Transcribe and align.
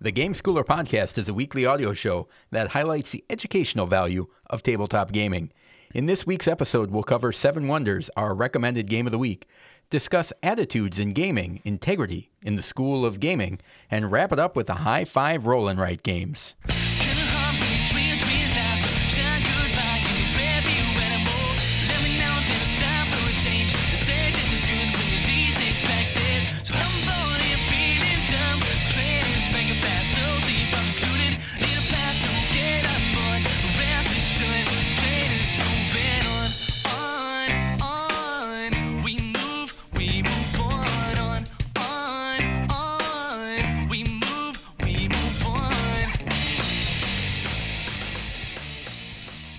The 0.00 0.12
Game 0.12 0.32
Schooler 0.32 0.64
podcast 0.64 1.18
is 1.18 1.28
a 1.28 1.34
weekly 1.34 1.66
audio 1.66 1.92
show 1.92 2.28
that 2.52 2.68
highlights 2.68 3.10
the 3.10 3.24
educational 3.28 3.86
value 3.86 4.28
of 4.46 4.62
tabletop 4.62 5.10
gaming. 5.10 5.50
In 5.92 6.06
this 6.06 6.24
week's 6.24 6.46
episode, 6.46 6.92
we'll 6.92 7.02
cover 7.02 7.32
Seven 7.32 7.66
Wonders, 7.66 8.08
our 8.16 8.32
recommended 8.32 8.88
game 8.88 9.06
of 9.06 9.10
the 9.10 9.18
week, 9.18 9.48
discuss 9.90 10.32
attitudes 10.40 11.00
in 11.00 11.14
gaming, 11.14 11.60
integrity 11.64 12.30
in 12.42 12.54
the 12.54 12.62
school 12.62 13.04
of 13.04 13.18
gaming, 13.18 13.58
and 13.90 14.12
wrap 14.12 14.30
it 14.30 14.38
up 14.38 14.54
with 14.54 14.68
the 14.68 14.74
high 14.74 15.04
five 15.04 15.46
roll 15.46 15.66
and 15.66 15.80
write 15.80 16.04
games. 16.04 16.54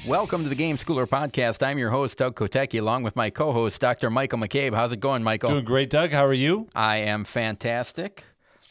Welcome 0.09 0.41
to 0.41 0.49
the 0.49 0.55
Game 0.55 0.77
Schooler 0.77 1.05
podcast. 1.05 1.61
I'm 1.61 1.77
your 1.77 1.91
host, 1.91 2.17
Doug 2.17 2.33
Kotecki, 2.33 2.79
along 2.79 3.03
with 3.03 3.15
my 3.15 3.29
co 3.29 3.51
host, 3.51 3.79
Dr. 3.79 4.09
Michael 4.09 4.39
McCabe. 4.39 4.73
How's 4.73 4.91
it 4.91 4.99
going, 4.99 5.21
Michael? 5.21 5.51
Doing 5.51 5.63
great, 5.63 5.91
Doug. 5.91 6.09
How 6.11 6.25
are 6.25 6.33
you? 6.33 6.67
I 6.73 6.97
am 6.97 7.25
fantastic. 7.25 8.23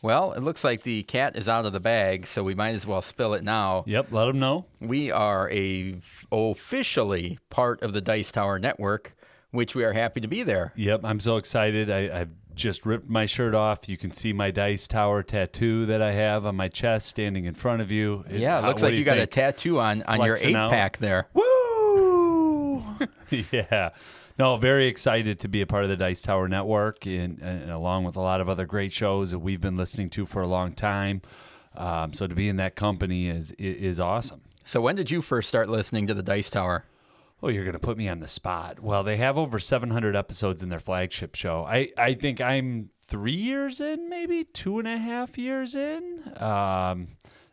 Well, 0.02 0.32
it 0.32 0.42
looks 0.42 0.64
like 0.64 0.82
the 0.82 1.04
cat 1.04 1.36
is 1.36 1.48
out 1.48 1.64
of 1.64 1.72
the 1.72 1.78
bag, 1.78 2.26
so 2.26 2.42
we 2.42 2.56
might 2.56 2.74
as 2.74 2.88
well 2.88 3.00
spill 3.02 3.34
it 3.34 3.44
now. 3.44 3.84
Yep, 3.86 4.10
let 4.10 4.26
them 4.26 4.40
know. 4.40 4.64
We 4.80 5.12
are 5.12 5.48
a 5.52 6.00
officially 6.32 7.38
part 7.50 7.82
of 7.82 7.92
the 7.92 8.00
Dice 8.00 8.32
Tower 8.32 8.58
Network, 8.58 9.14
which 9.52 9.76
we 9.76 9.84
are 9.84 9.92
happy 9.92 10.20
to 10.20 10.28
be 10.28 10.42
there. 10.42 10.72
Yep, 10.74 11.02
I'm 11.04 11.20
so 11.20 11.36
excited. 11.36 11.88
I, 11.88 12.22
I've 12.22 12.30
just 12.58 12.84
ripped 12.84 13.08
my 13.08 13.24
shirt 13.24 13.54
off. 13.54 13.88
You 13.88 13.96
can 13.96 14.12
see 14.12 14.32
my 14.32 14.50
Dice 14.50 14.86
Tower 14.86 15.22
tattoo 15.22 15.86
that 15.86 16.02
I 16.02 16.12
have 16.12 16.44
on 16.44 16.56
my 16.56 16.68
chest 16.68 17.08
standing 17.08 17.46
in 17.46 17.54
front 17.54 17.80
of 17.80 17.90
you. 17.90 18.24
It, 18.28 18.40
yeah, 18.40 18.58
it 18.58 18.66
looks 18.66 18.82
like 18.82 18.92
you, 18.92 18.98
you 18.98 19.04
got 19.04 19.18
a 19.18 19.26
tattoo 19.26 19.80
on, 19.80 20.02
on 20.02 20.22
your 20.24 20.36
eight 20.42 20.54
out. 20.54 20.70
pack 20.70 20.98
there. 20.98 21.28
Woo! 21.32 22.82
yeah. 23.52 23.90
No, 24.38 24.56
very 24.56 24.86
excited 24.86 25.40
to 25.40 25.48
be 25.48 25.62
a 25.62 25.66
part 25.66 25.84
of 25.84 25.90
the 25.90 25.96
Dice 25.96 26.22
Tower 26.22 26.48
Network 26.48 27.06
and, 27.06 27.40
and 27.40 27.70
along 27.70 28.04
with 28.04 28.16
a 28.16 28.20
lot 28.20 28.40
of 28.40 28.48
other 28.48 28.66
great 28.66 28.92
shows 28.92 29.32
that 29.32 29.40
we've 29.40 29.60
been 29.60 29.76
listening 29.76 30.10
to 30.10 30.26
for 30.26 30.42
a 30.42 30.46
long 30.46 30.72
time. 30.72 31.22
Um, 31.76 32.12
so 32.12 32.26
to 32.26 32.34
be 32.34 32.48
in 32.48 32.56
that 32.56 32.74
company 32.74 33.28
is 33.28 33.52
is 33.52 33.98
awesome. 33.98 34.42
So 34.64 34.80
when 34.80 34.96
did 34.96 35.10
you 35.10 35.22
first 35.22 35.48
start 35.48 35.68
listening 35.68 36.06
to 36.08 36.14
the 36.14 36.22
Dice 36.22 36.50
Tower? 36.50 36.84
Oh, 37.42 37.48
you're 37.48 37.64
going 37.64 37.74
to 37.74 37.78
put 37.78 37.96
me 37.96 38.08
on 38.08 38.20
the 38.20 38.28
spot. 38.28 38.80
Well, 38.80 39.04
they 39.04 39.16
have 39.16 39.38
over 39.38 39.58
700 39.58 40.16
episodes 40.16 40.62
in 40.62 40.70
their 40.70 40.80
flagship 40.80 41.36
show. 41.36 41.64
I, 41.64 41.90
I 41.96 42.14
think 42.14 42.40
I'm 42.40 42.90
three 43.04 43.36
years 43.36 43.80
in, 43.80 44.08
maybe 44.08 44.42
two 44.44 44.78
and 44.78 44.88
a 44.88 44.98
half 44.98 45.38
years 45.38 45.74
in. 45.76 46.32
Um, 46.36 47.08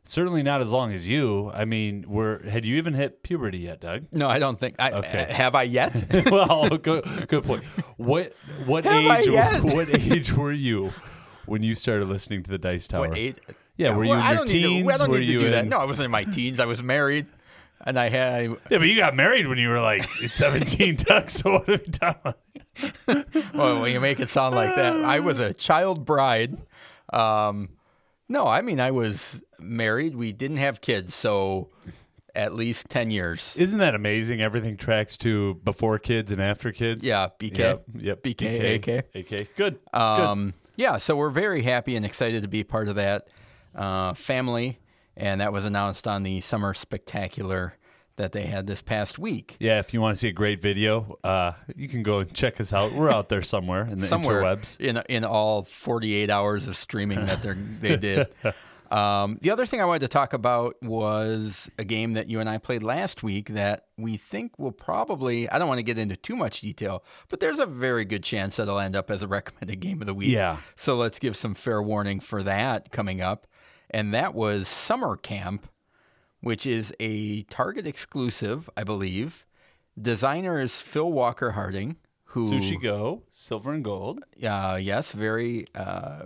Certainly 0.08 0.44
not 0.44 0.61
as 0.61 0.72
long 0.72 0.94
as 0.94 1.08
you. 1.08 1.52
I 1.52 1.66
mean, 1.66 2.06
were 2.08 2.39
had 2.47 2.63
you 2.63 2.75
even 2.75 2.94
hit 2.94 3.23
puberty 3.23 3.58
yet, 3.58 3.81
Doug? 3.81 4.06
No, 4.11 4.28
I 4.28 4.38
don't 4.38 4.59
think. 4.59 4.75
I, 4.78 4.91
okay, 4.91 5.23
uh, 5.23 5.33
have 5.33 5.56
I 5.56 5.63
yet? 5.63 6.28
well, 6.31 6.69
good, 6.78 7.28
good 7.28 7.44
point. 7.44 7.63
What 7.97 8.33
what 8.67 8.83
have 8.86 9.28
age? 9.28 9.63
What 9.73 9.89
age 9.89 10.31
were 10.31 10.52
you 10.52 10.91
when 11.47 11.63
you 11.63 11.73
started 11.73 12.08
listening 12.08 12.44
to 12.44 12.52
the 12.52 12.59
Dice 12.59 12.88
Tower? 12.88 13.08
What 13.09 13.17
age? 13.17 13.38
Yeah, 13.78 13.97
were 13.97 14.03
you 14.03 14.11
well, 14.11 14.31
in 14.31 14.38
your 14.38 14.45
teens? 14.45 14.88
To, 14.88 14.94
I 14.94 14.97
don't 14.97 15.09
were 15.09 15.19
need 15.19 15.25
to 15.25 15.39
do 15.39 15.45
in... 15.45 15.52
that. 15.52 15.66
No, 15.66 15.80
I 15.80 15.86
wasn't 15.86 16.06
in 16.06 16.11
my 16.11 16.23
teens. 16.23 16.59
I 16.59 16.67
was 16.67 16.83
married, 16.83 17.25
and 17.86 18.00
I 18.00 18.09
had. 18.09 18.50
Yeah, 18.69 18.78
but 18.78 18.88
you 18.88 18.95
got 18.95 19.16
married 19.16 19.47
when 19.47 19.58
you 19.58 19.69
were 19.69 19.81
like 19.81 20.03
seventeen, 20.28 20.95
Doug. 20.95 21.30
So 21.30 21.53
what 21.53 21.69
are 21.69 21.72
we 21.73 21.78
talking 21.91 22.22
about? 22.22 23.25
well, 23.53 23.81
when 23.81 23.94
you 23.94 24.00
make 24.00 24.19
it 24.19 24.29
sound 24.29 24.56
like 24.56 24.75
that, 24.75 25.03
I 25.03 25.19
was 25.19 25.40
a 25.40 25.53
child 25.53 26.06
bride. 26.06 26.57
Um, 27.13 27.69
no, 28.28 28.47
I 28.47 28.62
mean 28.62 28.79
I 28.79 28.91
was 28.91 29.40
married. 29.59 30.16
We 30.16 30.31
didn't 30.34 30.57
have 30.57 30.81
kids, 30.81 31.13
so 31.13 31.69
at 32.34 32.53
least 32.53 32.90
10 32.90 33.12
years. 33.12 33.56
Isn't 33.56 33.79
that 33.79 33.95
amazing? 33.95 34.41
Everything 34.41 34.75
tracks 34.75 35.16
to 35.18 35.56
before 35.63 35.97
kids 36.00 36.31
and 36.31 36.41
after 36.41 36.72
kids. 36.72 37.06
Yeah, 37.06 37.29
BK. 37.40 37.57
Yep, 37.57 37.84
yep. 37.97 38.24
BK, 38.24 38.75
AK. 38.75 39.16
AK. 39.16 39.56
Good. 39.56 39.79
Um, 39.94 40.47
Good. 40.51 40.59
Yeah, 40.78 40.97
so 40.97 41.16
we're 41.16 41.29
very 41.29 41.62
happy 41.62 41.95
and 41.95 42.06
excited 42.06 42.41
to 42.41 42.50
be 42.50 42.63
part 42.66 42.90
of 42.90 42.95
that 42.95 43.29
uh, 43.74 44.13
family. 44.13 44.79
And 45.17 45.41
that 45.41 45.53
was 45.53 45.65
announced 45.65 46.07
on 46.07 46.23
the 46.23 46.41
Summer 46.41 46.73
Spectacular 46.73 47.77
that 48.17 48.31
they 48.31 48.43
had 48.43 48.67
this 48.67 48.81
past 48.81 49.19
week. 49.19 49.57
Yeah, 49.59 49.79
if 49.79 49.93
you 49.93 50.01
want 50.01 50.15
to 50.15 50.19
see 50.19 50.29
a 50.29 50.33
great 50.33 50.61
video, 50.61 51.17
uh, 51.23 51.53
you 51.75 51.87
can 51.87 52.03
go 52.03 52.19
and 52.19 52.33
check 52.33 52.61
us 52.61 52.71
out. 52.71 52.93
We're 52.93 53.11
out 53.11 53.29
there 53.29 53.41
somewhere 53.41 53.85
in 53.85 53.99
the 53.99 54.07
somewhere 54.07 54.41
interwebs. 54.41 54.79
In 54.79 55.01
in 55.09 55.23
all 55.23 55.63
48 55.63 56.29
hours 56.29 56.67
of 56.67 56.77
streaming 56.77 57.25
that 57.25 57.41
they 57.41 57.53
they 57.53 57.97
did. 57.97 58.27
Um, 58.91 59.39
the 59.41 59.49
other 59.49 59.65
thing 59.65 59.81
I 59.81 59.85
wanted 59.85 60.01
to 60.01 60.07
talk 60.07 60.33
about 60.33 60.75
was 60.81 61.69
a 61.77 61.83
game 61.83 62.13
that 62.13 62.29
you 62.29 62.39
and 62.39 62.49
I 62.49 62.57
played 62.57 62.83
last 62.83 63.23
week 63.23 63.49
that 63.49 63.85
we 63.97 64.15
think 64.17 64.57
will 64.59 64.71
probably, 64.71 65.49
I 65.49 65.57
don't 65.57 65.67
want 65.67 65.79
to 65.79 65.83
get 65.83 65.97
into 65.97 66.15
too 66.15 66.35
much 66.35 66.61
detail, 66.61 67.03
but 67.29 67.39
there's 67.39 67.59
a 67.59 67.65
very 67.65 68.05
good 68.05 68.23
chance 68.23 68.57
that 68.57 68.63
it'll 68.63 68.79
end 68.79 68.95
up 68.95 69.09
as 69.09 69.23
a 69.23 69.27
recommended 69.27 69.79
game 69.79 70.01
of 70.01 70.07
the 70.07 70.13
week. 70.13 70.29
Yeah. 70.31 70.57
So 70.75 70.95
let's 70.95 71.19
give 71.19 71.35
some 71.35 71.55
fair 71.55 71.81
warning 71.81 72.19
for 72.19 72.43
that 72.43 72.91
coming 72.91 73.21
up. 73.21 73.47
And 73.90 74.13
that 74.13 74.34
was 74.34 74.68
Summer 74.68 75.16
Camp, 75.16 75.68
which 76.41 76.66
is 76.66 76.94
a 77.00 77.44
Target 77.44 77.88
exclusive, 77.88 78.69
I 78.75 78.84
believe. 78.84 79.46
Designer 80.00 80.59
is 80.59 80.78
Phil 80.78 81.12
Walker 81.12 81.51
Harding, 81.51 81.97
who. 82.25 82.51
Sushi 82.51 82.81
Go, 82.81 83.24
Silver 83.29 83.74
and 83.74 83.84
Gold. 83.84 84.24
Uh, 84.44 84.79
yes, 84.81 85.12
very. 85.12 85.66
Uh, 85.74 86.25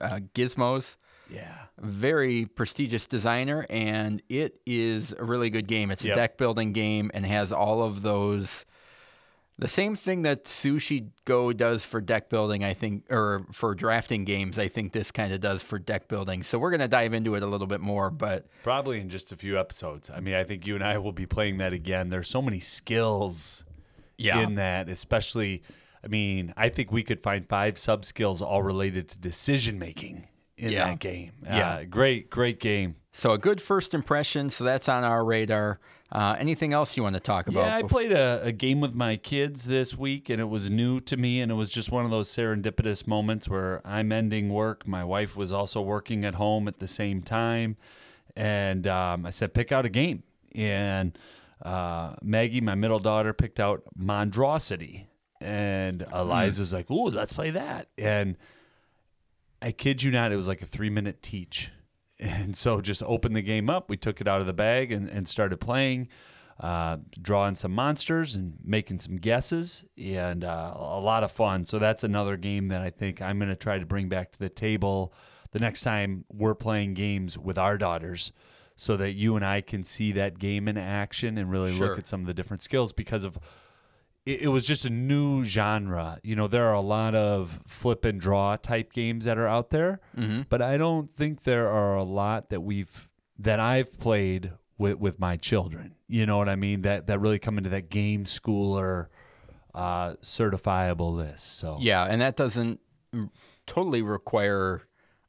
uh, 0.00 0.20
gizmos 0.34 0.96
yeah. 1.30 1.54
Very 1.78 2.46
prestigious 2.46 3.06
designer, 3.06 3.66
and 3.68 4.22
it 4.28 4.60
is 4.66 5.14
a 5.18 5.24
really 5.24 5.50
good 5.50 5.66
game. 5.66 5.90
It's 5.90 6.04
a 6.04 6.08
yep. 6.08 6.16
deck 6.16 6.38
building 6.38 6.72
game 6.72 7.10
and 7.14 7.24
has 7.26 7.52
all 7.52 7.82
of 7.82 8.02
those. 8.02 8.64
The 9.60 9.68
same 9.68 9.96
thing 9.96 10.22
that 10.22 10.44
Sushi 10.44 11.08
Go 11.24 11.52
does 11.52 11.84
for 11.84 12.00
deck 12.00 12.28
building, 12.28 12.62
I 12.62 12.74
think, 12.74 13.10
or 13.10 13.44
for 13.50 13.74
drafting 13.74 14.24
games, 14.24 14.56
I 14.56 14.68
think 14.68 14.92
this 14.92 15.10
kind 15.10 15.32
of 15.32 15.40
does 15.40 15.64
for 15.64 15.80
deck 15.80 16.06
building. 16.06 16.44
So 16.44 16.60
we're 16.60 16.70
going 16.70 16.80
to 16.80 16.88
dive 16.88 17.12
into 17.12 17.34
it 17.34 17.42
a 17.42 17.46
little 17.46 17.66
bit 17.66 17.80
more, 17.80 18.10
but 18.10 18.46
probably 18.62 19.00
in 19.00 19.08
just 19.08 19.32
a 19.32 19.36
few 19.36 19.58
episodes. 19.58 20.10
I 20.10 20.20
mean, 20.20 20.34
I 20.34 20.44
think 20.44 20.64
you 20.64 20.76
and 20.76 20.84
I 20.84 20.98
will 20.98 21.12
be 21.12 21.26
playing 21.26 21.58
that 21.58 21.72
again. 21.72 22.08
There's 22.08 22.28
so 22.28 22.40
many 22.40 22.60
skills 22.60 23.64
yeah. 24.16 24.38
in 24.40 24.54
that, 24.54 24.88
especially. 24.88 25.64
I 26.04 26.06
mean, 26.06 26.54
I 26.56 26.68
think 26.68 26.92
we 26.92 27.02
could 27.02 27.20
find 27.20 27.48
five 27.48 27.78
sub 27.78 28.04
skills 28.04 28.40
all 28.40 28.62
related 28.62 29.08
to 29.08 29.18
decision 29.18 29.76
making 29.76 30.28
in 30.56 30.70
yeah. 30.70 30.86
that 30.86 31.00
game. 31.00 31.32
Yeah, 31.44 31.68
uh, 31.68 31.84
great, 31.84 32.30
great 32.30 32.60
game. 32.60 32.94
So 33.12 33.32
a 33.32 33.38
good 33.38 33.60
first 33.60 33.94
impression. 33.94 34.50
So 34.50 34.62
that's 34.62 34.88
on 34.88 35.02
our 35.02 35.24
radar. 35.24 35.80
Uh, 36.10 36.36
anything 36.38 36.72
else 36.72 36.96
you 36.96 37.02
want 37.02 37.14
to 37.14 37.20
talk 37.20 37.48
about? 37.48 37.66
Yeah, 37.66 37.76
I 37.76 37.82
played 37.82 38.12
a, 38.12 38.40
a, 38.42 38.52
game 38.52 38.80
with 38.80 38.94
my 38.94 39.16
kids 39.16 39.66
this 39.66 39.94
week, 39.94 40.30
and 40.30 40.40
it 40.40 40.48
was 40.48 40.70
new 40.70 41.00
to 41.00 41.18
me, 41.18 41.40
and 41.40 41.52
it 41.52 41.54
was 41.54 41.68
just 41.68 41.92
one 41.92 42.06
of 42.06 42.10
those 42.10 42.30
serendipitous 42.30 43.06
moments 43.06 43.46
where 43.46 43.86
I'm 43.86 44.10
ending 44.10 44.48
work. 44.48 44.88
My 44.88 45.04
wife 45.04 45.36
was 45.36 45.52
also 45.52 45.82
working 45.82 46.24
at 46.24 46.36
home 46.36 46.66
at 46.66 46.78
the 46.78 46.86
same 46.86 47.20
time, 47.20 47.76
and 48.34 48.86
um, 48.86 49.26
I 49.26 49.30
said, 49.30 49.52
"Pick 49.52 49.70
out 49.70 49.84
a 49.84 49.90
game." 49.90 50.22
And 50.54 51.18
uh, 51.62 52.14
Maggie, 52.22 52.62
my 52.62 52.74
middle 52.74 53.00
daughter, 53.00 53.34
picked 53.34 53.60
out 53.60 53.82
Mondrosity, 53.98 55.06
and. 55.42 56.06
Eliza's 56.10 56.70
mm. 56.70 56.74
like, 56.74 56.90
"Ooh, 56.90 57.10
let's 57.10 57.34
play 57.34 57.50
that." 57.50 57.88
And 57.98 58.38
I 59.60 59.72
kid 59.72 60.02
you 60.02 60.10
not, 60.10 60.32
it 60.32 60.36
was 60.36 60.48
like 60.48 60.62
a 60.62 60.66
three 60.66 60.90
minute 60.90 61.22
teach. 61.22 61.70
And 62.20 62.56
so 62.56 62.80
just 62.80 63.02
opened 63.04 63.36
the 63.36 63.42
game 63.42 63.70
up. 63.70 63.88
We 63.88 63.96
took 63.96 64.20
it 64.20 64.26
out 64.26 64.40
of 64.40 64.46
the 64.46 64.52
bag 64.52 64.90
and, 64.90 65.08
and 65.08 65.28
started 65.28 65.58
playing, 65.58 66.08
uh, 66.58 66.98
drawing 67.20 67.54
some 67.54 67.72
monsters 67.72 68.34
and 68.34 68.58
making 68.64 69.00
some 69.00 69.18
guesses, 69.18 69.84
and 69.96 70.44
uh, 70.44 70.74
a 70.74 71.00
lot 71.00 71.22
of 71.22 71.30
fun. 71.30 71.64
So 71.64 71.78
that's 71.78 72.02
another 72.02 72.36
game 72.36 72.68
that 72.68 72.82
I 72.82 72.90
think 72.90 73.22
I'm 73.22 73.38
going 73.38 73.50
to 73.50 73.56
try 73.56 73.78
to 73.78 73.86
bring 73.86 74.08
back 74.08 74.32
to 74.32 74.38
the 74.38 74.48
table 74.48 75.14
the 75.52 75.58
next 75.58 75.82
time 75.82 76.24
we're 76.28 76.54
playing 76.54 76.94
games 76.94 77.38
with 77.38 77.56
our 77.56 77.78
daughters 77.78 78.32
so 78.76 78.96
that 78.96 79.12
you 79.12 79.34
and 79.34 79.44
I 79.44 79.60
can 79.60 79.82
see 79.82 80.12
that 80.12 80.38
game 80.38 80.68
in 80.68 80.76
action 80.76 81.36
and 81.38 81.50
really 81.50 81.74
sure. 81.74 81.88
look 81.88 81.98
at 81.98 82.06
some 82.06 82.20
of 82.20 82.26
the 82.26 82.34
different 82.34 82.62
skills 82.62 82.92
because 82.92 83.24
of 83.24 83.38
it, 84.28 84.42
it 84.42 84.48
was 84.48 84.66
just 84.66 84.84
a 84.84 84.90
new 84.90 85.42
genre. 85.42 86.18
You 86.22 86.36
know, 86.36 86.48
there 86.48 86.68
are 86.68 86.74
a 86.74 86.82
lot 86.82 87.14
of 87.14 87.60
flip 87.66 88.04
and 88.04 88.20
draw 88.20 88.56
type 88.56 88.92
games 88.92 89.24
that 89.24 89.38
are 89.38 89.46
out 89.46 89.70
there, 89.70 90.00
mm-hmm. 90.16 90.42
but 90.50 90.60
I 90.60 90.76
don't 90.76 91.10
think 91.10 91.44
there 91.44 91.68
are 91.68 91.96
a 91.96 92.04
lot 92.04 92.50
that 92.50 92.60
we've 92.60 93.08
that 93.38 93.58
I've 93.58 93.98
played 93.98 94.52
with 94.76 94.98
with 94.98 95.18
my 95.18 95.36
children. 95.38 95.94
You 96.08 96.26
know 96.26 96.36
what 96.36 96.48
I 96.48 96.56
mean? 96.56 96.82
That 96.82 97.06
that 97.06 97.20
really 97.20 97.38
come 97.38 97.56
into 97.56 97.70
that 97.70 97.88
game 97.88 98.24
schooler 98.24 99.06
uh, 99.74 100.14
certifiable 100.16 101.14
list. 101.14 101.58
So 101.58 101.78
yeah, 101.80 102.04
and 102.04 102.20
that 102.20 102.36
doesn't 102.36 102.80
totally 103.66 104.02
require 104.02 104.82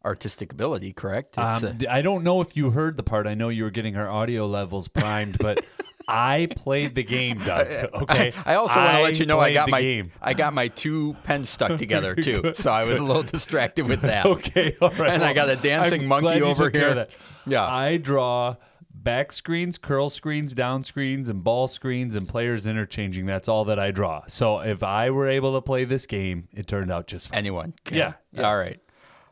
artistic 0.04 0.52
ability, 0.52 0.92
correct? 0.92 1.38
Um, 1.38 1.78
d- 1.78 1.88
I 1.88 2.02
don't 2.02 2.24
know 2.24 2.42
if 2.42 2.57
you 2.57 2.72
heard 2.72 2.98
the 2.98 3.04
part. 3.04 3.28
I 3.28 3.34
know 3.34 3.48
you 3.48 3.63
were 3.63 3.72
getting 3.72 3.95
our 3.95 4.10
audio 4.10 4.45
levels 4.45 4.90
primed, 4.90 5.38
but 5.38 5.63
I 6.10 6.48
played 6.56 6.96
the 6.96 7.04
game, 7.04 7.40
Doug. 7.40 7.68
Okay. 7.94 8.34
I 8.46 8.56
also 8.56 8.80
want 8.80 8.98
to 8.98 9.02
let 9.04 9.20
you 9.20 9.26
know 9.26 9.40
I 9.40 9.54
got 9.54 9.70
my 9.70 9.82
game. 9.82 10.12
I 10.22 10.34
got 10.34 10.54
my 10.54 10.68
two 10.70 11.16
pens 11.24 11.50
stuck 11.50 11.78
together 11.78 12.16
too, 12.16 12.54
so 12.56 12.72
I 12.72 12.84
was 12.84 13.00
a 13.00 13.04
little 13.04 13.24
distracted 13.24 13.88
with 13.88 14.02
that. 14.02 14.26
Okay, 14.30 14.76
all 14.82 14.90
right. 14.92 15.12
And 15.12 15.24
I 15.24 15.34
got 15.34 15.50
a 15.50 15.56
dancing 15.56 16.02
I'm 16.02 16.08
monkey 16.08 16.42
over 16.42 16.66
took 16.66 16.74
care 16.74 16.90
of 16.90 16.96
here. 16.96 17.06
that. 17.06 17.16
Yeah. 17.46 17.66
I 17.66 17.98
draw 17.98 18.56
back 18.94 19.32
screens, 19.32 19.78
curl 19.78 20.10
screens, 20.10 20.54
down 20.54 20.84
screens, 20.84 21.30
and 21.30 21.44
ball 21.44 21.68
screens, 21.68 22.16
and 22.16 22.28
players 22.28 22.68
interchanging. 22.68 23.26
That's 23.26 23.48
all 23.48 23.66
that 23.66 23.80
I 23.80 23.92
draw. 23.92 24.24
So 24.28 24.60
if 24.60 24.84
I 24.84 25.10
were 25.10 25.28
able 25.28 25.54
to 25.56 25.62
play 25.62 25.86
this 25.86 26.06
game, 26.06 26.48
it 26.54 26.68
turned 26.68 26.92
out 26.92 27.08
just 27.08 27.30
fine. 27.30 27.38
Anyone? 27.40 27.74
can. 27.86 27.98
Yeah, 27.98 28.14
yeah. 28.32 28.50
All 28.50 28.58
right. 28.58 28.80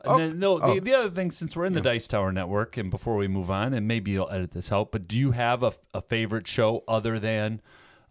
And 0.04 0.20
then, 0.20 0.38
no, 0.38 0.60
oh. 0.60 0.74
the, 0.74 0.80
the 0.80 0.94
other 0.94 1.10
thing, 1.10 1.30
since 1.30 1.56
we're 1.56 1.64
in 1.64 1.72
the 1.72 1.80
Dice 1.80 2.06
Tower 2.06 2.32
Network, 2.32 2.76
and 2.76 2.90
before 2.90 3.16
we 3.16 3.28
move 3.28 3.50
on, 3.50 3.74
and 3.74 3.88
maybe 3.88 4.12
you'll 4.12 4.30
edit 4.30 4.52
this 4.52 4.70
out, 4.70 4.92
but 4.92 5.08
do 5.08 5.18
you 5.18 5.32
have 5.32 5.62
a, 5.62 5.72
a 5.92 6.00
favorite 6.00 6.46
show 6.46 6.84
other 6.86 7.18
than 7.18 7.60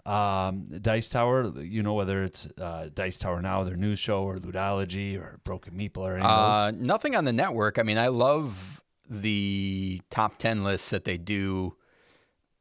um, 0.05 0.65
Dice 0.81 1.09
Tower? 1.09 1.51
You 1.61 1.83
know, 1.83 1.93
whether 1.93 2.23
it's 2.23 2.47
uh, 2.59 2.89
Dice 2.93 3.17
Tower 3.17 3.41
Now, 3.41 3.63
their 3.63 3.77
news 3.77 3.99
show, 3.99 4.23
or 4.23 4.37
Ludology, 4.37 5.17
or 5.17 5.39
Broken 5.43 5.73
Meeple, 5.75 5.97
or 5.97 6.19
Uh, 6.19 6.71
nothing 6.71 7.15
on 7.15 7.25
the 7.25 7.33
network. 7.33 7.79
I 7.79 7.83
mean, 7.83 7.97
I 7.97 8.07
love 8.07 8.81
the 9.09 10.01
top 10.09 10.37
ten 10.37 10.63
lists 10.65 10.89
that 10.89 11.05
they 11.05 11.17
do 11.17 11.77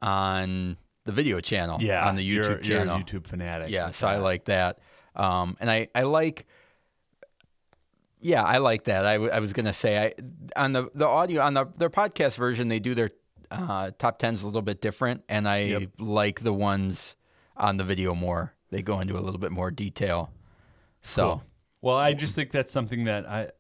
on 0.01 0.77
the 1.05 1.13
video 1.13 1.41
channel. 1.41 1.83
Yeah, 1.83 2.07
on 2.07 2.17
the 2.17 2.23
YouTube 2.23 2.35
you're, 2.35 2.59
channel. 2.59 2.85
You're 2.87 2.97
a 2.97 3.21
YouTube 3.23 3.27
fanatic. 3.27 3.71
Yeah, 3.71 3.91
so 3.91 4.07
I 4.07 4.19
like 4.19 4.45
that. 4.45 4.81
Um, 5.17 5.57
and 5.61 5.71
I, 5.71 5.89
I 5.95 6.03
like, 6.03 6.47
yeah, 8.27 8.43
I 8.43 8.59
like 8.59 8.85
that. 8.85 9.07
I, 9.07 9.13
w- 9.15 9.31
I 9.31 9.39
was 9.41 9.53
gonna 9.53 9.73
say 9.73 9.99
I 10.07 10.13
on 10.61 10.73
the 10.73 10.91
the 10.95 11.07
audio 11.07 11.43
on 11.43 11.55
the 11.55 11.67
their 11.77 11.91
podcast 11.91 12.37
version 12.37 12.69
they 12.69 12.81
do 12.81 12.95
their 12.95 13.11
uh, 13.51 13.93
top 13.99 14.19
tens 14.19 14.43
a 14.43 14.47
little 14.47 14.63
bit 14.63 14.81
different, 14.81 15.23
and 15.29 15.47
I 15.49 15.59
Yep. 15.65 15.83
like 15.99 16.41
the 16.41 16.53
ones 16.53 17.15
on 17.57 17.77
the 17.77 17.85
video 17.85 18.15
more. 18.15 18.55
They 18.71 18.83
go 18.83 18.99
into 19.01 19.15
a 19.17 19.23
little 19.23 19.39
bit 19.39 19.53
more 19.53 19.71
detail. 19.71 20.31
So 21.03 21.23
Cool. 21.23 21.43
Well, 21.83 21.97
I 21.97 22.15
just 22.15 22.35
think 22.35 22.51
that's 22.51 22.73
something 22.73 23.05
that 23.05 23.29
I 23.29 23.51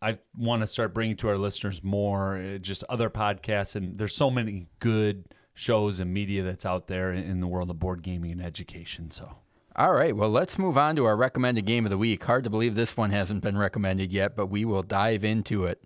I 0.00 0.18
want 0.36 0.60
to 0.62 0.66
start 0.68 0.94
bringing 0.94 1.16
to 1.16 1.28
our 1.28 1.38
listeners 1.38 1.82
more. 1.82 2.36
uh, 2.36 2.58
Just 2.58 2.84
other 2.88 3.10
podcasts, 3.10 3.74
and 3.74 3.98
there's 3.98 4.14
so 4.14 4.30
many 4.30 4.66
good 4.78 5.24
shows 5.54 5.98
and 6.00 6.12
media 6.14 6.42
that's 6.44 6.64
out 6.66 6.86
there 6.86 7.12
in 7.12 7.40
the 7.40 7.46
world 7.48 7.70
of 7.70 7.78
board 7.80 8.02
gaming 8.02 8.30
and 8.30 8.42
education. 8.42 9.10
So. 9.10 9.36
All 9.78 9.92
right, 9.92 10.16
well 10.16 10.30
let's 10.30 10.58
move 10.58 10.78
on 10.78 10.96
to 10.96 11.04
our 11.04 11.16
recommended 11.16 11.66
game 11.66 11.84
of 11.84 11.90
the 11.90 11.98
week. 11.98 12.24
Hard 12.24 12.44
to 12.44 12.50
believe 12.50 12.74
this 12.74 12.96
one 12.96 13.10
hasn't 13.10 13.42
been 13.42 13.58
recommended 13.58 14.10
yet, 14.10 14.34
but 14.34 14.46
we 14.46 14.64
will 14.64 14.82
dive 14.82 15.22
into 15.22 15.64
it. 15.64 15.82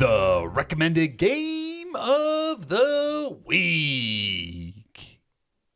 The 0.00 0.50
recommended 0.52 1.16
game 1.16 1.94
of 1.94 2.66
the 2.66 3.38
week 3.44 5.20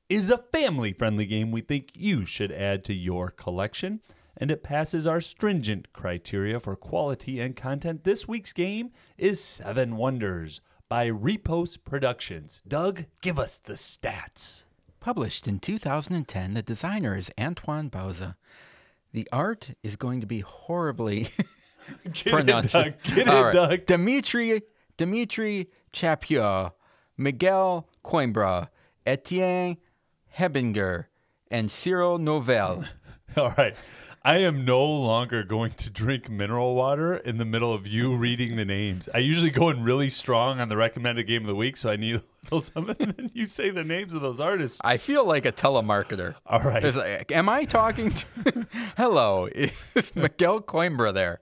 is 0.08 0.30
a 0.30 0.38
family 0.38 0.92
friendly 0.92 1.26
game 1.26 1.52
we 1.52 1.60
think 1.60 1.90
you 1.94 2.26
should 2.26 2.50
add 2.50 2.82
to 2.86 2.92
your 2.92 3.30
collection, 3.30 4.00
and 4.40 4.50
it 4.50 4.62
passes 4.62 5.06
our 5.06 5.20
stringent 5.20 5.92
criteria 5.92 6.58
for 6.58 6.74
quality 6.74 7.38
and 7.38 7.54
content. 7.54 8.04
This 8.04 8.26
week's 8.26 8.54
game 8.54 8.90
is 9.18 9.42
Seven 9.44 9.96
Wonders 9.96 10.62
by 10.88 11.06
Repos 11.06 11.76
Productions. 11.76 12.62
Doug, 12.66 13.04
give 13.20 13.38
us 13.38 13.58
the 13.58 13.74
stats. 13.74 14.64
Published 14.98 15.46
in 15.46 15.58
2010, 15.58 16.54
the 16.54 16.62
designer 16.62 17.16
is 17.16 17.30
Antoine 17.38 17.90
Bauza. 17.90 18.36
The 19.12 19.28
art 19.30 19.70
is 19.82 19.96
going 19.96 20.20
to 20.22 20.26
be 20.26 20.40
horribly 20.40 21.28
Get 22.12 22.32
pronounced. 22.32 22.74
it, 22.74 23.02
Doug. 23.02 23.14
Get 23.14 23.28
it, 23.28 23.30
right. 23.30 23.52
Doug. 23.52 23.86
Dimitri, 23.86 24.62
Dimitri 24.96 25.68
Chappuis, 25.92 26.72
Miguel 27.16 27.88
Coimbra, 28.04 28.68
Etienne 29.06 29.76
Hebinger, 30.38 31.06
and 31.50 31.70
Cyril 31.70 32.18
Nouvel. 32.18 32.84
All 33.36 33.54
right. 33.58 33.74
I 34.22 34.36
am 34.38 34.66
no 34.66 34.84
longer 34.84 35.42
going 35.44 35.72
to 35.72 35.88
drink 35.88 36.28
mineral 36.28 36.74
water 36.74 37.16
in 37.16 37.38
the 37.38 37.46
middle 37.46 37.72
of 37.72 37.86
you 37.86 38.14
reading 38.14 38.56
the 38.56 38.66
names. 38.66 39.08
I 39.14 39.18
usually 39.18 39.48
go 39.48 39.70
in 39.70 39.82
really 39.82 40.10
strong 40.10 40.60
on 40.60 40.68
the 40.68 40.76
recommended 40.76 41.26
game 41.26 41.40
of 41.40 41.46
the 41.46 41.54
week, 41.54 41.78
so 41.78 41.88
I 41.88 41.96
need 41.96 42.16
a 42.16 42.22
little 42.44 42.60
something. 42.60 42.96
And 43.00 43.14
then 43.16 43.30
you 43.32 43.46
say 43.46 43.70
the 43.70 43.82
names 43.82 44.12
of 44.12 44.20
those 44.20 44.38
artists. 44.38 44.78
I 44.84 44.98
feel 44.98 45.24
like 45.24 45.46
a 45.46 45.52
telemarketer. 45.52 46.34
All 46.44 46.60
right. 46.60 46.84
Like, 46.94 47.32
am 47.32 47.48
I 47.48 47.64
talking 47.64 48.10
to? 48.10 48.66
Hello, 48.98 49.46
is 49.46 49.72
Miguel 50.14 50.60
Coimbra 50.60 51.14
there? 51.14 51.40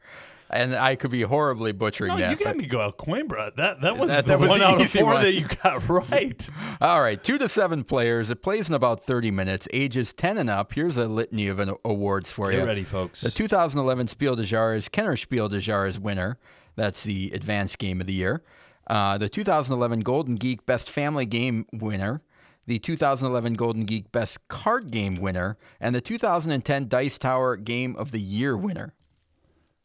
And 0.51 0.75
I 0.75 0.97
could 0.97 1.11
be 1.11 1.23
horribly 1.23 1.73
butchering 1.73 2.09
No, 2.09 2.17
that. 2.19 2.31
you 2.39 2.43
got 2.45 2.57
me 2.57 2.65
go 2.67 2.91
Coimbra. 2.93 3.55
That 3.57 3.83
that 3.83 3.99
was 3.99 4.11
That- 4.11 4.25
the 4.25 4.31
that 4.31 4.41
was 4.41 4.49
one 4.49 4.63
out 4.63 4.81
of 4.81 4.91
four 4.91 5.05
one. 5.05 5.23
that 5.23 5.33
you 5.35 5.47
got 5.63 5.87
right. 6.11 6.49
All 6.81 7.03
right, 7.03 7.23
two 7.23 7.37
to 7.39 7.49
seven 7.49 7.85
players. 7.85 8.31
It 8.31 8.43
plays 8.43 8.69
in 8.69 8.75
about 8.75 9.05
30 9.05 9.31
minutes. 9.31 9.69
Ages 9.73 10.13
10 10.15 10.39
and 10.39 10.49
up. 10.49 10.73
Here's 10.73 10.97
a 10.97 11.05
litany 11.07 11.49
of 11.49 11.59
an 11.59 11.75
awards 11.85 12.33
for 12.33 12.51
Get 12.51 12.61
you. 12.61 12.65
ready, 12.67 12.85
folks. 12.85 13.21
The 13.21 13.31
2011 13.31 14.09
Spiel 14.09 14.37
des 14.37 14.45
Jahres, 14.45 14.91
Kenner 14.91 15.17
Spiel 15.17 15.49
des 15.51 15.59
Jahres 15.61 15.99
winner. 15.99 16.39
That's 16.77 17.03
the 17.05 17.31
advanced 17.35 17.79
game 17.79 18.01
of 18.01 18.07
the 18.07 18.13
year. 18.15 18.43
Uh, 18.87 19.19
the 19.19 19.29
2011 19.29 20.01
Golden 20.01 20.37
Geek 20.37 20.65
Best 20.65 20.89
Family 20.91 21.27
Game 21.27 21.67
winner. 21.73 22.23
The 22.67 22.79
2011 22.79 23.55
Golden 23.55 23.85
Geek 23.85 24.13
Best 24.13 24.47
Card 24.49 24.91
Game 24.91 25.15
winner. 25.17 25.59
And 25.81 25.95
the 25.95 26.01
2010 26.01 26.89
Dice 26.89 27.19
Tower 27.19 27.57
Game 27.57 27.97
of 27.97 28.13
the 28.13 28.21
Year 28.21 28.57
winner. 28.57 28.95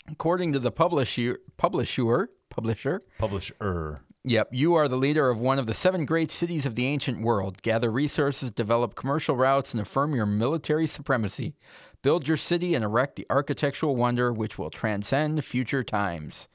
According 0.09 0.51
to 0.53 0.59
the 0.59 0.71
publisher, 0.71 1.39
publisher, 1.57 2.29
publisher, 2.49 3.01
Publisher. 3.17 4.01
Yep, 4.25 4.49
you 4.51 4.73
are 4.75 4.87
the 4.87 4.95
leader 4.95 5.29
of 5.29 5.39
one 5.39 5.59
of 5.59 5.65
the 5.65 5.73
seven 5.73 6.05
great 6.05 6.31
cities 6.31 6.65
of 6.65 6.75
the 6.75 6.87
ancient 6.87 7.21
world. 7.21 7.61
Gather 7.61 7.91
resources, 7.91 8.51
develop 8.51 8.95
commercial 8.95 9.35
routes, 9.35 9.73
and 9.73 9.81
affirm 9.81 10.15
your 10.15 10.25
military 10.25 10.87
supremacy. 10.87 11.55
Build 12.01 12.27
your 12.27 12.37
city 12.37 12.73
and 12.73 12.85
erect 12.85 13.17
the 13.17 13.25
architectural 13.29 13.97
wonder 13.97 14.31
which 14.31 14.57
will 14.57 14.69
transcend 14.69 15.43
future 15.43 15.83
times. 15.83 16.47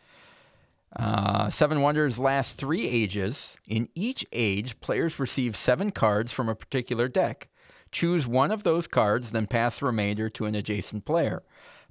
Uh, 0.96 1.50
seven 1.50 1.82
Wonders 1.82 2.18
last 2.18 2.56
three 2.56 2.88
ages. 2.88 3.58
In 3.66 3.88
each 3.94 4.24
age, 4.32 4.80
players 4.80 5.18
receive 5.18 5.54
seven 5.54 5.90
cards 5.90 6.32
from 6.32 6.48
a 6.48 6.54
particular 6.54 7.08
deck. 7.08 7.48
Choose 7.92 8.26
one 8.26 8.50
of 8.50 8.62
those 8.62 8.86
cards, 8.86 9.32
then 9.32 9.46
pass 9.46 9.78
the 9.78 9.86
remainder 9.86 10.30
to 10.30 10.46
an 10.46 10.54
adjacent 10.54 11.04
player. 11.04 11.42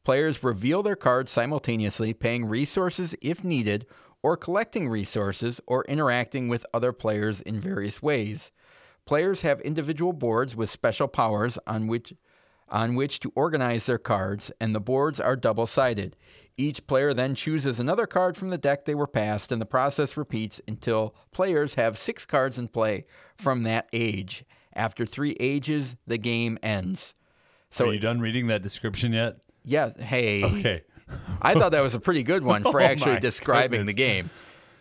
Players 0.08 0.42
reveal 0.42 0.84
their 0.84 0.96
cards 0.96 1.30
simultaneously, 1.30 2.14
paying 2.14 2.46
resources 2.46 3.14
if 3.22 3.44
needed, 3.44 3.86
or 4.24 4.38
collecting 4.38 4.88
resources, 4.88 5.60
or 5.68 5.84
interacting 5.84 6.48
with 6.48 6.66
other 6.74 6.94
players 6.94 7.42
in 7.42 7.60
various 7.60 8.02
ways. 8.02 8.50
Players 9.04 9.42
have 9.42 9.60
individual 9.60 10.14
boards 10.14 10.56
with 10.56 10.70
special 10.70 11.10
powers 11.10 11.60
on 11.68 11.88
which 11.88 12.14
on 12.70 12.96
which 12.96 13.20
to 13.20 13.34
organize 13.36 13.86
their 13.86 13.98
cards, 13.98 14.50
and 14.62 14.74
the 14.74 14.80
boards 14.80 15.20
are 15.20 15.36
double 15.36 15.68
sided. 15.68 16.16
Each 16.56 16.88
player 16.88 17.14
then 17.14 17.36
chooses 17.36 17.78
another 17.78 18.08
card 18.08 18.38
from 18.38 18.50
the 18.50 18.58
deck 18.58 18.86
they 18.86 18.96
were 18.96 19.08
passed, 19.08 19.52
and 19.52 19.60
the 19.62 19.66
process 19.66 20.16
repeats 20.16 20.62
until 20.70 21.18
players 21.34 21.74
have 21.74 21.98
six 21.98 22.26
cards 22.26 22.58
in 22.58 22.70
play 22.70 23.06
from 23.36 23.64
that 23.64 23.90
age. 23.92 24.46
After 24.74 25.06
three 25.06 25.36
ages, 25.38 25.98
the 26.08 26.18
game 26.18 26.58
ends. 26.64 27.14
So, 27.70 27.90
Are 27.90 27.94
you 27.94 28.00
done 28.00 28.22
reading 28.22 28.48
that 28.48 28.62
description 28.62 29.12
yet? 29.12 29.40
Yeah, 29.68 29.92
hey. 29.98 30.44
Okay. 30.44 30.82
I 31.42 31.54
thought 31.54 31.72
that 31.74 31.82
was 31.82 31.94
a 31.96 32.00
pretty 32.00 32.24
good 32.24 32.44
one 32.44 32.64
for 32.72 32.82
Oh, 32.82 32.84
actually 32.84 33.20
describing 33.20 33.86
the 33.86 33.94
game. 33.94 34.30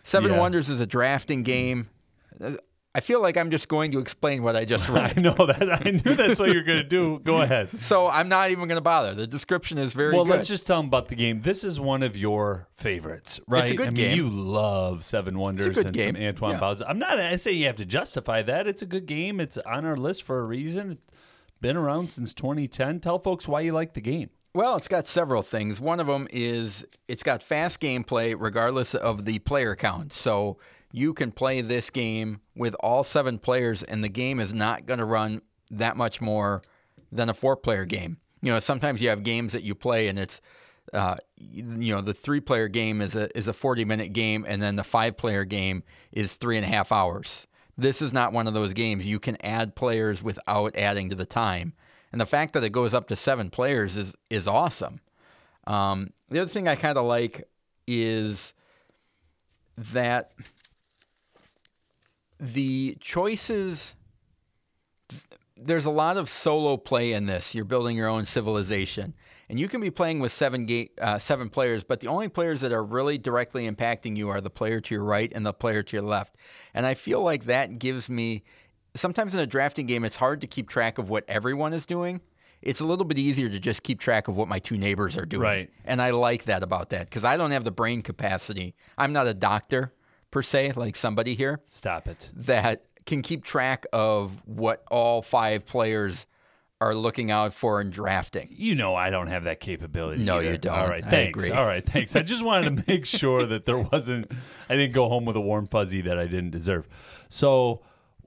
Seven 0.03 0.31
Yeah. 0.31 0.39
Wonders 0.39 0.69
is 0.69 0.81
a 0.81 0.85
drafting 0.87 1.43
game. 1.43 1.89
I 2.95 2.99
feel 2.99 3.21
like 3.21 3.37
I'm 3.37 3.51
just 3.51 3.67
going 3.69 3.91
to 3.91 3.99
explain 3.99 4.41
what 4.41 4.55
I 4.55 4.65
just 4.65 4.89
read. 4.89 5.17
I 5.17 5.21
know 5.21 5.33
that. 5.45 5.85
I 5.85 5.91
knew 5.91 6.15
that's 6.15 6.39
what 6.39 6.51
you're 6.51 6.63
going 6.63 6.79
to 6.79 6.83
do. 6.83 7.19
Go 7.19 7.41
ahead. 7.41 7.69
so 7.79 8.07
I'm 8.07 8.27
not 8.27 8.49
even 8.49 8.67
going 8.67 8.77
to 8.77 8.81
bother. 8.81 9.13
The 9.13 9.27
description 9.27 9.77
is 9.77 9.93
very 9.93 10.13
well, 10.15 10.23
good. 10.25 10.31
let's 10.31 10.47
just 10.47 10.65
tell 10.65 10.77
them 10.77 10.87
about 10.87 11.07
the 11.09 11.15
game. 11.15 11.41
This 11.41 11.63
is 11.63 11.79
one 11.79 12.01
of 12.01 12.17
your 12.17 12.67
favorites, 12.73 13.39
right? 13.47 13.61
It's 13.63 13.71
a 13.71 13.75
good 13.75 13.87
I 13.89 13.91
mean, 13.91 13.95
game. 13.95 14.17
you 14.17 14.29
love 14.29 15.03
Seven 15.05 15.37
Wonders 15.37 15.75
good 15.75 15.85
and 15.85 15.93
game. 15.95 16.15
some 16.15 16.23
Antoine 16.23 16.51
Yeah. 16.53 16.59
Bauza. 16.59 16.85
I'm 16.87 16.97
not 16.97 17.19
I 17.19 17.35
say 17.35 17.51
you 17.51 17.65
have 17.67 17.75
to 17.75 17.85
justify 17.85 18.41
that. 18.43 18.65
It's 18.67 18.81
a 18.81 18.87
good 18.87 19.05
game. 19.05 19.39
It's 19.39 19.57
on 19.59 19.85
our 19.85 19.97
list 19.97 20.23
for 20.23 20.39
a 20.39 20.43
reason. 20.43 20.89
It's 20.91 21.01
been 21.61 21.77
around 21.77 22.09
since 22.11 22.33
2010. 22.33 22.99
Tell 23.01 23.19
folks 23.19 23.47
why 23.47 23.61
you 23.61 23.73
like 23.73 23.93
the 23.93 24.01
game. 24.01 24.29
Well, 24.57 24.75
it's 24.75 24.87
got 24.87 25.07
several 25.07 25.43
things. 25.43 25.79
One 25.79 25.99
of 25.99 26.07
them 26.07 26.27
is 26.31 26.83
it's 27.07 27.21
got 27.21 27.43
fast 27.43 27.79
gameplay 27.79 28.35
regardless 28.35 28.95
of 28.95 29.25
the 29.25 29.37
player 29.37 29.75
count. 29.75 30.13
So 30.13 30.57
you 30.91 31.13
can 31.13 31.31
play 31.31 31.61
this 31.61 31.91
game 31.91 32.41
with 32.55 32.73
all 32.79 33.03
seven 33.03 33.37
players, 33.37 33.83
and 33.83 34.03
the 34.03 34.09
game 34.09 34.39
is 34.39 34.55
not 34.55 34.87
going 34.87 34.97
to 34.97 35.05
run 35.05 35.43
that 35.69 35.95
much 35.95 36.21
more 36.21 36.63
than 37.11 37.29
a 37.29 37.35
four 37.35 37.55
player 37.55 37.85
game. 37.85 38.17
You 38.41 38.51
know, 38.51 38.57
sometimes 38.57 38.99
you 38.99 39.09
have 39.09 39.21
games 39.21 39.53
that 39.53 39.61
you 39.61 39.75
play 39.75 40.07
and 40.07 40.17
it's, 40.17 40.41
uh, 40.91 41.17
you 41.37 41.93
know, 41.93 42.01
the 42.01 42.15
three 42.15 42.39
player 42.39 42.67
game 42.67 42.99
is 42.99 43.15
a, 43.15 43.29
is 43.37 43.47
a 43.47 43.53
40 43.53 43.85
minute 43.85 44.11
game, 44.11 44.43
and 44.49 44.59
then 44.59 44.75
the 44.75 44.83
five 44.83 45.17
player 45.17 45.45
game 45.45 45.83
is 46.11 46.33
three 46.33 46.57
and 46.57 46.65
a 46.65 46.69
half 46.69 46.91
hours. 46.91 47.45
This 47.77 48.01
is 48.01 48.11
not 48.11 48.33
one 48.33 48.47
of 48.47 48.55
those 48.55 48.73
games. 48.73 49.05
You 49.05 49.19
can 49.19 49.37
add 49.45 49.75
players 49.75 50.23
without 50.23 50.75
adding 50.75 51.11
to 51.11 51.15
the 51.15 51.27
time. 51.27 51.73
And 52.17 52.21
the 52.21 52.25
fact 52.25 52.53
that 52.53 52.63
it 52.63 52.71
goes 52.71 52.95
up 52.95 53.07
to 53.09 53.15
seven 53.15 53.51
players 53.51 53.95
is 53.95 54.15
is 54.31 54.47
awesome. 54.47 55.01
Um, 55.67 56.13
the 56.31 56.39
other 56.39 56.49
thing 56.49 56.67
I 56.67 56.73
kind 56.73 56.97
of 56.97 57.05
like 57.05 57.47
is 57.85 58.55
that 59.77 60.31
the 62.39 62.97
choices 62.99 63.93
there's 65.55 65.85
a 65.85 65.91
lot 65.91 66.17
of 66.17 66.27
solo 66.27 66.75
play 66.75 67.13
in 67.13 67.27
this. 67.27 67.53
You're 67.53 67.65
building 67.65 67.95
your 67.95 68.07
own 68.07 68.25
civilization, 68.25 69.13
and 69.47 69.59
you 69.59 69.67
can 69.67 69.79
be 69.79 69.91
playing 69.91 70.19
with 70.19 70.31
seven 70.31 70.87
uh, 70.99 71.19
seven 71.19 71.51
players, 71.51 71.83
but 71.83 71.99
the 71.99 72.07
only 72.07 72.29
players 72.29 72.61
that 72.61 72.71
are 72.71 72.83
really 72.83 73.19
directly 73.19 73.69
impacting 73.69 74.17
you 74.17 74.27
are 74.29 74.41
the 74.41 74.49
player 74.49 74.81
to 74.81 74.95
your 74.95 75.03
right 75.03 75.31
and 75.35 75.45
the 75.45 75.53
player 75.53 75.83
to 75.83 75.97
your 75.97 76.03
left. 76.03 76.35
And 76.73 76.87
I 76.87 76.95
feel 76.95 77.21
like 77.21 77.45
that 77.45 77.77
gives 77.77 78.09
me. 78.09 78.43
Sometimes 78.97 79.33
in 79.33 79.39
a 79.39 79.47
drafting 79.47 79.85
game, 79.85 80.03
it's 80.03 80.17
hard 80.17 80.41
to 80.41 80.47
keep 80.47 80.69
track 80.69 80.97
of 80.97 81.09
what 81.09 81.23
everyone 81.27 81.73
is 81.73 81.85
doing. 81.85 82.21
It's 82.61 82.79
a 82.79 82.85
little 82.85 83.05
bit 83.05 83.19
easier 83.19 83.49
to 83.49 83.59
just 83.59 83.83
keep 83.83 83.99
track 83.99 84.27
of 84.27 84.35
what 84.35 84.47
my 84.47 84.59
two 84.59 84.77
neighbors 84.77 85.15
are 85.15 85.25
doing. 85.25 85.43
Right. 85.43 85.69
And 85.85 86.01
I 86.01 86.09
like 86.09 86.45
that 86.45 86.63
about 86.63 86.89
that 86.89 87.05
because 87.05 87.23
I 87.23 87.37
don't 87.37 87.51
have 87.51 87.63
the 87.63 87.71
brain 87.71 88.01
capacity. 88.01 88.75
I'm 88.97 89.13
not 89.13 89.27
a 89.27 89.33
doctor 89.33 89.93
per 90.31 90.41
se, 90.41 90.73
like 90.75 90.95
somebody 90.95 91.35
here 91.35 91.61
Stop 91.67 92.07
it. 92.07 92.29
that 92.33 92.83
can 93.05 93.21
keep 93.21 93.43
track 93.43 93.85
of 93.93 94.41
what 94.45 94.83
all 94.89 95.21
five 95.21 95.65
players 95.65 96.25
are 96.79 96.93
looking 96.93 97.31
out 97.31 97.53
for 97.53 97.81
in 97.81 97.89
drafting. 97.89 98.47
You 98.51 98.75
know 98.75 98.95
I 98.95 99.09
don't 99.09 99.27
have 99.27 99.45
that 99.45 99.59
capability. 99.59 100.23
No, 100.23 100.39
either. 100.39 100.51
you 100.51 100.57
don't. 100.57 100.77
All 100.77 100.87
right, 100.87 101.03
thanks. 101.03 101.49
All 101.49 101.65
right, 101.65 101.83
thanks. 101.85 102.15
I 102.15 102.21
just 102.21 102.43
wanted 102.43 102.77
to 102.77 102.83
make 102.87 103.05
sure 103.05 103.45
that 103.45 103.65
there 103.65 103.79
wasn't. 103.79 104.31
I 104.69 104.75
didn't 104.75 104.93
go 104.93 105.07
home 105.09 105.25
with 105.25 105.35
a 105.35 105.41
warm 105.41 105.65
fuzzy 105.65 106.01
that 106.01 106.17
I 106.17 106.25
didn't 106.25 106.51
deserve. 106.51 106.87
So. 107.29 107.81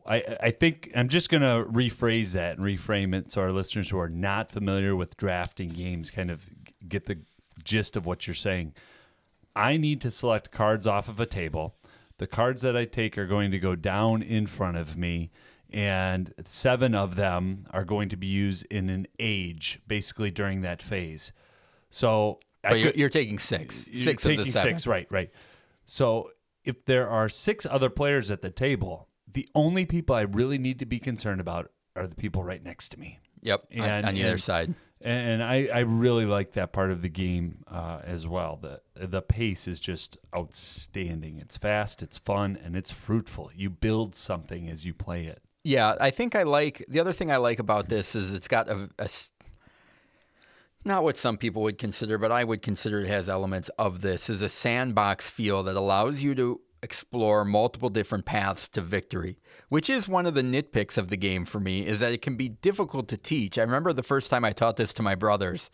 I, 0.06 0.36
I 0.42 0.50
think 0.50 0.90
I'm 0.96 1.08
just 1.08 1.28
going 1.30 1.42
to 1.42 1.70
rephrase 1.70 2.32
that 2.32 2.56
and 2.58 2.66
reframe 2.66 3.14
it 3.14 3.30
so 3.30 3.42
our 3.42 3.52
listeners 3.52 3.90
who 3.90 3.98
are 3.98 4.08
not 4.08 4.50
familiar 4.50 4.96
with 4.96 5.16
drafting 5.16 5.68
games 5.68 6.10
kind 6.10 6.30
of 6.30 6.44
get 6.88 7.06
the 7.06 7.18
gist 7.62 7.96
of 7.96 8.06
what 8.06 8.26
you're 8.26 8.34
saying. 8.34 8.74
I 9.54 9.76
need 9.76 10.00
to 10.02 10.10
select 10.10 10.50
cards 10.50 10.86
off 10.86 11.08
of 11.08 11.20
a 11.20 11.26
table. 11.26 11.74
The 12.18 12.26
cards 12.26 12.62
that 12.62 12.76
I 12.76 12.84
take 12.86 13.16
are 13.18 13.26
going 13.26 13.50
to 13.50 13.58
go 13.58 13.74
down 13.76 14.22
in 14.22 14.46
front 14.46 14.76
of 14.76 14.96
me, 14.96 15.30
and 15.70 16.32
seven 16.44 16.94
of 16.94 17.16
them 17.16 17.64
are 17.70 17.84
going 17.84 18.08
to 18.10 18.16
be 18.16 18.26
used 18.26 18.66
in 18.70 18.88
an 18.90 19.06
age, 19.18 19.80
basically 19.86 20.30
during 20.30 20.62
that 20.62 20.82
phase. 20.82 21.32
So 21.90 22.40
But 22.62 22.78
you're, 22.78 22.90
could- 22.92 22.98
you're 22.98 23.08
taking 23.10 23.38
six. 23.38 23.86
you're 23.88 24.02
Six 24.02 24.24
of 24.24 24.30
taking 24.30 24.44
the 24.46 24.52
seven. 24.52 24.74
six, 24.78 24.86
right, 24.86 25.06
right. 25.10 25.30
So 25.84 26.30
if 26.64 26.84
there 26.84 27.08
are 27.08 27.28
six 27.28 27.66
other 27.66 27.90
players 27.90 28.30
at 28.30 28.42
the 28.42 28.50
table, 28.50 29.08
the 29.32 29.48
only 29.54 29.84
people 29.86 30.16
I 30.16 30.22
really 30.22 30.58
need 30.58 30.78
to 30.80 30.86
be 30.86 30.98
concerned 30.98 31.40
about 31.40 31.70
are 31.96 32.06
the 32.06 32.16
people 32.16 32.42
right 32.44 32.62
next 32.62 32.90
to 32.90 33.00
me. 33.00 33.18
Yep. 33.42 33.66
on- 33.72 33.78
And- 33.80 34.06
on, 34.06 34.14
the 34.14 34.22
other 34.24 34.32
and- 34.32 34.42
side. 34.42 34.74
And 35.02 35.42
I, 35.42 35.66
I 35.72 35.78
really 35.78 36.26
like 36.26 36.52
that 36.52 36.74
part 36.74 36.90
of 36.90 37.00
the 37.00 37.08
game 37.08 37.64
uh, 37.66 38.00
as 38.04 38.26
well. 38.28 38.58
The 38.60 38.82
the 38.94 39.22
pace 39.22 39.66
is 39.66 39.80
just 39.80 40.18
outstanding. 40.36 41.38
It's 41.38 41.56
fast, 41.56 42.02
it's 42.02 42.18
fun, 42.18 42.58
and 42.62 42.76
it's 42.76 42.90
fruitful. 42.90 43.50
You 43.56 43.70
build 43.70 44.14
something 44.14 44.68
as 44.68 44.84
you 44.84 44.92
play 44.92 45.24
it. 45.24 45.40
Yeah, 45.64 45.94
I 45.98 46.10
think 46.10 46.34
I 46.34 46.42
like 46.42 46.84
the 46.86 47.00
other 47.00 47.14
thing 47.14 47.32
I 47.32 47.38
like 47.38 47.58
about 47.58 47.88
this 47.88 48.14
is 48.14 48.34
it's 48.34 48.46
got 48.46 48.68
a 48.68 48.90
not 50.84 51.02
what 51.02 51.16
some 51.16 51.36
people 51.36 51.62
would 51.62 51.78
consider, 51.78 52.16
but 52.18 52.32
I 52.32 52.44
would 52.44 52.62
consider 52.62 53.00
it 53.00 53.08
has 53.08 53.28
elements 53.28 53.68
of 53.78 54.00
this 54.00 54.30
is 54.30 54.40
a 54.42 54.48
sandbox 54.48 55.28
feel 55.28 55.62
that 55.64 55.76
allows 55.76 56.20
you 56.20 56.34
to 56.34 56.60
explore 56.82 57.44
multiple 57.44 57.90
different 57.90 58.24
paths 58.24 58.66
to 58.68 58.80
victory, 58.80 59.38
which 59.68 59.90
is 59.90 60.08
one 60.08 60.26
of 60.26 60.34
the 60.34 60.42
nitpicks 60.42 60.96
of 60.96 61.10
the 61.10 61.16
game 61.16 61.44
for 61.44 61.60
me 61.60 61.86
is 61.86 62.00
that 62.00 62.12
it 62.12 62.22
can 62.22 62.36
be 62.36 62.48
difficult 62.48 63.08
to 63.08 63.16
teach. 63.16 63.58
I 63.58 63.62
remember 63.62 63.92
the 63.92 64.02
first 64.02 64.30
time 64.30 64.44
I 64.44 64.52
taught 64.52 64.76
this 64.76 64.92
to 64.94 65.02
my 65.02 65.14
brothers 65.14 65.70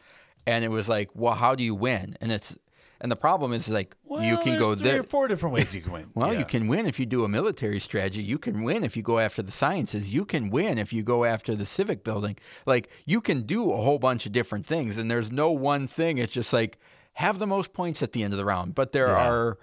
and 0.47 0.65
it 0.65 0.69
was 0.69 0.89
like, 0.89 1.11
"Well, 1.15 1.35
how 1.35 1.55
do 1.55 1.63
you 1.65 1.75
win?" 1.75 2.17
And 2.21 2.31
it's 2.33 2.57
and 3.01 3.13
the 3.13 3.17
problem 3.17 3.53
is 3.53 3.69
like 3.69 3.95
you 4.09 4.39
can 4.39 4.59
go 4.59 4.75
there 4.75 5.03
four 5.03 5.29
different 5.29 5.55
ways 5.55 5.75
you 5.75 5.83
can 5.83 5.93
win. 5.93 6.07
well, 6.15 6.33
Yeah. 6.33 6.39
you 6.41 6.45
can 6.47 6.67
win 6.67 6.87
if 6.87 6.99
you 6.99 7.05
do 7.07 7.25
a 7.25 7.29
military 7.29 7.79
strategy. 7.79 8.23
You 8.23 8.39
can 8.39 8.65
win 8.65 8.83
if 8.85 8.97
you 8.97 9.03
go 9.03 9.19
after 9.19 9.43
the 9.43 9.53
sciences. 9.53 10.13
You 10.15 10.25
can 10.25 10.49
win 10.51 10.79
if 10.79 10.93
you 10.93 11.03
go 11.03 11.25
after 11.25 11.55
the 11.55 11.67
civic 11.67 12.03
building. 12.05 12.37
Like 12.65 12.89
you 13.05 13.21
can 13.21 13.43
do 13.43 13.71
a 13.71 13.77
whole 13.77 13.99
bunch 13.99 14.25
of 14.27 14.33
different 14.33 14.67
things, 14.67 14.97
and 14.97 15.11
there's 15.11 15.31
no 15.31 15.51
one 15.51 15.87
thing. 15.87 16.19
It's 16.19 16.33
just 16.33 16.53
like 16.53 16.79
have 17.15 17.39
the 17.39 17.47
most 17.47 17.73
points 17.73 18.03
at 18.03 18.13
the 18.13 18.23
end 18.23 18.33
of 18.33 18.39
the 18.39 18.45
round. 18.45 18.75
But 18.75 18.93
there 18.93 19.09
Yeah. 19.09 19.29
are 19.31 19.59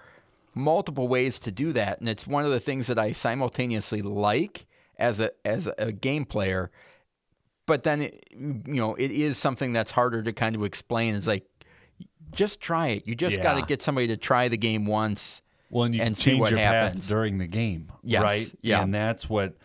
multiple 0.54 1.08
ways 1.08 1.38
to 1.40 1.52
do 1.52 1.72
that, 1.72 2.00
and 2.00 2.08
it's 2.08 2.26
one 2.26 2.44
of 2.44 2.50
the 2.50 2.60
things 2.60 2.86
that 2.86 2.98
I 2.98 3.12
simultaneously 3.12 4.02
like 4.02 4.66
as 4.98 5.20
a 5.20 5.30
as 5.44 5.68
a 5.78 5.92
game 5.92 6.24
player. 6.24 6.70
But 7.66 7.82
then, 7.82 8.02
it, 8.02 8.24
you 8.32 8.62
know, 8.66 8.94
it 8.94 9.10
is 9.10 9.38
something 9.38 9.72
that's 9.72 9.90
harder 9.92 10.22
to 10.22 10.32
kind 10.32 10.54
of 10.54 10.64
explain. 10.64 11.14
It's 11.14 11.26
like 11.26 11.46
just 12.32 12.60
try 12.60 12.88
it. 12.88 13.06
You 13.06 13.14
just 13.14 13.40
got 13.42 13.54
to 13.54 13.62
get 13.62 13.80
somebody 13.80 14.06
to 14.08 14.16
try 14.16 14.48
the 14.48 14.56
game 14.58 14.86
once. 14.86 15.40
Well, 15.70 15.84
and 15.84 15.94
you 15.94 16.02
and 16.02 16.16
change 16.16 16.40
what 16.40 16.50
your 16.50 16.58
happens. 16.60 17.00
path 17.00 17.08
during 17.08 17.38
the 17.38 17.46
game, 17.46 17.90
Yes, 18.02 18.22
right? 18.22 18.54
yeah. 18.62 18.82
and 18.82 18.94
that's 18.94 19.28
what 19.28 19.56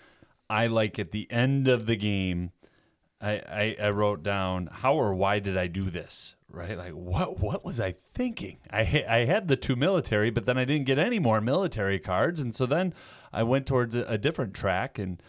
I 0.49 0.67
like 0.67 0.97
at 0.97 1.11
the 1.11 1.29
end 1.31 1.67
of 1.67 1.85
the 1.85 1.95
game. 1.95 2.51
I, 3.21 3.31
I, 3.31 3.75
I 3.81 3.89
wrote 3.89 4.23
down 4.23 4.69
how 4.71 4.95
or 4.95 5.13
why 5.13 5.39
did 5.39 5.57
I 5.57 5.67
do 5.67 5.89
this? 5.89 6.35
Right, 6.51 6.77
like 6.77 6.93
what 6.93 7.39
what 7.39 7.63
was 7.63 7.79
I 7.79 7.91
thinking? 7.91 8.57
I 8.71 9.05
I 9.07 9.25
had 9.25 9.47
the 9.47 9.55
two 9.55 9.75
military, 9.75 10.31
but 10.31 10.45
then 10.45 10.57
I 10.57 10.65
didn't 10.65 10.87
get 10.87 10.97
any 10.97 11.19
more 11.19 11.41
military 11.41 11.99
cards, 11.99 12.41
and 12.41 12.55
so 12.55 12.65
then 12.65 12.93
I 13.31 13.43
went 13.43 13.67
towards 13.67 13.95
a, 13.95 14.01
a 14.05 14.17
different 14.17 14.55
track, 14.55 14.97
and 14.97 15.21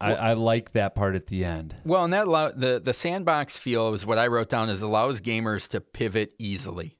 I, 0.00 0.14
I 0.14 0.32
like 0.32 0.72
that 0.72 0.94
part 0.94 1.14
at 1.14 1.26
the 1.26 1.44
end. 1.44 1.76
Well, 1.84 2.04
and 2.04 2.12
that 2.14 2.26
allow, 2.26 2.52
the 2.52 2.80
the 2.82 2.94
sandbox 2.94 3.58
feel 3.58 3.92
is 3.92 4.06
what 4.06 4.16
I 4.16 4.28
wrote 4.28 4.48
down 4.48 4.70
is 4.70 4.80
allows 4.80 5.20
gamers 5.20 5.68
to 5.68 5.80
pivot 5.82 6.32
easily. 6.38 6.96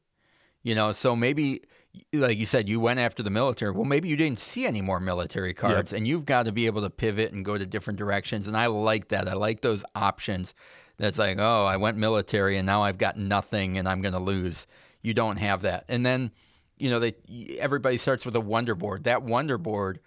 You 0.62 0.74
know, 0.74 0.92
so 0.92 1.16
maybe 1.16 1.62
like 2.12 2.38
you 2.38 2.46
said, 2.46 2.68
you 2.68 2.80
went 2.80 3.00
after 3.00 3.22
the 3.22 3.30
military. 3.30 3.70
Well, 3.70 3.84
maybe 3.84 4.08
you 4.08 4.16
didn't 4.16 4.38
see 4.38 4.66
any 4.66 4.80
more 4.80 5.00
military 5.00 5.54
cards, 5.54 5.92
and 5.92 6.06
you've 6.06 6.24
got 6.24 6.44
to 6.44 6.52
be 6.52 6.66
able 6.66 6.82
to 6.82 6.90
pivot 6.90 7.32
and 7.32 7.44
go 7.44 7.58
to 7.58 7.66
different 7.66 7.98
directions. 7.98 8.46
And 8.46 8.56
I 8.56 8.66
like 8.66 9.08
that. 9.08 9.28
I 9.28 9.34
like 9.34 9.60
those 9.60 9.84
options. 9.94 10.54
That's 10.98 11.18
like, 11.18 11.38
oh, 11.38 11.64
I 11.64 11.76
went 11.76 11.98
military, 11.98 12.56
and 12.56 12.66
now 12.66 12.82
I've 12.82 12.98
got 12.98 13.18
nothing, 13.18 13.78
and 13.78 13.88
I'm 13.88 14.00
going 14.00 14.14
to 14.14 14.20
lose. 14.20 14.66
You 15.02 15.14
don't 15.14 15.36
have 15.36 15.62
that. 15.62 15.84
And 15.88 16.04
then, 16.04 16.32
you 16.78 16.90
know, 16.90 16.98
they 16.98 17.14
everybody 17.58 17.98
starts 17.98 18.24
with 18.24 18.34
a 18.34 18.40
wonder 18.40 18.74
board. 18.74 19.04
That 19.04 19.22
wonder 19.22 19.58
board 19.58 20.00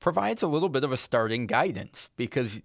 provides 0.00 0.42
a 0.42 0.48
little 0.48 0.68
bit 0.68 0.84
of 0.84 0.92
a 0.92 0.96
starting 0.96 1.46
guidance 1.46 2.08
because 2.16 2.60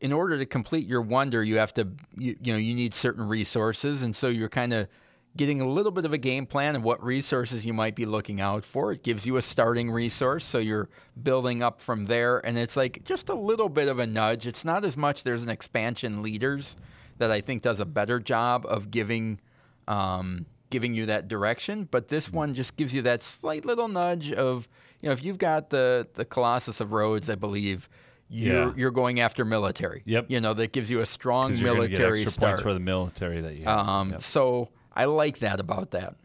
in 0.00 0.12
order 0.12 0.38
to 0.38 0.46
complete 0.46 0.86
your 0.86 1.02
wonder, 1.02 1.42
you 1.44 1.56
have 1.58 1.72
to, 1.74 1.88
you, 2.16 2.36
you 2.40 2.52
know, 2.52 2.58
you 2.58 2.74
need 2.74 2.94
certain 2.94 3.28
resources. 3.28 4.02
And 4.02 4.16
so 4.16 4.28
you're 4.28 4.48
kind 4.48 4.72
of 4.72 4.88
getting 5.36 5.60
a 5.60 5.68
little 5.68 5.92
bit 5.92 6.04
of 6.04 6.12
a 6.12 6.18
game 6.18 6.46
plan 6.46 6.76
of 6.76 6.82
what 6.82 7.02
resources 7.02 7.64
you 7.66 7.72
might 7.72 7.94
be 7.94 8.06
looking 8.06 8.40
out 8.40 8.64
for. 8.64 8.92
It 8.92 9.02
gives 9.02 9.26
you 9.26 9.36
a 9.36 9.42
starting 9.42 9.90
resource. 9.90 10.44
So 10.44 10.58
you're 10.58 10.88
building 11.22 11.62
up 11.62 11.80
from 11.80 12.06
there. 12.06 12.38
And 12.44 12.56
it's 12.58 12.76
like 12.76 13.04
just 13.04 13.28
a 13.28 13.34
little 13.34 13.68
bit 13.68 13.88
of 13.88 13.98
a 13.98 14.06
nudge. 14.06 14.46
It's 14.46 14.64
not 14.64 14.84
as 14.84 14.96
much, 14.96 15.22
there's 15.22 15.42
an 15.42 15.48
expansion 15.48 16.22
leaders 16.22 16.76
that 17.18 17.30
I 17.30 17.40
think 17.40 17.62
does 17.62 17.80
a 17.80 17.84
better 17.86 18.18
job 18.20 18.66
of 18.68 18.90
giving, 18.90 19.40
um, 19.88 20.46
giving 20.70 20.94
you 20.94 21.06
that 21.06 21.28
direction. 21.28 21.88
But 21.90 22.08
this 22.08 22.30
one 22.32 22.54
just 22.54 22.76
gives 22.76 22.92
you 22.94 23.02
that 23.02 23.22
slight 23.22 23.64
little 23.64 23.88
nudge 23.88 24.32
of, 24.32 24.68
you 25.00 25.08
know, 25.08 25.12
if 25.12 25.22
you've 25.22 25.38
got 25.38 25.70
the, 25.70 26.06
the 26.14 26.24
Colossus 26.24 26.80
of 26.80 26.92
Rhodes, 26.92 27.30
I 27.30 27.34
believe, 27.34 27.88
you're, 28.28 28.54
Yeah. 28.68 28.72
you're 28.76 28.90
going 28.90 29.20
after 29.20 29.44
military. 29.44 30.02
Yep. 30.04 30.26
You 30.28 30.40
know, 30.40 30.52
that 30.54 30.72
gives 30.72 30.90
you 30.90 31.00
a 31.00 31.06
strong 31.06 31.50
gonna 31.52 31.62
get 31.62 31.74
military 31.74 32.12
extra 32.22 32.32
start. 32.32 32.50
points 32.52 32.62
for 32.62 32.74
the 32.74 32.80
military 32.80 33.40
that 33.40 33.54
you 33.56 33.64
have. 33.64 33.86
um, 33.88 34.10
Yep. 34.10 34.22
So 34.22 34.68
I 34.96 35.04
like 35.04 35.38
that 35.40 35.60
about 35.60 35.90
that. 35.92 36.16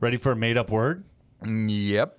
Ready 0.00 0.16
for 0.16 0.32
a 0.32 0.36
made 0.36 0.56
up 0.58 0.70
word? 0.70 1.04
Yep. 1.46 2.18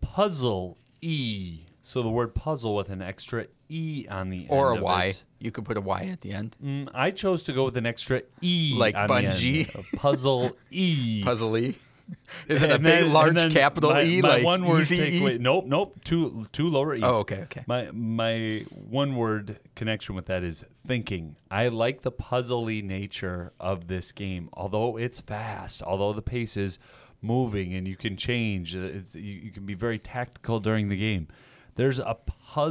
Puzzle 0.00 0.76
E. 1.00 1.60
So 1.82 2.02
the 2.02 2.08
word 2.10 2.34
puzzle 2.34 2.74
with 2.74 2.90
an 2.90 3.00
extra 3.00 3.46
E 3.68 4.06
on 4.10 4.30
the 4.30 4.46
Or 4.48 4.70
end 4.70 4.78
a 4.78 4.80
of 4.80 4.84
Y. 4.84 5.04
it. 5.04 5.22
You 5.38 5.50
could 5.52 5.64
put 5.64 5.76
a 5.76 5.80
Y 5.80 6.08
at 6.12 6.20
the 6.22 6.32
end. 6.32 6.56
Mm, 6.64 6.88
I 6.94 7.10
chose 7.10 7.42
to 7.44 7.52
go 7.52 7.64
with 7.66 7.76
an 7.76 7.86
extra 7.86 8.22
E, 8.42 8.74
Like 8.76 8.94
on 8.96 9.08
the 9.08 9.66
end. 9.68 9.86
Puzzle 9.96 10.56
E. 10.70 11.22
Puzzle 11.24 11.56
E. 11.58 11.76
Is 12.48 12.62
it 12.62 12.70
a 12.70 12.74
And 12.74 12.82
big, 12.84 12.92
then- 12.92 13.04
and 13.04 13.12
large 13.12 13.52
capital 13.52 13.90
my, 13.90 14.02
E? 14.04 14.20
My 14.22 14.28
like 14.28 14.44
one 14.44 14.64
word 14.64 14.82
easy 14.82 15.18
E? 15.24 15.38
Nope, 15.38 15.66
nope. 15.66 15.96
Two 16.04 16.46
two 16.52 16.68
lower 16.68 16.94
E's. 16.94 17.02
Oh, 17.04 17.20
okay, 17.20 17.42
okay. 17.42 17.64
My 17.66 17.90
my 17.92 18.64
one 18.70 19.16
word 19.16 19.58
connection 19.74 20.14
with 20.14 20.26
that 20.26 20.42
is 20.44 20.64
thinking. 20.86 21.36
I 21.50 21.68
like 21.68 22.02
the 22.02 22.12
puzzly 22.12 22.82
nature 22.82 23.52
of 23.58 23.88
this 23.88 24.12
game. 24.12 24.48
Although 24.52 24.96
it's 24.96 25.20
fast, 25.20 25.82
although 25.82 26.12
the 26.12 26.22
pace 26.22 26.56
is 26.56 26.78
moving 27.22 27.74
and 27.74 27.88
you 27.88 27.96
can 27.96 28.16
change, 28.16 28.76
uh, 28.76 28.80
it's, 28.80 29.14
you, 29.14 29.22
you 29.34 29.50
can 29.50 29.66
be 29.66 29.74
very 29.74 29.98
tactical 29.98 30.60
during 30.60 30.88
the 30.88 30.96
game. 30.96 31.26
There's 31.74 31.98
a 31.98 32.16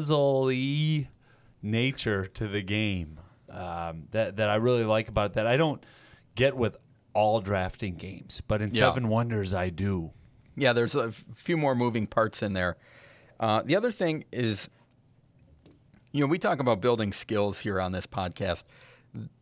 puzzly 0.06 1.08
nature 1.62 2.24
to 2.24 2.48
the 2.48 2.62
game 2.62 3.20
um, 3.50 4.04
that 4.12 4.38
that 4.38 4.50
I 4.50 4.56
really 4.56 4.84
like 4.86 5.10
about 5.10 5.32
it. 5.32 5.34
That 5.34 5.48
I 5.48 5.58
don't 5.58 5.84
get 6.36 6.56
with 6.56 6.78
all 7.16 7.42
drafting 7.42 7.96
games, 7.96 8.42
but 8.48 8.62
in 8.62 8.70
Yeah. 8.70 8.80
Seven 8.82 9.08
Wonders 9.08 9.54
I 9.54 9.70
do. 9.70 10.12
Yeah, 10.56 10.74
there's 10.74 10.96
a 10.96 11.12
few 11.12 11.58
more 11.58 11.74
moving 11.74 12.06
parts 12.06 12.44
in 12.44 12.54
there. 12.54 12.78
Uh, 13.40 13.62
the 13.64 13.76
other 13.76 13.92
thing 13.92 14.26
is, 14.32 14.70
you 16.12 16.22
know, 16.22 16.28
we 16.28 16.38
talk 16.38 16.60
about 16.60 16.80
building 16.82 17.12
skills 17.12 17.60
here 17.60 17.82
on 17.82 17.92
this 17.92 18.06
podcast. 18.06 18.64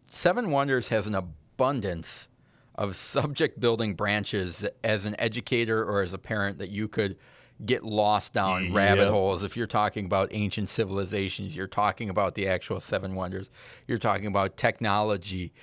Seven 0.07 0.49
Wonders 0.51 0.87
has 0.89 1.05
an 1.07 1.15
abundance 1.15 2.27
of 2.75 2.95
subject 2.95 3.59
building 3.59 3.93
branches 3.93 4.65
as 4.83 5.05
an 5.05 5.15
educator 5.19 5.83
or 5.83 6.01
as 6.01 6.13
a 6.13 6.17
parent 6.17 6.57
that 6.57 6.69
you 6.69 6.87
could 6.87 7.17
get 7.63 7.83
lost 7.83 8.33
down 8.33 8.73
rabbit 8.73 9.09
holes. 9.09 9.43
If 9.43 9.55
you're 9.55 9.67
talking 9.67 10.05
about 10.05 10.29
ancient 10.31 10.69
civilizations, 10.71 11.55
you're 11.55 11.67
talking 11.67 12.09
about 12.09 12.33
the 12.33 12.47
actual 12.47 12.79
Seven 12.79 13.13
Wonders, 13.13 13.51
you're 13.87 13.99
talking 13.99 14.25
about 14.25 14.57
technology 14.57 15.53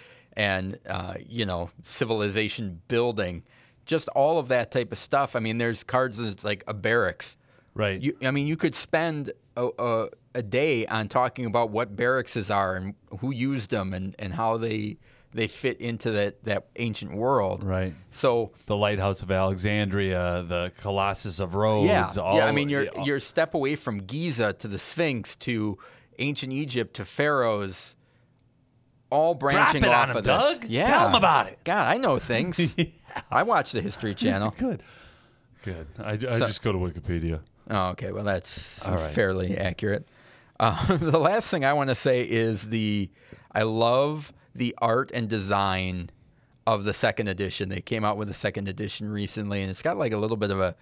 and, 0.40 0.78
uh, 0.88 1.14
you 1.28 1.44
know, 1.44 1.68
civilization 1.85 2.80
building, 2.88 3.42
just 3.85 4.09
all 4.11 4.38
of 4.38 4.49
that 4.49 4.70
type 4.70 4.90
of 4.90 4.97
stuff. 4.97 5.37
I 5.37 5.40
mean, 5.40 5.59
there's 5.59 5.85
cards 5.85 6.16
that's 6.16 6.44
like 6.44 6.64
a 6.66 6.73
barracks. 6.73 7.37
Right. 7.75 8.00
You, 8.00 8.16
I 8.23 8.30
mean, 8.30 8.47
you 8.47 8.56
could 8.56 8.75
spend 8.75 9.32
a, 9.54 9.68
a, 9.78 10.09
a 10.35 10.42
day 10.42 10.87
on 10.87 11.09
talking 11.09 11.44
about 11.44 11.68
what 11.68 11.94
barracks 11.94 12.50
are 12.50 12.76
and 12.76 12.94
who 13.18 13.32
used 13.32 13.70
them 13.70 13.92
and, 13.92 14.16
and 14.18 14.32
how 14.32 14.56
they 14.56 14.97
they 15.32 15.47
fit 15.47 15.80
into 15.80 16.11
that, 16.11 16.42
that 16.42 16.66
ancient 16.76 17.14
world. 17.14 17.62
right. 17.62 17.94
So 18.11 18.50
The 18.66 18.76
Lighthouse 18.76 19.23
of 19.23 19.30
Alexandria, 19.30 20.44
the 20.49 20.73
Colossus 20.80 21.38
of 21.38 21.54
Rhodes. 21.54 21.87
yeah, 21.87 22.11
all, 22.20 22.38
yeah. 22.38 22.47
I 22.47 22.52
mean, 22.52 22.68
you're 22.68 22.88
you're 23.04 23.18
a 23.18 23.20
step 23.20 23.54
away 23.54 23.76
from 23.76 23.99
Giza 24.06 24.54
to 24.54 24.66
the 24.66 24.78
Sphinx 24.78 25.37
to 25.37 25.78
ancient 26.18 26.52
Egypt 26.52 26.94
to 26.97 27.04
pharaohs, 27.04 27.94
all 29.10 29.34
branching 29.34 29.82
it 29.82 29.88
off 29.88 30.04
on 30.04 30.10
'em, 30.10 30.16
of 30.18 30.24
this. 30.24 30.58
Doug. 30.58 30.64
Yeah, 30.66 30.84
Tell 30.84 31.08
'em 31.08 31.14
about 31.14 31.48
it. 31.48 31.58
God, 31.64 31.88
I 31.92 31.96
know 31.98 32.18
things. 32.18 32.74
I 33.30 33.42
watch 33.42 33.72
the 33.72 33.80
History 33.82 34.14
Channel. 34.16 34.54
Good. 34.56 34.82
Good. 35.62 35.86
I, 35.98 36.12
I 36.12 36.16
just 36.16 36.62
go 36.62 36.72
to 36.72 36.78
Wikipedia. 36.78 37.40
Oh, 37.68 37.88
okay. 37.90 38.12
Well, 38.12 38.24
that's 38.24 38.82
All 38.84 38.94
right. 38.94 39.10
fairly 39.12 39.56
accurate. 39.58 40.08
Uh, 40.58 40.96
the 40.96 41.18
last 41.18 41.50
thing 41.50 41.64
I 41.64 41.72
want 41.72 41.90
to 41.90 41.94
say 41.94 42.22
is 42.22 42.68
the 42.70 43.10
I 43.52 43.62
love 43.62 44.32
the 44.54 44.74
art 44.78 45.10
and 45.14 45.28
design 45.28 46.10
of 46.66 46.84
the 46.84 46.92
second 46.92 47.28
edition. 47.28 47.68
They 47.68 47.80
came 47.80 48.04
out 48.04 48.16
with 48.16 48.28
a 48.30 48.34
second 48.34 48.68
edition 48.68 49.10
recently, 49.10 49.62
and 49.62 49.70
it's 49.70 49.82
got 49.82 49.98
like 49.98 50.12
a 50.12 50.16
little 50.16 50.36
bit 50.36 50.50
of 50.50 50.60
a 50.60 50.74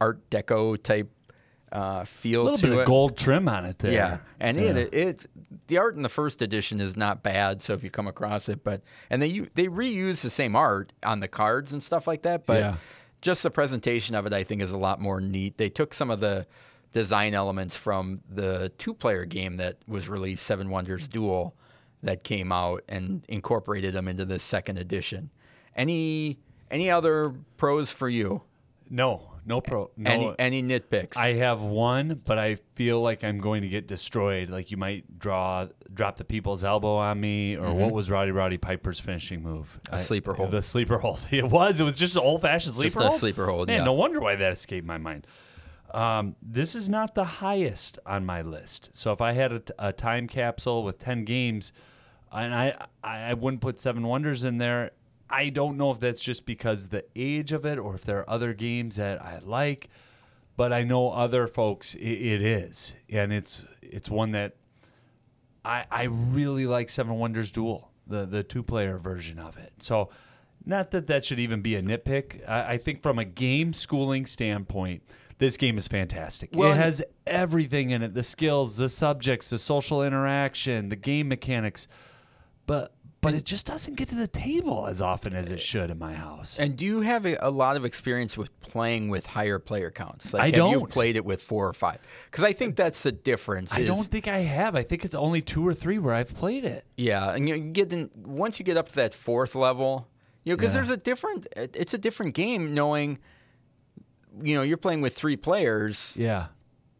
Art 0.00 0.28
Deco 0.30 0.82
type 0.82 1.10
uh, 1.74 2.04
feel 2.04 2.42
A 2.42 2.44
little 2.44 2.56
to 2.58 2.66
bit 2.68 2.72
it. 2.76 2.80
of 2.82 2.86
gold 2.86 3.18
trim 3.18 3.48
on 3.48 3.64
it 3.66 3.78
there. 3.80 3.92
Yeah, 3.92 4.18
and 4.40 4.56
Yeah. 4.58 4.76
it 4.76 4.94
it 4.94 5.26
the 5.66 5.76
art 5.78 5.96
in 5.96 6.02
the 6.02 6.08
first 6.08 6.40
edition 6.40 6.80
is 6.80 6.96
not 6.96 7.22
bad. 7.22 7.60
So 7.62 7.74
if 7.74 7.82
you 7.82 7.90
come 7.90 8.06
across 8.06 8.48
it, 8.48 8.62
but 8.64 8.80
and 9.10 9.20
they 9.20 9.40
they 9.54 9.66
reuse 9.66 10.22
the 10.22 10.30
same 10.30 10.54
art 10.56 10.92
on 11.02 11.20
the 11.20 11.28
cards 11.28 11.72
and 11.72 11.82
stuff 11.82 12.06
like 12.06 12.22
that. 12.22 12.46
But 12.46 12.60
Yeah. 12.60 12.76
just 13.20 13.42
the 13.42 13.50
presentation 13.50 14.14
of 14.14 14.24
it, 14.24 14.32
I 14.32 14.44
think, 14.44 14.62
is 14.62 14.70
a 14.72 14.78
lot 14.78 15.00
more 15.00 15.20
neat. 15.20 15.58
They 15.58 15.68
took 15.68 15.92
some 15.94 16.10
of 16.10 16.20
the 16.20 16.46
design 16.92 17.34
elements 17.34 17.74
from 17.76 18.20
the 18.30 18.70
two 18.78 18.94
player 18.94 19.24
game 19.24 19.56
that 19.56 19.78
was 19.88 20.08
released, 20.08 20.46
Seven 20.46 20.70
Wonders 20.70 21.08
Duel, 21.08 21.56
that 22.04 22.22
came 22.22 22.52
out, 22.52 22.84
and 22.88 23.24
incorporated 23.28 23.94
them 23.94 24.06
into 24.06 24.24
the 24.24 24.38
second 24.38 24.78
edition. 24.78 25.30
Any 25.74 26.38
any 26.70 26.88
other 26.88 27.34
pros 27.56 27.90
for 27.90 28.08
you? 28.08 28.42
No, 28.88 29.32
no 29.46 29.60
pro. 29.60 29.90
No, 29.96 30.10
Any 30.10 30.34
any 30.38 30.62
nitpicks? 30.62 31.16
I 31.16 31.34
have 31.34 31.62
one, 31.62 32.20
but 32.24 32.38
I 32.38 32.56
feel 32.74 33.00
like 33.00 33.24
I'm 33.24 33.38
going 33.38 33.62
to 33.62 33.68
get 33.68 33.86
destroyed. 33.86 34.48
Like 34.50 34.70
you 34.70 34.76
might 34.76 35.18
draw, 35.18 35.68
drop 35.92 36.16
the 36.16 36.24
people's 36.24 36.64
elbow 36.64 36.96
on 36.96 37.20
me, 37.20 37.56
or 37.56 37.72
what 37.74 37.92
was 37.92 38.10
Roddy 38.10 38.30
Roddy 38.30 38.56
Piper's 38.58 38.98
finishing 39.00 39.42
move? 39.42 39.78
Mm-hmm. 39.84 39.94
A 39.94 39.98
sleeper 39.98 40.34
hold. 40.34 40.50
The 40.50 40.62
sleeper 40.62 40.98
hold. 40.98 41.26
It 41.30 41.44
was. 41.50 41.80
It 41.80 41.84
was 41.84 41.94
just 41.94 42.14
an 42.16 42.22
old 42.22 42.42
fashioned 42.42 42.74
sleeper 42.74 43.00
a 43.00 43.08
hold. 43.08 43.20
sleeper 43.20 43.46
hold, 43.46 43.68
Man, 43.68 43.78
yeah. 43.78 43.84
no 43.84 43.92
wonder 43.92 44.20
why 44.20 44.36
that 44.36 44.52
escaped 44.52 44.86
my 44.86 44.98
mind. 44.98 45.26
Um, 45.92 46.34
this 46.42 46.74
is 46.74 46.88
not 46.88 47.14
the 47.14 47.24
highest 47.24 47.98
on 48.04 48.24
my 48.26 48.42
list. 48.42 48.90
So 48.92 49.12
if 49.12 49.20
I 49.20 49.32
had 49.32 49.52
a, 49.52 49.62
a 49.78 49.92
time 49.92 50.26
capsule 50.26 50.82
with 50.82 50.98
ten 50.98 51.24
games, 51.24 51.72
and 52.32 52.52
I 52.54 52.74
I 53.02 53.34
wouldn't 53.34 53.60
put 53.62 53.78
Seven 53.78 54.06
Wonders 54.06 54.42
in 54.44 54.58
there. 54.58 54.90
I 55.28 55.48
don't 55.48 55.76
know 55.76 55.90
if 55.90 56.00
that's 56.00 56.20
just 56.20 56.46
because 56.46 56.88
the 56.88 57.04
age 57.16 57.52
of 57.52 57.64
it, 57.64 57.78
or 57.78 57.94
if 57.94 58.04
there 58.04 58.18
are 58.20 58.30
other 58.30 58.52
games 58.52 58.96
that 58.96 59.22
I 59.22 59.40
like. 59.42 59.88
But 60.56 60.72
I 60.72 60.84
know 60.84 61.10
other 61.10 61.46
folks, 61.46 61.96
i 61.96 61.98
it 61.98 62.40
is, 62.40 62.94
and 63.10 63.32
it's 63.32 63.64
it's 63.82 64.08
one 64.08 64.30
that 64.32 64.54
I 65.64 65.84
I 65.90 66.02
really 66.04 66.66
like 66.66 66.88
Seven 66.88 67.18
Wonders 67.18 67.50
Duel, 67.50 67.90
the 68.06 68.24
the 68.24 68.42
two 68.44 68.62
player 68.62 68.98
version 68.98 69.38
of 69.40 69.56
it. 69.56 69.72
So, 69.78 70.10
not 70.64 70.92
that 70.92 71.08
that 71.08 71.24
should 71.24 71.40
even 71.40 71.60
be 71.60 71.74
a 71.74 71.82
nitpick. 71.82 72.48
I, 72.48 72.74
I 72.74 72.78
think 72.78 73.02
from 73.02 73.18
a 73.18 73.24
game 73.24 73.72
schooling 73.72 74.26
standpoint, 74.26 75.02
this 75.38 75.56
game 75.56 75.76
is 75.76 75.88
fantastic. 75.88 76.50
Well, 76.52 76.70
it 76.70 76.76
has 76.76 77.02
everything 77.26 77.90
in 77.90 78.02
it: 78.02 78.14
the 78.14 78.22
skills, 78.22 78.76
the 78.76 78.88
subjects, 78.88 79.50
the 79.50 79.58
social 79.58 80.04
interaction, 80.04 80.88
the 80.88 80.96
game 80.96 81.28
mechanics. 81.28 81.88
But 82.66 82.93
but 83.24 83.34
it 83.34 83.44
just 83.44 83.66
doesn't 83.66 83.94
get 83.96 84.08
to 84.08 84.14
the 84.14 84.28
table 84.28 84.86
as 84.86 85.02
often 85.02 85.34
as 85.34 85.50
it 85.50 85.60
should 85.60 85.90
in 85.90 85.98
my 85.98 86.14
house. 86.14 86.58
And 86.58 86.76
do 86.76 86.84
you 86.84 87.00
have 87.00 87.24
a, 87.26 87.36
a 87.40 87.50
lot 87.50 87.76
of 87.76 87.84
experience 87.84 88.36
with 88.36 88.58
playing 88.60 89.08
with 89.08 89.26
higher 89.26 89.58
player 89.58 89.90
counts? 89.90 90.32
Like, 90.32 90.42
I 90.42 90.46
have 90.46 90.54
you 90.54 90.60
don't. 90.78 90.90
played 90.90 91.16
it 91.16 91.24
with 91.24 91.42
four 91.42 91.66
or 91.66 91.72
five? 91.72 91.98
Because 92.30 92.44
I 92.44 92.52
think 92.52 92.76
that's 92.76 93.02
the 93.02 93.10
difference. 93.12 93.72
I 93.74 93.80
is- 93.80 93.88
don't 93.88 94.06
think 94.06 94.28
I 94.28 94.38
have. 94.38 94.76
I 94.76 94.82
think 94.82 95.04
it's 95.04 95.14
only 95.14 95.40
two 95.40 95.66
or 95.66 95.74
three 95.74 95.98
where 95.98 96.14
I've 96.14 96.34
played 96.34 96.64
it. 96.64 96.84
Yeah, 96.96 97.32
and 97.34 97.48
you 97.48 97.58
get 97.58 97.92
in, 97.92 98.10
once 98.14 98.58
you 98.58 98.64
get 98.64 98.76
up 98.76 98.90
to 98.90 98.94
that 98.96 99.14
fourth 99.14 99.54
level, 99.56 100.06
you 100.44 100.52
know, 100.52 100.56
because 100.56 100.74
Yeah. 100.74 100.80
there's 100.82 100.90
a 100.90 100.96
different. 100.98 101.46
It's 101.56 101.94
a 101.94 101.98
different 101.98 102.34
game 102.34 102.74
knowing. 102.74 103.18
You 104.42 104.56
know, 104.56 104.62
you're 104.62 104.76
playing 104.76 105.00
with 105.00 105.14
three 105.14 105.36
players. 105.36 106.12
Yeah. 106.18 106.46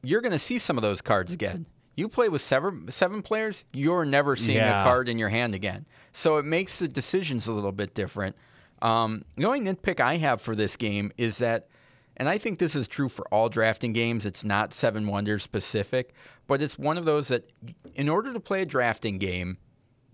You're 0.02 0.20
going 0.20 0.32
to 0.32 0.38
see 0.38 0.58
some 0.58 0.76
of 0.78 0.82
those 0.82 1.00
cards 1.02 1.32
again. 1.32 1.66
You 1.96 2.08
play 2.08 2.28
with 2.28 2.42
seven 2.42 2.86
seven 2.90 3.22
players, 3.22 3.64
you're 3.72 4.04
never 4.04 4.36
seeing 4.36 4.58
Yeah. 4.58 4.80
a 4.82 4.84
card 4.84 5.08
in 5.08 5.18
your 5.18 5.28
hand 5.28 5.54
again. 5.54 5.86
So 6.12 6.36
it 6.38 6.44
makes 6.44 6.78
the 6.78 6.88
decisions 6.88 7.46
a 7.46 7.52
little 7.52 7.72
bit 7.72 7.94
different. 7.94 8.36
Um, 8.82 9.24
the 9.36 9.44
only 9.46 9.60
nitpick 9.60 10.00
I 10.00 10.16
have 10.16 10.40
for 10.42 10.54
this 10.54 10.76
game 10.76 11.12
is 11.16 11.38
that, 11.38 11.68
and 12.16 12.28
I 12.28 12.36
think 12.38 12.58
this 12.58 12.74
is 12.76 12.86
true 12.88 13.08
for 13.08 13.26
all 13.28 13.48
drafting 13.48 13.92
games. 13.92 14.26
It's 14.26 14.44
not 14.44 14.74
Seven 14.74 15.06
Wonders 15.06 15.42
specific, 15.42 16.12
but 16.46 16.60
it's 16.60 16.78
one 16.78 16.98
of 16.98 17.04
those 17.04 17.28
that, 17.28 17.48
in 17.94 18.08
order 18.08 18.32
to 18.32 18.40
play 18.40 18.62
a 18.62 18.66
drafting 18.66 19.18
game, 19.18 19.58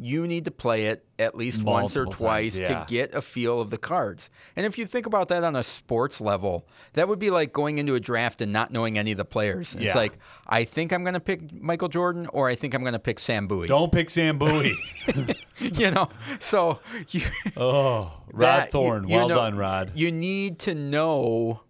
you 0.00 0.26
need 0.26 0.46
to 0.46 0.50
play 0.50 0.86
it 0.86 1.04
at 1.18 1.34
least 1.34 1.62
once 1.62 1.94
or 1.96 2.04
Multiple 2.04 2.26
twice 2.26 2.56
times, 2.56 2.70
yeah. 2.70 2.84
to 2.84 2.86
get 2.88 3.14
a 3.14 3.20
feel 3.20 3.60
of 3.60 3.70
the 3.70 3.76
cards. 3.76 4.30
And 4.56 4.64
if 4.64 4.78
you 4.78 4.86
think 4.86 5.04
about 5.06 5.28
that 5.28 5.44
on 5.44 5.54
a 5.54 5.62
sports 5.62 6.20
level, 6.20 6.66
that 6.94 7.06
would 7.08 7.18
be 7.18 7.30
like 7.30 7.52
going 7.52 7.78
into 7.78 7.94
a 7.94 8.00
draft 8.00 8.40
and 8.40 8.52
not 8.52 8.72
knowing 8.72 8.98
any 8.98 9.12
of 9.12 9.18
the 9.18 9.24
players. 9.24 9.76
It's 9.78 9.94
like, 9.94 10.18
I 10.46 10.64
think 10.64 10.92
I'm 10.92 11.02
going 11.02 11.14
to 11.14 11.20
pick 11.20 11.52
Michael 11.52 11.88
Jordan 11.88 12.26
or 12.28 12.48
I 12.48 12.54
think 12.54 12.72
I'm 12.74 12.80
going 12.80 12.94
to 12.94 12.98
pick 12.98 13.18
Sam 13.18 13.46
Bowie. 13.46 13.66
Don't 13.68 13.92
pick 13.92 14.08
Sam 14.08 14.38
Bowie. 14.38 14.76
you 15.58 15.90
know, 15.90 16.08
so 16.40 16.80
you, 17.10 17.22
oh, 17.56 18.12
Rod 18.32 18.46
that- 18.46 18.70
Thorn. 18.70 19.06
you 19.08 19.16
well 19.16 19.28
know- 19.28 19.34
done, 19.36 19.56
Rod. 19.56 19.92
You 19.94 20.10
need 20.10 20.58
to 20.60 20.74
know. 20.74 21.60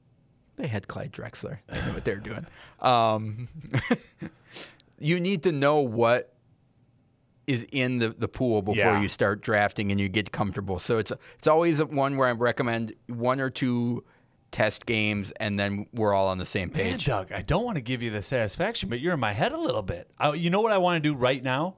They 0.56 0.66
had 0.68 0.86
Clyde 0.88 1.10
Drexler. 1.12 1.58
They 1.68 1.80
knew 1.86 1.92
what 1.94 2.04
they're 2.04 2.16
doing. 2.16 2.46
Um, 2.80 3.48
you 4.98 5.18
need 5.18 5.42
to 5.44 5.52
know 5.52 5.80
what 5.80 6.34
is 7.50 7.66
in 7.72 7.98
the, 7.98 8.10
the 8.10 8.28
pool 8.28 8.62
before 8.62 8.76
Yeah. 8.76 9.00
you 9.02 9.08
start 9.08 9.40
drafting 9.42 9.90
and 9.90 10.00
you 10.00 10.08
get 10.08 10.30
comfortable. 10.32 10.78
So 10.78 10.98
it's 10.98 11.12
it's 11.38 11.48
always 11.48 11.82
one 11.82 12.16
where 12.16 12.28
I 12.28 12.32
recommend 12.32 12.94
one 13.08 13.40
or 13.40 13.50
two 13.50 14.04
test 14.50 14.86
games 14.86 15.32
and 15.38 15.58
then 15.58 15.86
we're 15.92 16.12
all 16.14 16.28
on 16.28 16.38
the 16.38 16.46
same 16.46 16.68
Man, 16.68 16.76
page. 16.92 17.04
Doug, 17.06 17.32
I 17.32 17.42
don't 17.42 17.64
want 17.64 17.76
to 17.76 17.80
give 17.80 18.02
you 18.02 18.10
the 18.10 18.22
satisfaction, 18.22 18.88
but 18.88 19.00
you're 19.00 19.14
in 19.14 19.20
my 19.20 19.32
head 19.32 19.52
a 19.52 19.58
little 19.58 19.82
bit. 19.82 20.10
I, 20.18 20.32
you 20.34 20.50
know 20.50 20.60
what 20.60 20.72
I 20.72 20.78
want 20.78 21.02
to 21.02 21.08
do 21.08 21.14
right 21.14 21.42
now? 21.42 21.76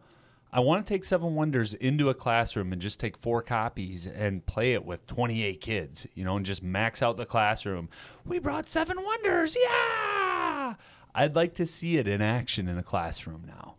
I 0.54 0.60
want 0.60 0.84
to 0.86 0.92
take 0.92 1.04
Seven 1.04 1.34
Wonders 1.34 1.72
into 1.72 2.10
a 2.10 2.14
classroom 2.14 2.72
and 2.74 2.82
just 2.82 3.00
take 3.00 3.16
four 3.16 3.40
copies 3.40 4.06
and 4.06 4.44
play 4.44 4.72
it 4.74 4.84
with 4.84 5.06
28 5.06 5.60
kids, 5.62 6.06
you 6.14 6.24
know, 6.24 6.36
and 6.36 6.44
just 6.44 6.62
max 6.62 7.02
out 7.02 7.16
the 7.16 7.24
classroom. 7.24 7.88
We 8.26 8.38
brought 8.38 8.68
Seven 8.68 9.02
Wonders, 9.02 9.56
yeah! 9.58 10.74
I'd 11.14 11.34
like 11.34 11.54
to 11.54 11.64
see 11.64 11.96
it 11.96 12.06
in 12.06 12.20
action 12.20 12.68
in 12.68 12.76
a 12.76 12.82
classroom 12.82 13.46
now 13.46 13.76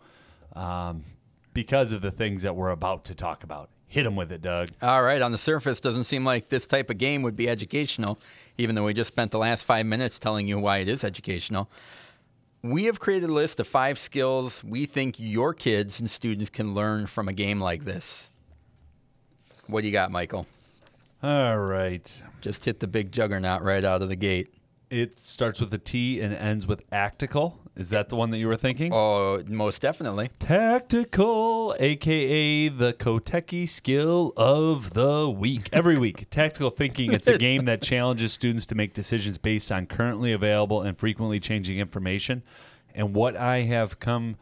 um, 0.59 1.03
because 1.53 1.91
of 1.91 2.01
the 2.01 2.11
things 2.11 2.43
that 2.43 2.55
we're 2.55 2.69
about 2.69 3.03
to 3.05 3.15
talk 3.15 3.43
about. 3.43 3.69
Hit 3.87 4.03
them 4.03 4.15
with 4.15 4.31
it, 4.31 4.41
Doug. 4.41 4.69
All 4.81 5.03
right, 5.03 5.21
on 5.21 5.31
the 5.31 5.37
surface, 5.37 5.79
doesn't 5.79 6.05
seem 6.05 6.25
like 6.25 6.49
this 6.49 6.65
type 6.65 6.89
of 6.89 6.97
game 6.97 7.21
would 7.21 7.37
be 7.37 7.47
educational, 7.47 8.17
even 8.57 8.75
though 8.75 8.85
we 8.85 8.93
just 8.93 9.09
spent 9.09 9.31
the 9.31 9.37
last 9.37 9.63
five 9.63 9.85
minutes 9.85 10.17
telling 10.17 10.47
you 10.47 10.57
why 10.57 10.79
it 10.79 10.87
is 10.87 11.03
educational. 11.03 11.69
We 12.63 12.85
have 12.85 12.99
created 12.99 13.29
a 13.29 13.33
list 13.33 13.59
of 13.59 13.67
five 13.67 13.99
skills 13.99 14.63
we 14.63 14.85
think 14.85 15.19
your 15.19 15.53
kids 15.53 15.99
and 15.99 16.09
students 16.09 16.49
can 16.49 16.73
learn 16.73 17.07
from 17.07 17.27
a 17.27 17.33
game 17.33 17.59
like 17.59 17.83
this. 17.85 18.29
What 19.67 19.81
do 19.81 19.87
you 19.87 19.93
got, 19.93 20.11
Michael? 20.11 20.47
All 21.21 21.57
right. 21.57 22.21
Just 22.41 22.65
hit 22.65 22.79
the 22.79 22.87
big 22.87 23.11
juggernaut 23.11 23.61
right 23.61 23.83
out 23.83 24.01
of 24.01 24.09
the 24.09 24.15
gate. 24.15 24.53
It 24.93 25.17
starts 25.17 25.59
with 25.59 25.73
a 25.73 25.79
T 25.79 26.21
and 26.21 26.35
ends 26.35 26.67
with 26.67 26.87
actical. 26.91 27.55
Is 27.75 27.89
that 27.89 28.09
the 28.09 28.15
one 28.15 28.29
that 28.29 28.37
you 28.37 28.47
were 28.47 28.55
thinking? 28.55 28.93
Oh, 28.93 29.41
most 29.47 29.81
definitely. 29.81 30.29
Tactical, 30.37 31.75
aka 31.79 32.69
the 32.69 32.93
Kotecki 32.93 33.67
skill 33.67 34.33
of 34.37 34.93
the 34.93 35.27
week. 35.27 35.67
Every 35.73 35.97
week, 35.97 36.27
tactical 36.29 36.69
thinking. 36.69 37.11
It's 37.11 37.27
a 37.27 37.39
game 37.39 37.65
that 37.65 37.81
challenges 37.81 38.33
students 38.33 38.67
to 38.67 38.75
make 38.75 38.93
decisions 38.93 39.39
based 39.39 39.71
on 39.71 39.87
currently 39.87 40.31
available 40.31 40.83
and 40.83 40.95
frequently 40.95 41.39
changing 41.39 41.79
information. 41.79 42.43
And 42.93 43.15
what 43.15 43.35
I 43.35 43.61
have 43.61 43.99
come 43.99 44.35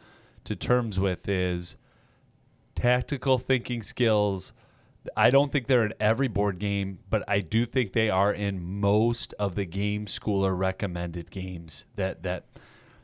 to 0.43 0.53
terms 0.57 0.99
with 0.99 1.29
is 1.29 1.77
tactical 2.75 3.37
thinking 3.37 3.81
skills. 3.83 4.51
I 5.17 5.29
don't 5.31 5.51
think 5.51 5.67
they're 5.67 5.85
in 5.85 5.93
every 5.99 6.27
board 6.27 6.59
game, 6.59 6.99
but 7.09 7.23
I 7.27 7.39
do 7.39 7.65
think 7.65 7.93
they 7.93 8.09
are 8.09 8.31
in 8.31 8.61
most 8.79 9.33
of 9.39 9.55
the 9.55 9.65
game 9.65 10.05
schooler 10.05 10.57
recommended 10.57 11.31
games 11.31 11.85
that 11.95 12.23
that 12.23 12.45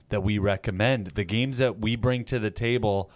that 0.10 0.22
we 0.22 0.38
recommend. 0.38 1.08
The 1.08 1.24
games 1.24 1.58
that 1.58 1.80
we 1.80 1.96
bring 1.96 2.24
to 2.26 2.40
the 2.40 2.52
table, 2.52 3.10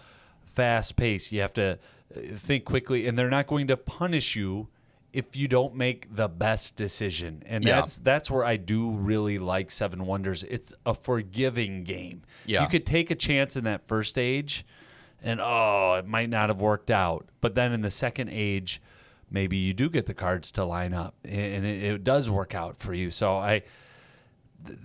fast 0.44 0.96
pace. 0.96 1.30
You 1.32 1.40
have 1.42 1.52
to 1.54 1.78
uh, 2.14 2.20
think 2.36 2.64
quickly, 2.64 3.06
and 3.06 3.18
they're 3.18 3.30
not 3.30 3.46
going 3.46 3.68
to 3.68 3.76
punish 3.76 4.34
you 4.36 4.68
if 5.12 5.36
you 5.36 5.46
don't 5.46 5.74
make 5.74 6.14
the 6.14 6.28
best 6.28 6.74
decision. 6.74 7.42
And 7.46 7.64
Yeah. 7.64 7.80
that's 7.80 7.98
that's 7.98 8.30
where 8.30 8.44
I 8.44 8.56
do 8.56 8.90
really 8.90 9.38
like 9.38 9.70
Seven 9.70 10.06
Wonders. 10.06 10.42
It's 10.42 10.72
a 10.84 10.94
forgiving 10.94 11.84
game. 11.84 12.22
Yeah. 12.46 12.62
You 12.62 12.68
could 12.68 12.86
take 12.86 13.10
a 13.10 13.14
chance 13.14 13.56
in 13.56 13.64
that 13.64 13.86
first 13.86 14.18
age 14.18 14.64
and 15.22 15.40
oh, 15.40 15.94
it 15.98 16.06
might 16.06 16.28
not 16.28 16.48
have 16.48 16.60
worked 16.60 16.90
out. 16.90 17.26
But 17.40 17.54
then 17.54 17.72
in 17.72 17.82
the 17.82 17.90
second 17.90 18.30
age, 18.30 18.80
maybe 19.30 19.56
you 19.56 19.72
do 19.74 19.88
get 19.88 20.06
the 20.06 20.14
cards 20.14 20.50
to 20.52 20.64
line 20.64 20.92
up 20.94 21.14
and 21.24 21.64
it, 21.64 21.82
it 21.84 22.04
does 22.04 22.28
work 22.28 22.54
out 22.54 22.78
for 22.78 22.92
you. 22.94 23.10
So 23.10 23.36
I 23.36 23.62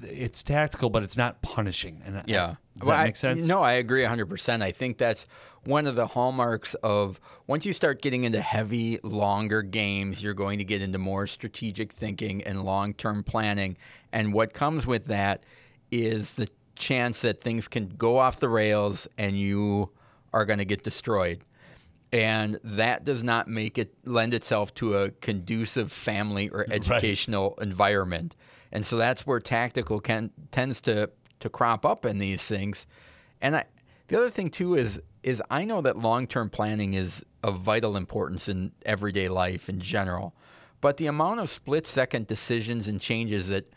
it's 0.04 0.42
tactical, 0.42 0.90
but 0.90 1.04
it's 1.04 1.18
not 1.18 1.42
punishing. 1.44 2.02
And 2.06 2.18
I- 2.18 2.24
Yeah. 2.26 2.56
does 2.78 2.88
Well, 2.88 2.98
that 2.98 3.04
make 3.04 3.16
sense? 3.16 3.46
No, 3.46 3.62
I 3.62 3.74
agree 3.74 4.04
100%. 4.04 4.64
I 4.64 4.72
think 4.72 4.98
that's 4.98 5.28
one 5.66 5.86
of 5.86 5.96
the 5.96 6.08
hallmarks 6.08 6.74
of 6.76 7.20
once 7.46 7.64
you 7.66 7.74
start 7.74 8.02
getting 8.02 8.24
into 8.24 8.42
heavy, 8.42 9.00
longer 9.04 9.62
games, 9.62 10.24
you're 10.24 10.34
going 10.34 10.58
to 10.58 10.64
get 10.64 10.82
into 10.82 10.98
more 10.98 11.28
strategic 11.28 11.92
thinking 11.92 12.44
and 12.44 12.64
long 12.64 12.94
term 12.96 13.24
planning. 13.24 13.78
And 14.12 14.34
what 14.34 14.54
comes 14.54 14.88
with 14.88 15.06
that 15.08 15.44
is 15.92 16.34
the 16.36 16.50
chance 16.76 17.22
that 17.22 17.42
things 17.42 17.68
can 17.68 17.90
go 17.98 18.18
off 18.18 18.40
the 18.40 18.50
rails 18.50 19.08
and 19.18 19.38
you 19.38 19.92
are 20.38 20.46
going 20.46 20.60
to 20.60 20.66
get 20.66 20.84
destroyed. 20.84 21.44
And 22.14 22.60
that 22.64 23.04
does 23.04 23.24
not 23.24 23.48
make 23.48 23.78
it 23.78 23.94
lend 24.06 24.34
itself 24.34 24.74
to 24.76 24.98
a 24.98 25.12
conducive 25.12 25.92
family 25.92 26.48
or 26.50 26.66
educational 26.72 27.58
environment. 27.60 28.36
And 28.72 28.86
so 28.86 28.98
that's 28.98 29.26
where 29.26 29.40
tactical 29.40 30.00
can 30.00 30.32
tends 30.52 30.80
to 30.82 31.10
to 31.40 31.50
crop 31.50 31.86
up 31.86 32.06
in 32.06 32.18
these 32.18 32.44
things. 32.44 32.88
And 33.42 33.56
I, 33.58 33.66
the 34.08 34.18
other 34.18 34.30
thing 34.30 34.50
too 34.50 34.76
is 34.76 35.02
is 35.24 35.42
I 35.50 35.66
know 35.66 35.82
that 35.82 35.98
long-term 35.98 36.52
planning 36.52 36.94
is 36.94 37.26
of 37.44 37.60
vital 37.60 37.98
importance 37.98 38.48
in 38.48 38.72
everyday 38.86 39.28
life 39.28 39.68
in 39.68 39.80
general. 39.82 40.34
But 40.80 40.98
the 40.98 41.08
amount 41.08 41.40
of 41.40 41.50
split-second 41.50 42.28
decisions 42.28 42.88
and 42.88 43.02
changes 43.02 43.48
that 43.50 43.74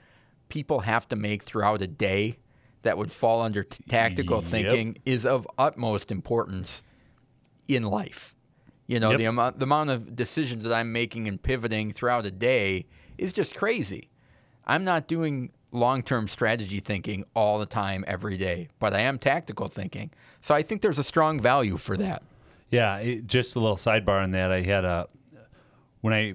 people 0.51 0.81
have 0.81 1.09
to 1.09 1.17
make 1.17 1.43
throughout 1.43 1.81
a 1.83 1.87
day 1.87 2.39
that 2.83 2.97
would 2.99 3.13
fall 3.13 3.43
under 3.43 3.63
t- 3.65 3.83
tactical 3.89 4.41
Yep. 4.43 4.45
thinking 4.51 4.99
is 5.05 5.27
of 5.27 5.47
utmost 5.59 6.11
importance 6.11 6.83
in 7.69 7.83
life. 7.85 8.35
You 8.87 8.99
know, 8.99 9.11
Yep. 9.11 9.19
the 9.19 9.25
amount 9.27 9.59
the 9.59 9.65
amount 9.65 9.91
of 9.91 10.17
decisions 10.17 10.65
that 10.65 10.73
I'm 10.73 10.93
making 10.93 11.29
and 11.29 11.41
pivoting 11.41 11.93
throughout 11.93 12.27
a 12.27 12.31
day 12.31 12.87
is 13.19 13.33
just 13.33 13.55
crazy. 13.55 14.11
I'm 14.67 14.85
not 14.85 15.07
doing 15.07 15.53
long-term 15.73 16.27
strategy 16.27 16.81
thinking 16.81 17.25
all 17.35 17.59
the 17.61 17.67
time 17.67 18.05
every 18.09 18.37
day, 18.37 18.69
but 18.81 18.93
I 18.93 19.01
am 19.01 19.19
tactical 19.19 19.69
thinking. 19.69 20.11
So 20.41 20.55
I 20.55 20.63
think 20.63 20.83
there's 20.83 20.99
a 20.99 21.05
strong 21.05 21.39
value 21.39 21.77
for 21.77 21.97
that. 21.97 22.23
Yeah, 22.71 22.97
it, 22.99 23.27
just 23.27 23.55
a 23.57 23.61
little 23.61 23.77
sidebar 23.77 24.23
on 24.23 24.33
that. 24.33 24.51
I 24.51 24.63
had 24.63 24.85
a 24.85 25.09
when 26.01 26.13
I 26.15 26.35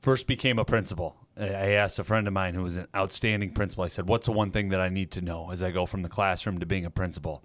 first 0.00 0.26
became 0.26 0.58
a 0.58 0.64
principal. 0.64 1.16
I 1.40 1.72
asked 1.72 1.98
a 1.98 2.04
friend 2.04 2.26
of 2.26 2.32
mine 2.32 2.54
who 2.54 2.62
was 2.62 2.76
an 2.76 2.86
outstanding 2.94 3.52
principal. 3.52 3.84
I 3.84 3.88
said, 3.88 4.06
"What's 4.06 4.26
the 4.26 4.32
one 4.32 4.50
thing 4.50 4.68
that 4.70 4.80
I 4.80 4.88
need 4.88 5.10
to 5.12 5.20
know 5.20 5.50
as 5.50 5.62
I 5.62 5.70
go 5.70 5.86
from 5.86 6.02
the 6.02 6.08
classroom 6.08 6.58
to 6.58 6.66
being 6.66 6.84
a 6.84 6.90
principal?" 6.90 7.44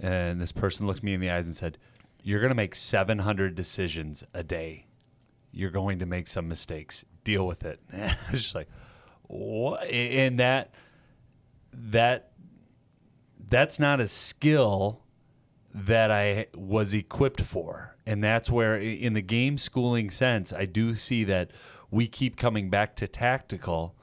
And 0.00 0.40
this 0.40 0.52
person 0.52 0.86
looked 0.86 1.02
me 1.02 1.14
in 1.14 1.20
the 1.20 1.30
eyes 1.30 1.46
and 1.46 1.56
said, 1.56 1.78
"You're 2.22 2.40
going 2.40 2.50
to 2.50 2.56
make 2.56 2.74
700 2.74 3.54
decisions 3.54 4.24
a 4.34 4.42
day. 4.42 4.86
You're 5.52 5.70
going 5.70 5.98
to 6.00 6.06
make 6.06 6.26
some 6.26 6.48
mistakes. 6.48 7.04
Deal 7.22 7.46
with 7.46 7.64
it." 7.64 7.80
And 7.90 8.10
I 8.28 8.30
was 8.30 8.42
just 8.42 8.54
like, 8.54 8.68
"What?" 9.22 9.84
And 9.84 10.38
that 10.40 10.74
that 11.72 12.32
that's 13.48 13.78
not 13.78 14.00
a 14.00 14.08
skill 14.08 15.02
that 15.74 16.10
I 16.10 16.46
was 16.54 16.94
equipped 16.94 17.40
for. 17.40 17.96
And 18.06 18.22
that's 18.22 18.50
where, 18.50 18.76
in 18.76 19.14
the 19.14 19.22
game 19.22 19.58
schooling 19.58 20.10
sense, 20.10 20.52
I 20.52 20.66
do 20.66 20.94
see 20.94 21.24
that 21.24 21.50
we 21.94 22.08
keep 22.08 22.36
coming 22.36 22.70
back 22.70 22.96
to 22.96 23.06
tactical 23.06 23.94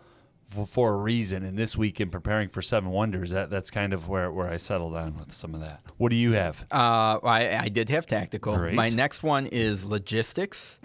for, 0.46 0.66
for 0.66 0.94
a 0.94 0.98
reason. 0.98 1.44
And 1.44 1.58
this 1.58 1.76
week, 1.76 2.00
in 2.00 2.10
preparing 2.10 2.48
for 2.48 2.62
Seven 2.62 2.90
Wonders, 2.90 3.32
that, 3.32 3.50
that's 3.50 3.70
kind 3.70 3.92
of 3.92 4.08
where, 4.08 4.32
where 4.32 4.48
I 4.48 4.56
settled 4.58 4.96
on 4.96 5.18
with 5.18 5.34
some 5.34 5.54
of 5.54 5.60
that. 5.60 5.82
What 5.98 6.10
do 6.10 6.16
you 6.16 6.32
have? 6.32 6.66
Uh, 6.72 7.20
I, 7.22 7.58
I 7.64 7.70
did 7.70 7.90
have 7.90 8.08
tactical. 8.08 8.56
Great. 8.56 8.76
My 8.76 8.88
next 8.88 9.24
one 9.24 9.46
is 9.46 9.84
logistics. 9.84 10.80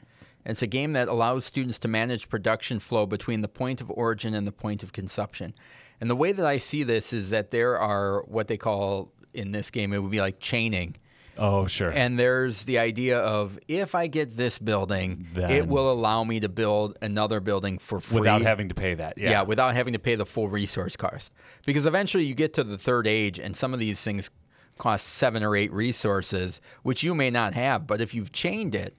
It's 0.44 0.62
a 0.62 0.66
game 0.66 0.94
that 0.94 1.06
allows 1.06 1.44
students 1.44 1.78
to 1.80 1.88
manage 1.88 2.28
production 2.28 2.80
flow 2.80 3.06
between 3.06 3.40
the 3.40 3.48
point 3.48 3.80
of 3.80 3.90
origin 3.90 4.34
and 4.34 4.46
the 4.46 4.52
point 4.52 4.82
of 4.82 4.92
consumption. 4.92 5.54
And 6.00 6.10
the 6.10 6.16
way 6.16 6.32
that 6.32 6.44
I 6.44 6.58
see 6.58 6.82
this 6.82 7.12
is 7.12 7.30
that 7.30 7.52
there 7.52 7.78
are 7.78 8.22
what 8.26 8.48
they 8.48 8.56
call 8.56 9.12
in 9.32 9.52
this 9.52 9.70
game, 9.70 9.92
it 9.92 10.02
would 10.02 10.10
be 10.10 10.20
like 10.20 10.40
chaining. 10.40 10.96
Oh, 11.38 11.66
sure. 11.66 11.90
And 11.90 12.18
there's 12.18 12.64
the 12.64 12.78
idea 12.78 13.18
of 13.18 13.58
if 13.68 13.94
I 13.94 14.06
get 14.06 14.36
this 14.36 14.58
building, 14.58 15.26
then 15.34 15.50
it 15.50 15.68
will 15.68 15.90
allow 15.90 16.24
me 16.24 16.40
to 16.40 16.48
build 16.48 16.96
another 17.02 17.40
building 17.40 17.78
for 17.78 18.00
free. 18.00 18.20
Without 18.20 18.42
having 18.42 18.68
to 18.68 18.74
pay 18.74 18.94
that. 18.94 19.18
Yeah. 19.18 19.30
Yeah, 19.30 19.42
without 19.42 19.74
having 19.74 19.92
to 19.92 19.98
pay 19.98 20.14
the 20.14 20.26
full 20.26 20.48
resource 20.48 20.96
cost. 20.96 21.32
Because 21.66 21.86
eventually 21.86 22.24
you 22.24 22.34
get 22.34 22.54
to 22.54 22.64
the 22.64 22.78
third 22.78 23.06
age, 23.06 23.38
and 23.38 23.56
some 23.56 23.74
of 23.74 23.80
these 23.80 24.02
things 24.02 24.30
cost 24.78 25.06
seven 25.06 25.42
or 25.42 25.56
eight 25.56 25.72
resources, 25.72 26.60
which 26.82 27.02
you 27.02 27.14
may 27.14 27.30
not 27.30 27.54
have. 27.54 27.86
But 27.86 28.00
if 28.00 28.14
you've 28.14 28.32
chained 28.32 28.74
it, 28.74 28.94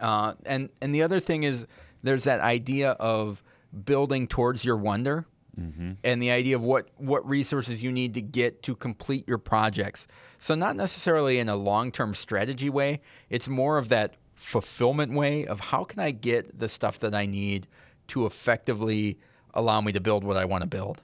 uh, 0.00 0.34
and 0.46 0.70
and 0.80 0.94
the 0.94 1.02
other 1.02 1.20
thing 1.20 1.42
is, 1.42 1.66
there's 2.02 2.24
that 2.24 2.40
idea 2.40 2.92
of 2.92 3.42
building 3.84 4.26
towards 4.26 4.64
your 4.64 4.76
wonder, 4.76 5.26
Mm-hmm. 5.58 5.92
and 6.04 6.22
the 6.22 6.30
idea 6.30 6.56
of 6.56 6.62
what 6.62 6.88
what 6.96 7.28
resources 7.28 7.82
you 7.82 7.90
need 7.90 8.14
to 8.14 8.22
get 8.22 8.62
to 8.62 8.74
complete 8.74 9.26
your 9.26 9.38
projects. 9.38 10.06
So 10.38 10.54
not 10.54 10.76
necessarily 10.76 11.38
in 11.38 11.48
a 11.48 11.56
long 11.56 11.92
term 11.92 12.14
strategy 12.14 12.70
way. 12.70 13.00
It's 13.28 13.48
more 13.48 13.78
of 13.78 13.88
that 13.88 14.14
fulfillment 14.34 15.12
way 15.12 15.46
of 15.46 15.60
how 15.60 15.84
can 15.84 15.98
I 15.98 16.12
get 16.12 16.58
the 16.58 16.68
stuff 16.68 16.98
that 17.00 17.14
I 17.14 17.26
need 17.26 17.66
to 18.08 18.26
effectively 18.26 19.18
allow 19.52 19.80
me 19.80 19.92
to 19.92 20.00
build 20.00 20.24
what 20.24 20.36
I 20.36 20.44
want 20.44 20.62
to 20.62 20.68
build. 20.68 21.02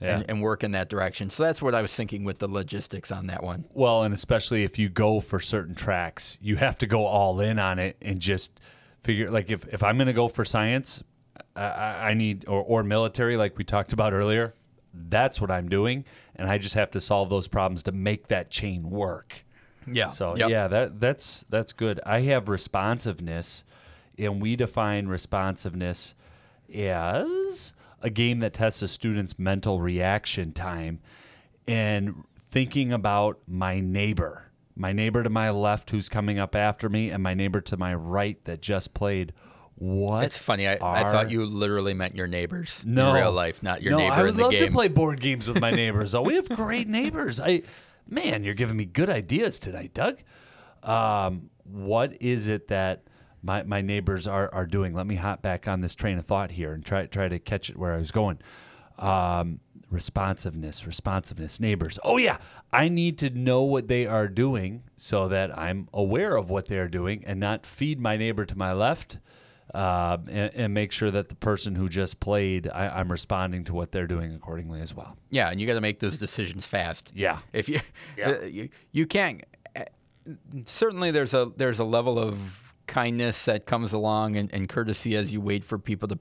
Yeah. 0.00 0.18
And, 0.18 0.30
and 0.30 0.42
work 0.42 0.62
in 0.62 0.70
that 0.72 0.88
direction. 0.88 1.28
So 1.28 1.42
that's 1.42 1.60
what 1.60 1.74
I 1.74 1.82
was 1.82 1.92
thinking 1.92 2.22
with 2.22 2.38
the 2.38 2.46
logistics 2.46 3.10
on 3.10 3.26
that 3.26 3.42
one. 3.42 3.64
Well, 3.74 4.04
and 4.04 4.14
especially 4.14 4.62
if 4.62 4.78
you 4.78 4.88
go 4.88 5.18
for 5.18 5.40
certain 5.40 5.74
tracks, 5.74 6.38
you 6.40 6.54
have 6.54 6.78
to 6.78 6.86
go 6.86 7.04
all 7.04 7.40
in 7.40 7.58
on 7.58 7.80
it 7.80 7.96
and 8.00 8.20
just 8.20 8.60
figure 9.02 9.28
like 9.28 9.50
if, 9.50 9.66
if 9.66 9.82
I'm 9.82 9.96
going 9.96 10.06
to 10.06 10.12
go 10.12 10.28
for 10.28 10.44
science, 10.44 11.02
I, 11.58 12.10
I 12.10 12.14
need 12.14 12.46
or, 12.48 12.62
or 12.62 12.82
military 12.82 13.36
like 13.36 13.58
we 13.58 13.64
talked 13.64 13.92
about 13.92 14.12
earlier. 14.12 14.54
That's 14.94 15.40
what 15.40 15.50
I'm 15.50 15.68
doing, 15.68 16.04
and 16.36 16.48
I 16.48 16.58
just 16.58 16.74
have 16.74 16.90
to 16.92 17.00
solve 17.00 17.28
those 17.30 17.46
problems 17.48 17.82
to 17.84 17.92
make 17.92 18.28
that 18.28 18.50
chain 18.50 18.90
work. 18.90 19.44
Yeah. 19.86 20.08
So 20.08 20.36
Yep. 20.36 20.50
yeah, 20.50 20.68
that 20.68 21.00
that's 21.00 21.44
that's 21.48 21.72
good. 21.72 22.00
I 22.04 22.20
have 22.22 22.48
responsiveness, 22.48 23.64
and 24.18 24.40
we 24.40 24.56
define 24.56 25.06
responsiveness 25.06 26.14
as 26.74 27.74
a 28.02 28.10
game 28.10 28.40
that 28.40 28.54
tests 28.54 28.82
a 28.82 28.88
student's 28.88 29.38
mental 29.38 29.80
reaction 29.80 30.52
time 30.52 31.00
and 31.66 32.24
thinking 32.48 32.92
about 32.92 33.38
my 33.46 33.80
neighbor, 33.80 34.44
my 34.76 34.92
neighbor 34.92 35.22
to 35.22 35.30
my 35.30 35.50
left 35.50 35.90
who's 35.90 36.08
coming 36.08 36.38
up 36.38 36.54
after 36.54 36.88
me, 36.88 37.10
and 37.10 37.22
my 37.22 37.34
neighbor 37.34 37.60
to 37.60 37.76
my 37.76 37.94
right 37.94 38.42
that 38.44 38.60
just 38.62 38.94
played. 38.94 39.32
What? 39.78 40.24
It's 40.24 40.38
funny. 40.38 40.66
I, 40.66 40.72
I 40.74 41.02
thought 41.12 41.30
you 41.30 41.46
literally 41.46 41.94
meant 41.94 42.16
your 42.16 42.26
neighbors 42.26 42.82
no 42.84 43.10
in 43.10 43.14
real 43.14 43.32
life, 43.32 43.62
not 43.62 43.80
your 43.80 43.92
no, 43.92 43.98
neighbor 43.98 44.14
I 44.14 44.22
would 44.22 44.30
in 44.30 44.36
the 44.36 44.42
love 44.42 44.50
game. 44.50 44.66
to 44.66 44.72
play 44.72 44.88
board 44.88 45.20
games 45.20 45.46
with 45.46 45.60
my 45.60 45.70
neighbors. 45.84 46.16
oh, 46.16 46.22
we 46.22 46.34
have 46.34 46.48
great 46.48 46.88
neighbors. 46.88 47.38
I, 47.38 47.62
man, 48.08 48.42
you're 48.42 48.54
giving 48.54 48.76
me 48.76 48.86
good 48.86 49.08
ideas 49.08 49.60
tonight, 49.60 49.94
Doug. 49.94 50.18
Um, 50.82 51.50
what 51.62 52.20
is 52.20 52.48
it 52.48 52.66
that 52.68 53.04
my, 53.40 53.62
my 53.62 53.80
neighbors 53.80 54.26
are, 54.26 54.52
are 54.52 54.66
doing? 54.66 54.94
Let 54.94 55.06
me 55.06 55.14
hop 55.14 55.42
back 55.42 55.68
on 55.68 55.80
this 55.80 55.94
train 55.94 56.18
of 56.18 56.26
thought 56.26 56.50
here 56.52 56.72
and 56.72 56.84
try 56.84 57.06
try 57.06 57.28
to 57.28 57.38
catch 57.38 57.70
it 57.70 57.76
where 57.76 57.94
I 57.94 57.98
was 57.98 58.10
going. 58.10 58.38
Um, 58.98 59.60
responsiveness, 59.90 60.86
responsiveness, 60.88 61.60
neighbors. 61.60 62.00
Oh 62.02 62.16
yeah, 62.16 62.38
I 62.72 62.88
need 62.88 63.16
to 63.18 63.30
know 63.30 63.62
what 63.62 63.86
they 63.86 64.08
are 64.08 64.26
doing 64.26 64.82
so 64.96 65.28
that 65.28 65.56
I'm 65.56 65.88
aware 65.92 66.34
of 66.36 66.50
what 66.50 66.66
they 66.66 66.78
are 66.78 66.88
doing 66.88 67.22
and 67.26 67.38
not 67.38 67.64
feed 67.64 68.00
my 68.00 68.16
neighbor 68.16 68.44
to 68.44 68.58
my 68.58 68.72
left 68.72 69.18
uh, 69.74 70.16
and, 70.28 70.54
and 70.54 70.74
make 70.74 70.92
sure 70.92 71.10
that 71.10 71.28
the 71.28 71.34
person 71.36 71.74
who 71.74 71.88
just 71.88 72.20
played, 72.20 72.68
I, 72.68 72.88
I'm 72.88 73.10
responding 73.10 73.64
to 73.64 73.74
what 73.74 73.92
they're 73.92 74.06
doing 74.06 74.34
accordingly 74.34 74.80
as 74.80 74.94
well. 74.94 75.16
yeah, 75.30 75.50
and 75.50 75.60
you 75.60 75.66
got 75.66 75.74
to 75.74 75.80
make 75.80 76.00
those 76.00 76.16
decisions 76.18 76.66
fast. 76.66 77.12
Yeah. 77.14 77.38
If 77.52 77.68
you, 77.68 77.80
Yeah. 78.16 78.30
uh, 78.30 78.40
you, 78.44 78.68
you 78.92 79.06
can't. 79.06 79.44
uh, 79.76 79.84
Certainly, 80.64 81.10
there's 81.12 81.34
a 81.34 81.50
there's 81.56 81.78
a 81.78 81.84
level 81.84 82.18
of 82.18 82.74
kindness 82.86 83.44
that 83.44 83.66
comes 83.66 83.92
along 83.92 84.36
and, 84.36 84.52
and 84.52 84.68
courtesy 84.68 85.14
as 85.16 85.30
you 85.32 85.40
wait 85.40 85.64
for 85.64 85.78
people 85.78 86.08
to 86.08 86.18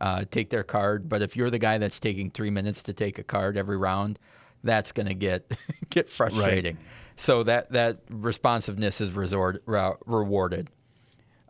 uh, 0.00 0.24
take 0.30 0.50
their 0.50 0.62
card. 0.62 1.08
But 1.08 1.22
if 1.22 1.36
you're 1.36 1.50
the 1.50 1.58
guy 1.58 1.78
that's 1.78 2.00
taking 2.00 2.30
three 2.30 2.50
minutes 2.50 2.82
to 2.84 2.92
take 2.92 3.18
a 3.18 3.22
card 3.22 3.56
every 3.56 3.76
round, 3.76 4.18
that's 4.64 4.92
gonna 4.92 5.14
get 5.14 5.50
get 5.90 6.10
frustrating. 6.10 6.78
So 7.16 7.42
that 7.44 7.72
that 7.72 7.98
responsiveness 8.10 9.00
is 9.00 9.12
resort, 9.12 9.62
ra- 9.66 9.96
rewarded. 10.06 10.70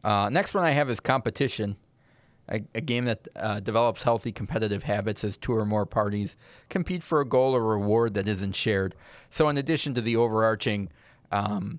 Uh, 0.04 0.28
next 0.28 0.54
one 0.54 0.64
I 0.64 0.70
have 0.70 0.90
is 0.90 1.00
competition, 1.00 1.76
a, 2.48 2.62
a 2.74 2.80
game 2.80 3.04
that 3.04 3.28
uh, 3.36 3.60
develops 3.60 4.02
healthy 4.02 4.32
competitive 4.32 4.82
habits 4.82 5.22
as 5.24 5.36
two 5.36 5.54
or 5.54 5.64
more 5.64 5.86
parties 5.86 6.36
compete 6.68 7.02
for 7.02 7.20
a 7.20 7.24
goal 7.24 7.54
or 7.54 7.62
reward 7.62 8.14
that 8.14 8.26
isn't 8.26 8.56
shared. 8.56 8.94
So 9.30 9.48
in 9.48 9.56
addition 9.56 9.94
to 9.94 10.00
the 10.00 10.16
overarching 10.16 10.88
um, 11.30 11.78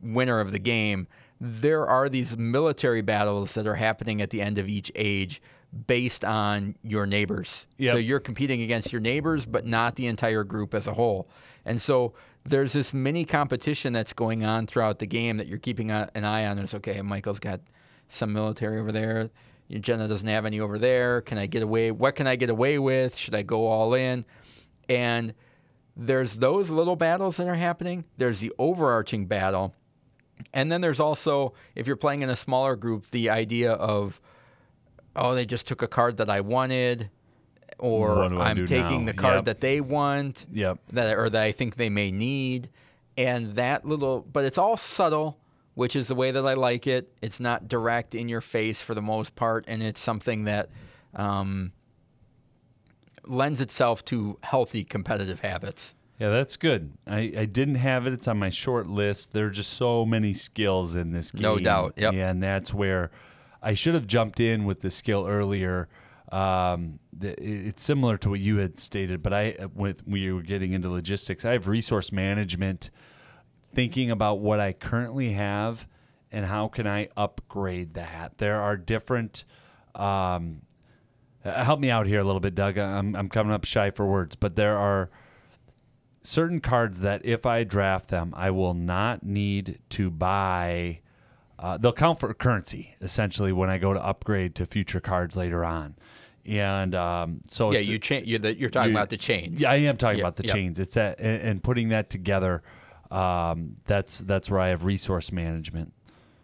winner 0.00 0.40
of 0.40 0.52
the 0.52 0.58
game, 0.58 1.08
there 1.40 1.86
are 1.86 2.08
these 2.08 2.36
military 2.36 3.02
battles 3.02 3.54
that 3.54 3.66
are 3.66 3.74
happening 3.74 4.22
at 4.22 4.30
the 4.30 4.40
end 4.40 4.58
of 4.58 4.68
each 4.68 4.92
age 4.94 5.42
based 5.86 6.24
on 6.24 6.76
your 6.82 7.06
neighbors. 7.06 7.66
Yep. 7.78 7.92
So 7.92 7.98
you're 7.98 8.20
competing 8.20 8.62
against 8.62 8.92
your 8.92 9.00
neighbors, 9.00 9.46
but 9.46 9.66
not 9.66 9.96
the 9.96 10.06
entire 10.06 10.44
group 10.44 10.74
as 10.74 10.86
a 10.86 10.94
whole. 10.94 11.28
And 11.64 11.80
so 11.80 12.14
there's 12.44 12.72
this 12.72 12.92
mini 12.92 13.24
competition 13.24 13.92
that's 13.92 14.12
going 14.12 14.44
on 14.44 14.66
throughout 14.66 14.98
the 14.98 15.06
game 15.06 15.36
that 15.36 15.46
you're 15.46 15.58
keeping 15.58 15.90
an 15.90 16.24
eye 16.24 16.46
on. 16.46 16.58
It's 16.58 16.74
okay, 16.74 17.00
Michael's 17.02 17.38
got 17.38 17.60
some 18.08 18.32
military 18.32 18.80
over 18.80 18.92
there. 18.92 19.30
Jenna 19.70 20.06
doesn't 20.06 20.28
have 20.28 20.44
any 20.44 20.60
over 20.60 20.78
there. 20.78 21.22
Can 21.22 21.38
I 21.38 21.46
get 21.46 21.62
away? 21.62 21.90
What 21.90 22.14
can 22.14 22.26
I 22.26 22.36
get 22.36 22.50
away 22.50 22.78
with? 22.78 23.16
Should 23.16 23.34
I 23.34 23.42
go 23.42 23.66
all 23.66 23.94
in? 23.94 24.26
And 24.88 25.34
there's 25.96 26.38
those 26.38 26.68
little 26.68 26.96
battles 26.96 27.38
that 27.38 27.48
are 27.48 27.54
happening. 27.54 28.04
There's 28.18 28.40
the 28.40 28.52
overarching 28.58 29.26
battle. 29.26 29.74
And 30.52 30.70
then 30.70 30.80
there's 30.80 31.00
also, 31.00 31.54
if 31.74 31.86
you're 31.86 31.96
playing 31.96 32.22
in 32.22 32.28
a 32.28 32.36
smaller 32.36 32.76
group, 32.76 33.10
the 33.10 33.30
idea 33.30 33.72
of, 33.72 34.20
oh, 35.16 35.34
they 35.34 35.46
just 35.46 35.66
took 35.66 35.80
a 35.80 35.88
card 35.88 36.16
that 36.18 36.28
I 36.28 36.40
wanted, 36.40 37.10
or 37.82 38.24
I'm 38.24 38.64
taking 38.66 39.00
now? 39.04 39.12
the 39.12 39.18
card 39.18 39.34
Yep. 39.36 39.44
that 39.46 39.60
they 39.60 39.80
want, 39.80 40.46
Yep. 40.52 40.78
that 40.92 41.16
or 41.18 41.28
that 41.30 41.42
I 41.42 41.52
think 41.52 41.76
they 41.76 41.90
may 41.90 42.10
need, 42.10 42.70
and 43.18 43.56
that 43.56 43.84
little, 43.84 44.22
but 44.32 44.44
it's 44.44 44.56
all 44.58 44.76
subtle, 44.76 45.38
which 45.74 45.96
is 45.96 46.08
the 46.08 46.14
way 46.14 46.30
that 46.30 46.46
I 46.46 46.54
like 46.54 46.86
it. 46.86 47.12
It's 47.20 47.40
not 47.40 47.66
direct 47.68 48.14
in 48.14 48.28
your 48.28 48.40
face 48.40 48.80
for 48.80 48.94
the 48.94 49.02
most 49.02 49.34
part, 49.34 49.64
and 49.66 49.82
it's 49.82 50.00
something 50.00 50.44
that 50.44 50.70
um, 51.14 51.72
lends 53.24 53.60
itself 53.60 54.04
to 54.06 54.38
healthy 54.42 54.84
competitive 54.84 55.40
habits. 55.40 55.94
Yeah, 56.18 56.30
that's 56.30 56.56
good. 56.56 56.92
I, 57.06 57.32
I 57.36 57.44
didn't 57.46 57.76
have 57.76 58.06
it. 58.06 58.12
It's 58.12 58.28
on 58.28 58.38
my 58.38 58.50
short 58.50 58.86
list. 58.86 59.32
There 59.32 59.46
are 59.46 59.50
just 59.50 59.72
so 59.72 60.04
many 60.06 60.32
skills 60.32 60.94
in 60.94 61.12
this 61.12 61.32
game. 61.32 61.42
No 61.42 61.58
doubt, 61.58 61.94
yep. 61.96 62.14
And 62.14 62.42
that's 62.42 62.72
where 62.72 63.10
I 63.60 63.74
should 63.74 63.94
have 63.94 64.06
jumped 64.06 64.38
in 64.38 64.64
with 64.64 64.80
the 64.80 64.90
skill 64.90 65.26
earlier. 65.26 65.88
Um, 66.32 66.98
the, 67.12 67.34
it's 67.40 67.82
similar 67.82 68.16
to 68.18 68.30
what 68.30 68.40
you 68.40 68.56
had 68.56 68.78
stated, 68.78 69.22
but 69.22 69.32
I, 69.32 69.56
with 69.74 70.06
we 70.06 70.32
were 70.32 70.42
getting 70.42 70.72
into 70.72 70.88
logistics, 70.88 71.44
I 71.44 71.52
have 71.52 71.68
resource 71.68 72.10
management, 72.10 72.90
thinking 73.74 74.10
about 74.10 74.40
what 74.40 74.58
I 74.58 74.72
currently 74.72 75.32
have 75.32 75.86
and 76.32 76.46
how 76.46 76.68
can 76.68 76.86
I 76.86 77.10
upgrade 77.16 77.94
that. 77.94 78.38
There 78.38 78.60
are 78.60 78.76
different. 78.76 79.44
Um, 79.94 80.62
uh, 81.44 81.62
help 81.64 81.80
me 81.80 81.90
out 81.90 82.06
here 82.06 82.20
a 82.20 82.24
little 82.24 82.40
bit, 82.40 82.54
Doug. 82.54 82.78
I'm 82.78 83.14
I'm 83.14 83.28
coming 83.28 83.52
up 83.52 83.64
shy 83.64 83.90
for 83.90 84.06
words, 84.06 84.34
but 84.34 84.56
there 84.56 84.78
are 84.78 85.10
certain 86.22 86.60
cards 86.60 87.00
that 87.00 87.24
if 87.26 87.44
I 87.44 87.64
draft 87.64 88.08
them, 88.08 88.32
I 88.36 88.50
will 88.50 88.74
not 88.74 89.22
need 89.22 89.80
to 89.90 90.10
buy. 90.10 91.00
Uh, 91.58 91.76
they'll 91.76 91.92
count 91.92 92.18
for 92.18 92.32
currency 92.34 92.96
essentially 93.00 93.52
when 93.52 93.70
I 93.70 93.78
go 93.78 93.92
to 93.92 94.04
upgrade 94.04 94.54
to 94.56 94.66
future 94.66 95.00
cards 95.00 95.36
later 95.36 95.64
on, 95.64 95.96
and 96.46 96.94
um, 96.94 97.40
so 97.48 97.70
Yeah, 97.72 97.78
it's, 97.78 97.88
you 97.88 97.98
cha- 97.98 98.20
you're, 98.24 98.38
the, 98.38 98.54
you're 98.58 98.70
talking 98.70 98.92
you- 98.92 98.96
about 98.96 99.10
the 99.10 99.16
chains. 99.16 99.60
yeah, 99.60 99.70
I 99.70 99.76
am 99.76 99.96
talking 99.96 100.18
Yeah, 100.18 100.24
about 100.24 100.36
the 100.36 100.44
yeah. 100.46 100.52
chains. 100.52 100.78
It's 100.80 100.94
that 100.94 101.18
and, 101.20 101.40
and 101.42 101.62
putting 101.62 101.88
that 101.90 102.10
together. 102.10 102.62
Um, 103.10 103.76
that's 103.84 104.18
that's 104.18 104.50
where 104.50 104.60
I 104.60 104.68
have 104.68 104.84
resource 104.84 105.30
management. 105.32 105.92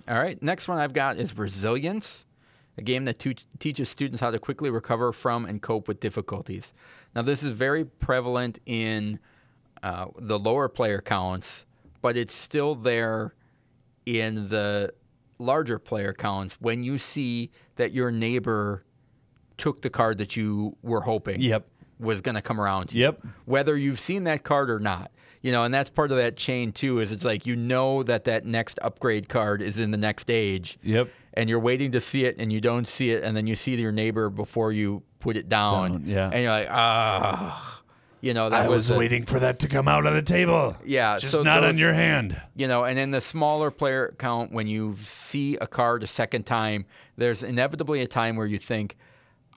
All 0.06 0.18
right. 0.18 0.40
Next 0.42 0.68
one 0.68 0.78
I've 0.78 0.92
got 0.92 1.16
is 1.16 1.36
Resilience, 1.36 2.26
a 2.76 2.82
game 2.82 3.04
that 3.06 3.18
tu- 3.18 3.34
teaches 3.58 3.88
students 3.88 4.20
how 4.20 4.30
to 4.30 4.38
quickly 4.38 4.70
recover 4.70 5.12
from 5.12 5.44
and 5.46 5.60
cope 5.62 5.88
with 5.88 5.98
difficulties. 6.00 6.72
Now, 7.14 7.22
this 7.22 7.42
is 7.42 7.52
very 7.52 7.84
prevalent 7.84 8.58
in 8.66 9.18
uh, 9.82 10.06
the 10.18 10.38
lower 10.38 10.68
player 10.68 11.00
counts, 11.00 11.64
but 12.02 12.16
it's 12.16 12.34
still 12.34 12.74
there 12.74 13.34
in 14.06 14.48
the 14.48 14.92
larger 15.38 15.78
player 15.78 16.12
counts 16.12 16.60
when 16.60 16.82
you 16.82 16.98
see 16.98 17.50
that 17.76 17.92
your 17.92 18.10
neighbor 18.10 18.84
took 19.58 19.82
the 19.82 19.90
card 19.90 20.18
that 20.18 20.36
you 20.36 20.76
were 20.82 21.02
hoping 21.02 21.40
Yep. 21.40 21.66
was 21.98 22.20
going 22.20 22.34
to 22.36 22.40
come 22.42 22.60
around 22.60 22.88
to 22.88 22.96
you 22.96 23.02
Yep. 23.04 23.20
whether 23.44 23.76
you've 23.76 24.00
seen 24.00 24.24
that 24.24 24.44
card 24.44 24.70
or 24.70 24.78
not. 24.78 25.10
You 25.40 25.52
know, 25.52 25.62
and 25.62 25.72
that's 25.72 25.88
part 25.88 26.10
of 26.10 26.16
that 26.16 26.36
chain 26.36 26.72
too. 26.72 26.98
Is 26.98 27.12
it's 27.12 27.24
like 27.24 27.46
you 27.46 27.54
know 27.54 28.02
that 28.02 28.24
that 28.24 28.44
next 28.44 28.78
upgrade 28.82 29.28
card 29.28 29.62
is 29.62 29.78
in 29.78 29.92
the 29.92 29.96
next 29.96 30.30
age, 30.30 30.78
Yep. 30.82 31.10
and 31.34 31.48
you're 31.48 31.60
waiting 31.60 31.92
to 31.92 32.00
see 32.00 32.24
it, 32.24 32.36
and 32.40 32.52
you 32.52 32.60
don't 32.60 32.88
see 32.88 33.10
it, 33.10 33.22
and 33.22 33.36
then 33.36 33.46
you 33.46 33.54
see 33.54 33.76
your 33.76 33.92
neighbor 33.92 34.30
before 34.30 34.72
you 34.72 35.04
put 35.20 35.36
it 35.36 35.48
down, 35.48 35.92
Down, 35.92 36.02
yeah. 36.06 36.30
and 36.32 36.42
you're 36.42 36.50
like, 36.50 36.66
ah, 36.70 37.82
you 38.20 38.34
know, 38.34 38.50
that 38.50 38.64
I 38.64 38.68
was 38.68 38.90
a- 38.90 38.98
waiting 38.98 39.24
for 39.24 39.38
that 39.38 39.60
to 39.60 39.68
come 39.68 39.86
out 39.86 40.06
on 40.06 40.14
the 40.14 40.22
table. 40.22 40.76
Yeah, 40.84 41.18
just 41.18 41.32
so 41.34 41.42
not 41.44 41.62
on 41.62 41.78
your 41.78 41.94
hand. 41.94 42.40
You 42.56 42.66
know, 42.66 42.82
and 42.84 42.98
in 42.98 43.12
the 43.12 43.20
smaller 43.20 43.70
player 43.70 44.12
count, 44.18 44.50
when 44.52 44.66
you 44.66 44.96
see 45.04 45.56
a 45.60 45.68
card 45.68 46.02
a 46.02 46.08
second 46.08 46.46
time, 46.46 46.84
there's 47.16 47.44
inevitably 47.44 48.00
a 48.00 48.08
time 48.08 48.34
where 48.34 48.46
you 48.46 48.58
think, 48.58 48.96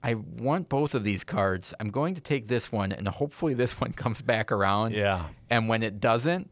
I 0.03 0.15
want 0.15 0.67
both 0.69 0.95
of 0.95 1.03
these 1.03 1.23
cards. 1.23 1.73
I'm 1.79 1.89
going 1.91 2.15
to 2.15 2.21
take 2.21 2.47
this 2.47 2.71
one, 2.71 2.91
and 2.91 3.07
hopefully 3.07 3.53
this 3.53 3.79
one 3.79 3.93
comes 4.03 4.21
back 4.21 4.51
around. 4.51 4.93
Yeah. 4.93 5.25
And 5.49 5.67
when 5.69 5.83
it 5.83 5.99
doesn't, 5.99 6.49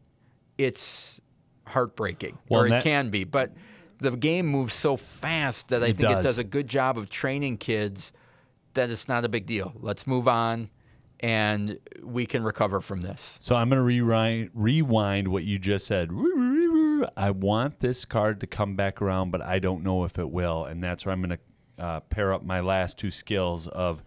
it's 0.58 1.20
heartbreaking, 1.66 2.38
Well, 2.48 2.62
or 2.62 2.66
it 2.66 2.70
that- 2.70 2.82
can 2.82 3.10
be. 3.10 3.24
But 3.24 3.52
the 3.98 4.12
game 4.12 4.46
moves 4.46 4.72
so 4.74 4.96
fast 4.96 5.68
that 5.68 5.82
I 5.82 5.86
It 5.88 5.96
think 5.96 6.10
it 6.10 6.14
does. 6.14 6.24
does 6.24 6.38
a 6.38 6.44
good 6.44 6.68
job 6.68 6.96
of 6.96 7.10
training 7.10 7.58
kids 7.58 8.12
that 8.74 8.88
it's 8.88 9.08
not 9.08 9.24
a 9.24 9.28
big 9.28 9.46
deal. 9.46 9.72
Let's 9.80 10.06
move 10.06 10.28
on, 10.28 10.70
and 11.18 11.78
we 12.02 12.24
can 12.26 12.44
recover 12.44 12.80
from 12.80 13.02
this. 13.02 13.38
So 13.42 13.56
I'm 13.56 13.68
going 13.68 13.78
to 13.78 13.82
rewind, 13.82 14.50
rewind 14.54 15.28
what 15.28 15.42
you 15.44 15.58
just 15.58 15.86
said. 15.86 16.10
I 17.16 17.30
want 17.30 17.80
this 17.80 18.04
card 18.04 18.40
to 18.40 18.46
come 18.46 18.76
back 18.76 19.02
around, 19.02 19.30
but 19.32 19.40
I 19.42 19.58
don't 19.58 19.82
know 19.82 20.04
if 20.04 20.18
it 20.18 20.30
will. 20.30 20.64
And 20.64 20.82
that's 20.84 21.04
where 21.04 21.12
I'm 21.12 21.20
going 21.20 21.30
to 21.30 21.38
uh, 21.80 22.00
pair 22.00 22.32
up 22.32 22.44
my 22.44 22.60
last 22.60 22.98
two 22.98 23.10
skills 23.10 23.66
of 23.68 24.02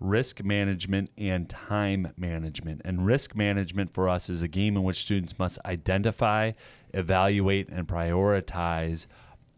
risk 0.00 0.42
management 0.42 1.10
and 1.18 1.48
time 1.48 2.12
management. 2.16 2.80
And 2.84 3.04
risk 3.04 3.34
management 3.34 3.92
for 3.92 4.08
us 4.08 4.30
is 4.30 4.42
a 4.42 4.48
game 4.48 4.76
in 4.76 4.82
which 4.84 4.96
students 5.00 5.38
must 5.38 5.58
identify, 5.64 6.52
evaluate, 6.94 7.68
and 7.68 7.86
prioritize 7.86 9.06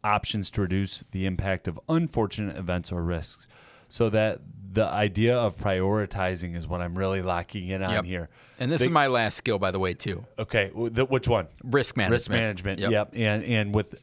options 0.03 0.51
to 0.51 0.63
reduce 0.63 1.05
the 1.11 1.27
impact 1.27 1.69
of 1.69 1.79
unfortunate 1.89 2.57
events 2.57 2.91
or 2.91 3.03
risks. 3.03 3.47
So 3.89 4.09
that 4.11 4.41
the 4.73 4.85
idea 4.87 5.37
of 5.37 5.57
prioritizing 5.57 6.57
is 6.57 6.67
what 6.67 6.81
I'm 6.81 6.97
really 6.97 7.23
locking 7.23 7.69
in 7.69 7.83
on 7.83 7.91
Yep. 7.91 8.05
here. 8.05 8.29
And 8.61 8.71
this 8.71 8.79
They- 8.79 8.85
is 8.87 8.91
my 8.91 9.09
last 9.09 9.37
skill, 9.37 9.59
by 9.59 9.73
the 9.73 9.81
way, 9.81 9.95
too. 9.95 10.25
Okay, 10.39 10.71
the, 10.75 11.05
which 11.05 11.27
one? 11.29 11.49
Risk 11.65 11.97
management. 11.97 12.13
Risk 12.13 12.31
management. 12.31 12.79
Yep. 12.79 12.91
Yep. 12.93 13.11
And 13.17 13.45
and 13.45 13.75
with 13.75 13.97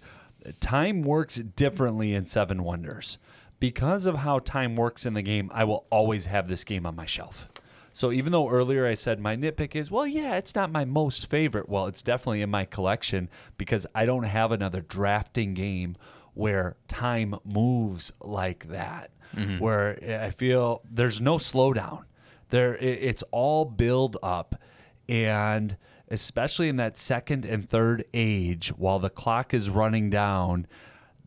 time 0.59 1.01
works 1.03 1.35
differently 1.37 2.13
in 2.13 2.25
Seven 2.25 2.63
Wonders 2.63 3.17
because 3.59 4.05
of 4.05 4.17
how 4.17 4.39
time 4.39 4.75
works 4.75 5.05
in 5.05 5.13
the 5.13 5.21
game. 5.21 5.49
I 5.53 5.63
will 5.63 5.85
always 5.89 6.27
have 6.27 6.47
this 6.47 6.63
game 6.63 6.85
on 6.85 6.95
my 6.95 7.05
shelf. 7.05 7.47
So 7.91 8.11
even 8.11 8.31
though 8.31 8.49
earlier 8.49 8.85
I 8.85 8.93
said 8.93 9.19
my 9.19 9.35
nitpick 9.35 9.75
is, 9.75 9.89
well, 9.89 10.05
yeah, 10.05 10.35
it's 10.35 10.53
not 10.53 10.71
my 10.71 10.85
most 10.85 11.29
favorite. 11.31 11.67
Well, 11.67 11.87
it's 11.87 12.03
definitely 12.03 12.43
in 12.43 12.49
my 12.51 12.65
collection 12.65 13.27
because 13.57 13.87
I 13.95 14.05
don't 14.05 14.23
have 14.23 14.51
another 14.51 14.81
drafting 14.81 15.55
game 15.55 15.95
where 16.35 16.75
time 16.87 17.35
moves 17.43 18.11
like 18.21 18.67
that. 18.69 19.09
Mm-hmm. 19.35 19.57
Where 19.57 20.21
I 20.23 20.29
feel 20.29 20.83
there's 20.89 21.19
no 21.19 21.37
slowdown. 21.37 22.03
There, 22.49 22.77
it's 22.77 23.23
all 23.31 23.65
build 23.65 24.15
up, 24.23 24.61
and 25.09 25.75
especially 26.07 26.69
in 26.69 26.77
that 26.77 26.97
second 26.97 27.45
and 27.45 27.67
third 27.67 28.05
age, 28.13 28.69
while 28.69 28.99
the 28.99 29.09
clock 29.09 29.53
is 29.53 29.69
running 29.69 30.09
down, 30.09 30.65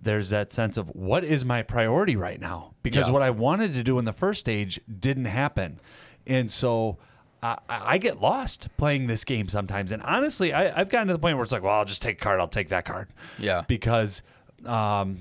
there's 0.02 0.30
that 0.30 0.50
sense 0.50 0.76
of 0.76 0.88
what 0.94 1.24
is 1.24 1.44
my 1.44 1.62
priority 1.62 2.16
right 2.16 2.40
now? 2.40 2.74
Because 2.82 3.06
Yeah. 3.08 3.12
what 3.12 3.22
I 3.22 3.30
wanted 3.30 3.74
to 3.74 3.82
do 3.82 3.98
in 3.98 4.04
the 4.04 4.12
first 4.12 4.40
stage 4.40 4.80
didn't 4.88 5.26
happen, 5.26 5.80
and 6.26 6.50
so. 6.50 6.98
I, 7.42 7.56
I 7.70 7.96
get 7.96 8.20
lost 8.20 8.68
playing 8.76 9.06
this 9.06 9.24
game 9.24 9.48
sometimes, 9.48 9.92
and 9.92 10.02
honestly, 10.02 10.52
I, 10.52 10.78
I've 10.78 10.90
gotten 10.90 11.06
to 11.06 11.14
the 11.14 11.18
point 11.18 11.38
where 11.38 11.42
it's 11.42 11.52
like, 11.52 11.62
well, 11.62 11.72
I'll 11.76 11.86
just 11.86 12.02
take 12.02 12.18
a 12.20 12.22
card. 12.22 12.38
I'll 12.38 12.48
take 12.48 12.68
that 12.68 12.84
card. 12.84 13.08
Yeah. 13.38 13.62
because, 13.66 14.22
um, 14.66 15.20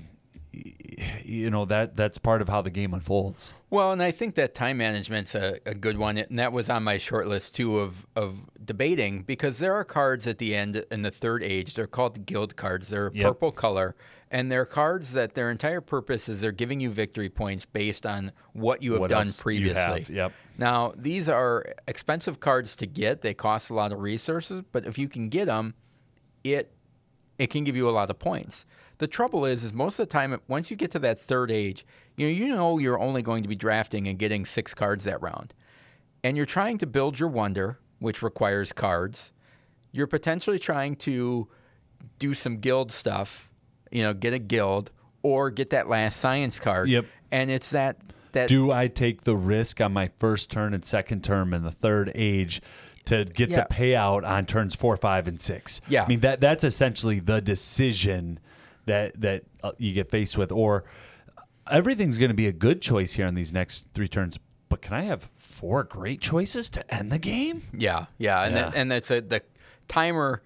you 1.24 1.48
know 1.50 1.64
that 1.64 1.96
that's 1.96 2.18
part 2.18 2.42
of 2.42 2.48
how 2.48 2.60
the 2.60 2.70
game 2.70 2.92
unfolds. 2.92 3.54
Well, 3.70 3.92
and 3.92 4.02
I 4.02 4.10
think 4.10 4.34
that 4.34 4.54
time 4.54 4.78
management's 4.78 5.34
a, 5.34 5.60
a 5.64 5.74
good 5.74 5.96
one, 5.96 6.18
and 6.18 6.38
that 6.38 6.52
was 6.52 6.68
on 6.68 6.82
my 6.82 6.98
short 6.98 7.26
list 7.26 7.54
too 7.56 7.78
of 7.78 8.06
of 8.16 8.50
debating 8.62 9.22
because 9.22 9.58
there 9.58 9.74
are 9.74 9.84
cards 9.84 10.26
at 10.26 10.38
the 10.38 10.54
end 10.54 10.84
in 10.90 11.02
the 11.02 11.10
third 11.10 11.42
age. 11.42 11.74
They're 11.74 11.86
called 11.86 12.26
guild 12.26 12.56
cards. 12.56 12.88
They're 12.88 13.06
a 13.08 13.14
Yep. 13.14 13.24
purple 13.26 13.52
color, 13.52 13.94
and 14.30 14.50
they're 14.50 14.64
cards 14.64 15.12
that 15.12 15.34
their 15.34 15.50
entire 15.50 15.80
purpose 15.80 16.28
is 16.28 16.40
they're 16.40 16.52
giving 16.52 16.80
you 16.80 16.90
victory 16.90 17.28
points 17.28 17.66
based 17.66 18.06
on 18.06 18.32
what 18.52 18.82
you 18.82 18.92
have 18.92 19.00
What 19.00 19.10
done 19.10 19.26
previously. 19.38 20.00
have, 20.00 20.10
yep. 20.10 20.32
Now 20.56 20.92
these 20.96 21.28
are 21.28 21.64
expensive 21.88 22.40
cards 22.40 22.76
to 22.76 22.86
get. 22.86 23.22
They 23.22 23.34
cost 23.34 23.70
a 23.70 23.74
lot 23.74 23.92
of 23.92 24.00
resources, 24.00 24.62
but 24.72 24.86
if 24.86 24.98
you 24.98 25.08
can 25.08 25.28
get 25.28 25.46
them, 25.46 25.74
it 26.44 26.72
it 27.38 27.48
can 27.48 27.64
give 27.64 27.74
you 27.74 27.88
a 27.88 27.90
lot 27.90 28.10
of 28.10 28.18
points. 28.18 28.66
The 28.98 29.06
trouble 29.06 29.46
is, 29.46 29.64
is 29.64 29.72
most 29.72 29.98
of 29.98 30.06
the 30.06 30.12
time, 30.12 30.38
once 30.46 30.70
you 30.70 30.76
get 30.76 30.90
to 30.90 30.98
that 30.98 31.18
third 31.18 31.50
age, 31.50 31.86
you 32.16 32.26
know, 32.26 32.32
you 32.32 32.48
know 32.48 32.78
you're 32.78 32.98
only 32.98 33.22
going 33.22 33.42
to 33.42 33.48
be 33.48 33.56
drafting 33.56 34.06
and 34.06 34.18
getting 34.18 34.44
six 34.44 34.74
cards 34.74 35.04
that 35.06 35.22
round, 35.22 35.54
and 36.22 36.36
you're 36.36 36.46
trying 36.46 36.76
to 36.78 36.86
build 36.86 37.18
your 37.18 37.30
wonder, 37.30 37.78
which 37.98 38.22
requires 38.22 38.72
cards. 38.72 39.32
You're 39.90 40.06
potentially 40.06 40.58
trying 40.58 40.96
to 40.96 41.48
do 42.18 42.34
some 42.34 42.58
guild 42.58 42.92
stuff, 42.92 43.49
you 43.90 44.02
know, 44.02 44.12
get 44.14 44.32
a 44.32 44.38
guild 44.38 44.90
or 45.22 45.50
get 45.50 45.70
that 45.70 45.88
last 45.88 46.18
science 46.20 46.58
card. 46.60 46.88
Yep. 46.88 47.06
And 47.30 47.50
it's 47.50 47.70
that 47.70 47.96
that 48.32 48.48
Do 48.48 48.70
I 48.72 48.86
take 48.86 49.22
the 49.22 49.36
risk 49.36 49.80
on 49.80 49.92
my 49.92 50.08
first 50.18 50.50
turn 50.50 50.72
and 50.74 50.84
second 50.84 51.24
term 51.24 51.52
and 51.52 51.64
the 51.64 51.72
third 51.72 52.12
age 52.14 52.62
to 53.06 53.24
get 53.24 53.50
Yeah. 53.50 53.64
the 53.68 53.74
payout 53.74 54.24
on 54.28 54.46
turns 54.46 54.74
four, 54.76 54.96
five, 54.96 55.26
and 55.26 55.40
six? 55.40 55.80
Yeah. 55.88 56.04
I 56.04 56.08
mean 56.08 56.20
that 56.20 56.40
that's 56.40 56.62
essentially 56.64 57.18
the 57.20 57.40
decision 57.40 58.38
that 58.86 59.20
that 59.20 59.44
uh, 59.62 59.72
you 59.78 59.92
get 59.92 60.10
faced 60.10 60.38
with, 60.38 60.50
or 60.52 60.84
everything's 61.70 62.18
going 62.18 62.30
to 62.30 62.34
be 62.34 62.46
a 62.46 62.52
good 62.52 62.80
choice 62.80 63.12
here 63.14 63.26
on 63.26 63.34
these 63.34 63.52
next 63.52 63.86
three 63.94 64.08
turns. 64.08 64.38
But 64.68 64.82
can 64.82 64.94
I 64.94 65.02
have 65.02 65.28
four 65.36 65.82
great 65.84 66.20
choices 66.20 66.70
to 66.70 66.94
end 66.94 67.10
the 67.10 67.18
game? 67.18 67.62
Yeah, 67.76 68.06
yeah, 68.18 68.42
and 68.44 68.54
Yeah. 68.54 68.62
That, 68.62 68.76
and 68.76 68.90
that's 68.90 69.10
a, 69.10 69.20
the 69.20 69.42
timer 69.88 70.42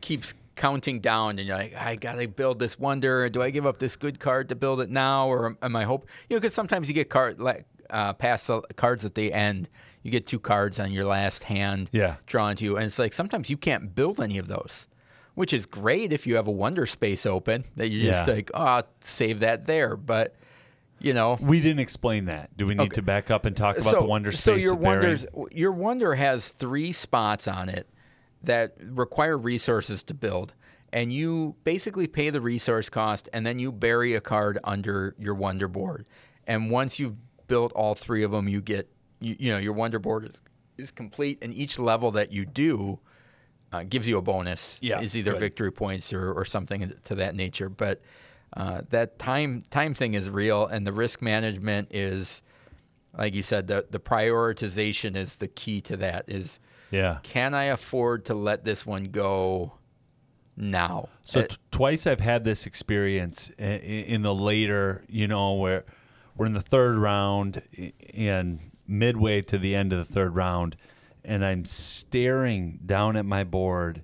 keeps 0.00 0.34
counting 0.56 1.00
down, 1.00 1.38
and 1.38 1.46
you're 1.46 1.56
like, 1.56 1.74
I 1.74 1.96
gotta 1.96 2.26
build 2.26 2.58
this 2.58 2.78
wonder. 2.78 3.28
Do 3.28 3.42
I 3.42 3.50
give 3.50 3.66
up 3.66 3.78
this 3.78 3.94
good 3.96 4.18
card 4.18 4.48
to 4.48 4.54
build 4.56 4.80
it 4.80 4.90
now, 4.90 5.28
or 5.28 5.56
am- 5.62 5.76
I 5.76 5.84
hope? 5.84 6.06
You 6.28 6.36
know, 6.36 6.40
because 6.40 6.54
sometimes 6.54 6.88
you 6.88 6.94
get 6.94 7.08
card 7.10 7.38
like 7.40 7.66
uh, 7.90 8.12
past 8.14 8.46
the 8.48 8.62
cards 8.76 9.04
at 9.04 9.14
the 9.14 9.32
end. 9.32 9.68
You 10.02 10.10
get 10.10 10.26
two 10.26 10.38
cards 10.40 10.78
on 10.80 10.92
your 10.92 11.04
last 11.04 11.44
hand 11.44 11.90
Yeah. 11.92 12.16
drawn 12.26 12.56
to 12.56 12.64
you, 12.64 12.76
and 12.76 12.86
it's 12.86 12.98
like 12.98 13.12
sometimes 13.12 13.50
you 13.50 13.56
can't 13.56 13.94
build 13.94 14.20
any 14.20 14.38
of 14.38 14.46
those, 14.48 14.86
which 15.34 15.52
is 15.52 15.66
great 15.66 16.12
if 16.12 16.26
you 16.26 16.36
have 16.36 16.46
a 16.46 16.52
wonder 16.52 16.86
space 16.86 17.26
open 17.26 17.64
that 17.76 17.88
you 17.90 18.02
just 18.04 18.26
Yeah. 18.26 18.34
like, 18.34 18.50
oh, 18.54 18.62
I'll 18.62 18.88
save 19.02 19.40
that 19.40 19.66
there, 19.66 19.96
but. 19.96 20.34
You 20.98 21.12
know, 21.12 21.36
We 21.42 21.60
didn't 21.60 21.80
explain 21.80 22.24
that. 22.24 22.56
Do 22.56 22.64
we 22.64 22.74
need 22.74 22.84
Okay. 22.84 22.94
to 22.94 23.02
back 23.02 23.30
up 23.30 23.44
and 23.44 23.54
talk 23.54 23.76
about 23.76 23.98
the 23.98 24.04
wonder 24.06 24.32
space? 24.32 24.42
So 24.44 24.54
your 24.54 24.74
wonders, 24.74 25.26
your 25.52 25.70
wonder 25.70 26.14
has 26.14 26.48
three 26.48 26.90
spots 26.92 27.46
on 27.46 27.68
it 27.68 27.86
that 28.46 28.76
require 28.80 29.36
resources 29.38 30.02
to 30.04 30.14
build, 30.14 30.54
and 30.92 31.12
you 31.12 31.56
basically 31.64 32.06
pay 32.06 32.30
the 32.30 32.40
resource 32.40 32.88
cost, 32.88 33.28
and 33.32 33.46
then 33.46 33.58
you 33.58 33.70
bury 33.70 34.14
a 34.14 34.20
card 34.20 34.58
under 34.64 35.14
your 35.18 35.34
wonder 35.34 35.68
board. 35.68 36.08
And 36.46 36.70
once 36.70 36.98
you've 36.98 37.16
built 37.46 37.72
all 37.72 37.94
three 37.94 38.22
of 38.22 38.30
them, 38.30 38.48
you 38.48 38.60
get 38.60 38.88
you, 39.20 39.36
you 39.38 39.52
know 39.52 39.58
your 39.58 39.72
wonder 39.72 39.98
board 39.98 40.24
is 40.24 40.42
is 40.78 40.90
complete, 40.90 41.38
and 41.42 41.52
each 41.52 41.78
level 41.78 42.10
that 42.12 42.32
you 42.32 42.44
do 42.46 42.98
uh, 43.72 43.82
gives 43.82 44.06
you 44.06 44.18
a 44.18 44.22
bonus. 44.22 44.78
Yeah, 44.80 45.00
is 45.00 45.16
either 45.16 45.32
good. 45.32 45.40
victory 45.40 45.72
points 45.72 46.12
or, 46.12 46.32
or 46.32 46.44
something 46.44 46.92
to 47.04 47.14
that 47.14 47.34
nature. 47.34 47.68
But 47.68 48.00
uh, 48.56 48.82
that 48.90 49.18
time 49.18 49.64
time 49.70 49.94
thing 49.94 50.14
is 50.14 50.30
real, 50.30 50.66
and 50.66 50.86
the 50.86 50.92
risk 50.92 51.20
management 51.20 51.94
is, 51.94 52.42
like 53.16 53.34
you 53.34 53.42
said, 53.42 53.66
the 53.66 53.86
the 53.90 54.00
prioritization 54.00 55.16
is 55.16 55.36
the 55.36 55.48
key 55.48 55.80
to 55.82 55.96
that. 55.98 56.24
Is 56.28 56.60
Yeah. 56.90 57.18
can 57.22 57.52
I 57.54 57.64
afford 57.64 58.24
to 58.26 58.34
let 58.34 58.64
this 58.64 58.86
one 58.86 59.06
go 59.06 59.72
now? 60.56 61.08
So 61.24 61.40
Uh, 61.40 61.46
t- 61.48 61.56
twice 61.70 62.06
I've 62.06 62.20
had 62.20 62.44
this 62.44 62.66
experience 62.66 63.50
i- 63.58 63.64
i- 63.64 63.76
in 63.76 64.22
the 64.22 64.34
later, 64.34 65.04
you 65.08 65.26
know, 65.26 65.54
where 65.54 65.84
we're 66.36 66.46
in 66.46 66.52
the 66.52 66.60
third 66.60 66.96
round 66.96 67.62
and 68.14 68.60
midway 68.86 69.42
to 69.42 69.58
the 69.58 69.74
end 69.74 69.92
of 69.92 69.98
the 70.06 70.12
third 70.14 70.34
round, 70.36 70.76
and 71.24 71.44
I'm 71.44 71.64
staring 71.64 72.78
down 72.86 73.16
at 73.16 73.26
my 73.26 73.42
board, 73.42 74.02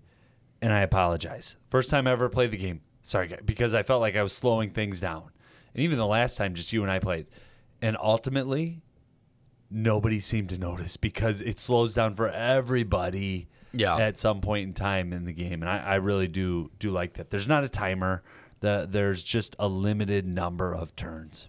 and 0.60 0.72
I 0.72 0.80
apologize. 0.80 1.56
First 1.68 1.88
time 1.90 2.06
I 2.06 2.10
ever 2.12 2.28
played 2.28 2.50
the 2.50 2.56
game. 2.56 2.80
Sorry, 3.02 3.32
because 3.44 3.74
I 3.74 3.82
felt 3.82 4.00
like 4.00 4.16
I 4.16 4.22
was 4.22 4.32
slowing 4.32 4.70
things 4.70 5.00
down, 5.00 5.30
and 5.74 5.82
even 5.82 5.98
the 5.98 6.06
last 6.06 6.36
time, 6.36 6.54
just 6.54 6.72
you 6.72 6.82
and 6.82 6.90
I 6.90 6.98
played, 6.98 7.26
and 7.80 7.96
ultimately, 8.00 8.80
nobody 9.72 10.20
seemed 10.20 10.48
to 10.50 10.58
notice 10.58 10.96
because 10.96 11.40
it 11.40 11.58
slows 11.58 11.94
down 11.94 12.14
for 12.14 12.28
everybody 12.28 13.48
Yeah. 13.72 13.96
at 13.96 14.18
some 14.18 14.40
point 14.40 14.68
in 14.68 14.74
time 14.74 15.12
in 15.12 15.24
the 15.24 15.32
game, 15.32 15.62
and 15.62 15.68
I, 15.70 15.78
I 15.78 15.94
really 15.96 16.28
do 16.28 16.70
do 16.78 16.90
like 16.90 17.14
that. 17.14 17.30
There's 17.30 17.48
not 17.48 17.64
a 17.64 17.68
timer. 17.68 18.22
The, 18.60 18.86
there's 18.88 19.24
just 19.24 19.56
a 19.58 19.66
limited 19.68 20.26
number 20.26 20.72
of 20.72 20.94
turns. 20.94 21.48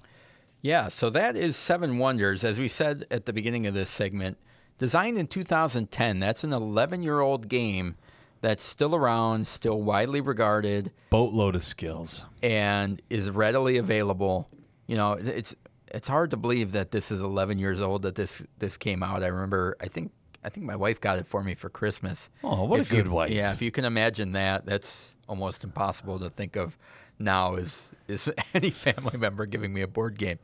Yeah, 0.61 0.87
so 0.87 1.09
that 1.11 1.35
is 1.35 1.55
Seven 1.57 1.97
Wonders. 1.99 2.43
As 2.43 2.57
we 2.57 2.67
said 2.67 3.05
at 3.11 3.25
the 3.25 3.33
beginning 3.33 3.67
of 3.67 3.73
this 3.73 3.89
segment, 3.89 4.37
designed 4.79 5.17
in 5.17 5.27
2010. 5.27 6.19
That's 6.19 6.43
an 6.43 6.53
11 6.53 7.03
year 7.03 7.19
old 7.19 7.49
game 7.49 7.95
that's 8.41 8.63
still 8.63 8.95
around, 8.95 9.45
still 9.47 9.81
widely 9.81 10.21
regarded, 10.21 10.91
Boatload 11.09 11.55
of 11.55 11.63
skills. 11.63 12.25
and 12.41 13.01
is 13.09 13.29
readily 13.29 13.77
available. 13.77 14.49
You 14.87 14.95
know, 14.97 15.13
it's 15.13 15.55
it's 15.93 16.07
hard 16.07 16.31
to 16.31 16.37
believe 16.37 16.71
that 16.73 16.91
this 16.91 17.11
is 17.11 17.21
11 17.21 17.59
years 17.59 17.79
old 17.81 18.01
that 18.03 18.15
this 18.15 18.43
this 18.59 18.77
came 18.77 19.03
out. 19.03 19.23
I 19.23 19.27
remember, 19.27 19.77
I 19.81 19.87
think 19.87 20.11
I 20.43 20.49
think 20.49 20.65
my 20.65 20.75
wife 20.75 20.99
got 20.99 21.17
it 21.19 21.25
for 21.27 21.43
me 21.43 21.55
for 21.55 21.69
Christmas. 21.69 22.29
Oh, 22.43 22.65
what 22.65 22.79
a 22.79 22.81
If 22.81 22.91
you- 22.91 22.97
good 23.03 23.11
wife. 23.11 23.31
Yeah, 23.31 23.53
if 23.53 23.61
you 23.61 23.71
can 23.71 23.85
imagine 23.85 24.33
that, 24.33 24.65
that's 24.65 25.15
almost 25.29 25.63
impossible 25.63 26.19
to 26.19 26.29
think 26.29 26.55
of 26.55 26.77
now. 27.19 27.55
Is 27.55 27.81
is 28.07 28.29
any 28.53 28.69
family 28.71 29.17
member 29.17 29.45
giving 29.45 29.73
me 29.73 29.81
a 29.81 29.87
board 29.87 30.17
game? 30.17 30.39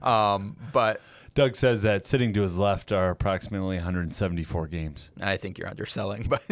Um, 0.00 0.56
but 0.72 1.00
Doug 1.34 1.54
says 1.56 1.82
that 1.82 2.04
sitting 2.06 2.32
to 2.34 2.42
his 2.42 2.56
left 2.58 2.90
are 2.92 3.10
approximately 3.10 3.76
174 3.76 4.66
games. 4.68 5.10
I 5.20 5.36
think 5.36 5.58
you're 5.58 5.68
underselling. 5.68 6.26
But 6.28 6.42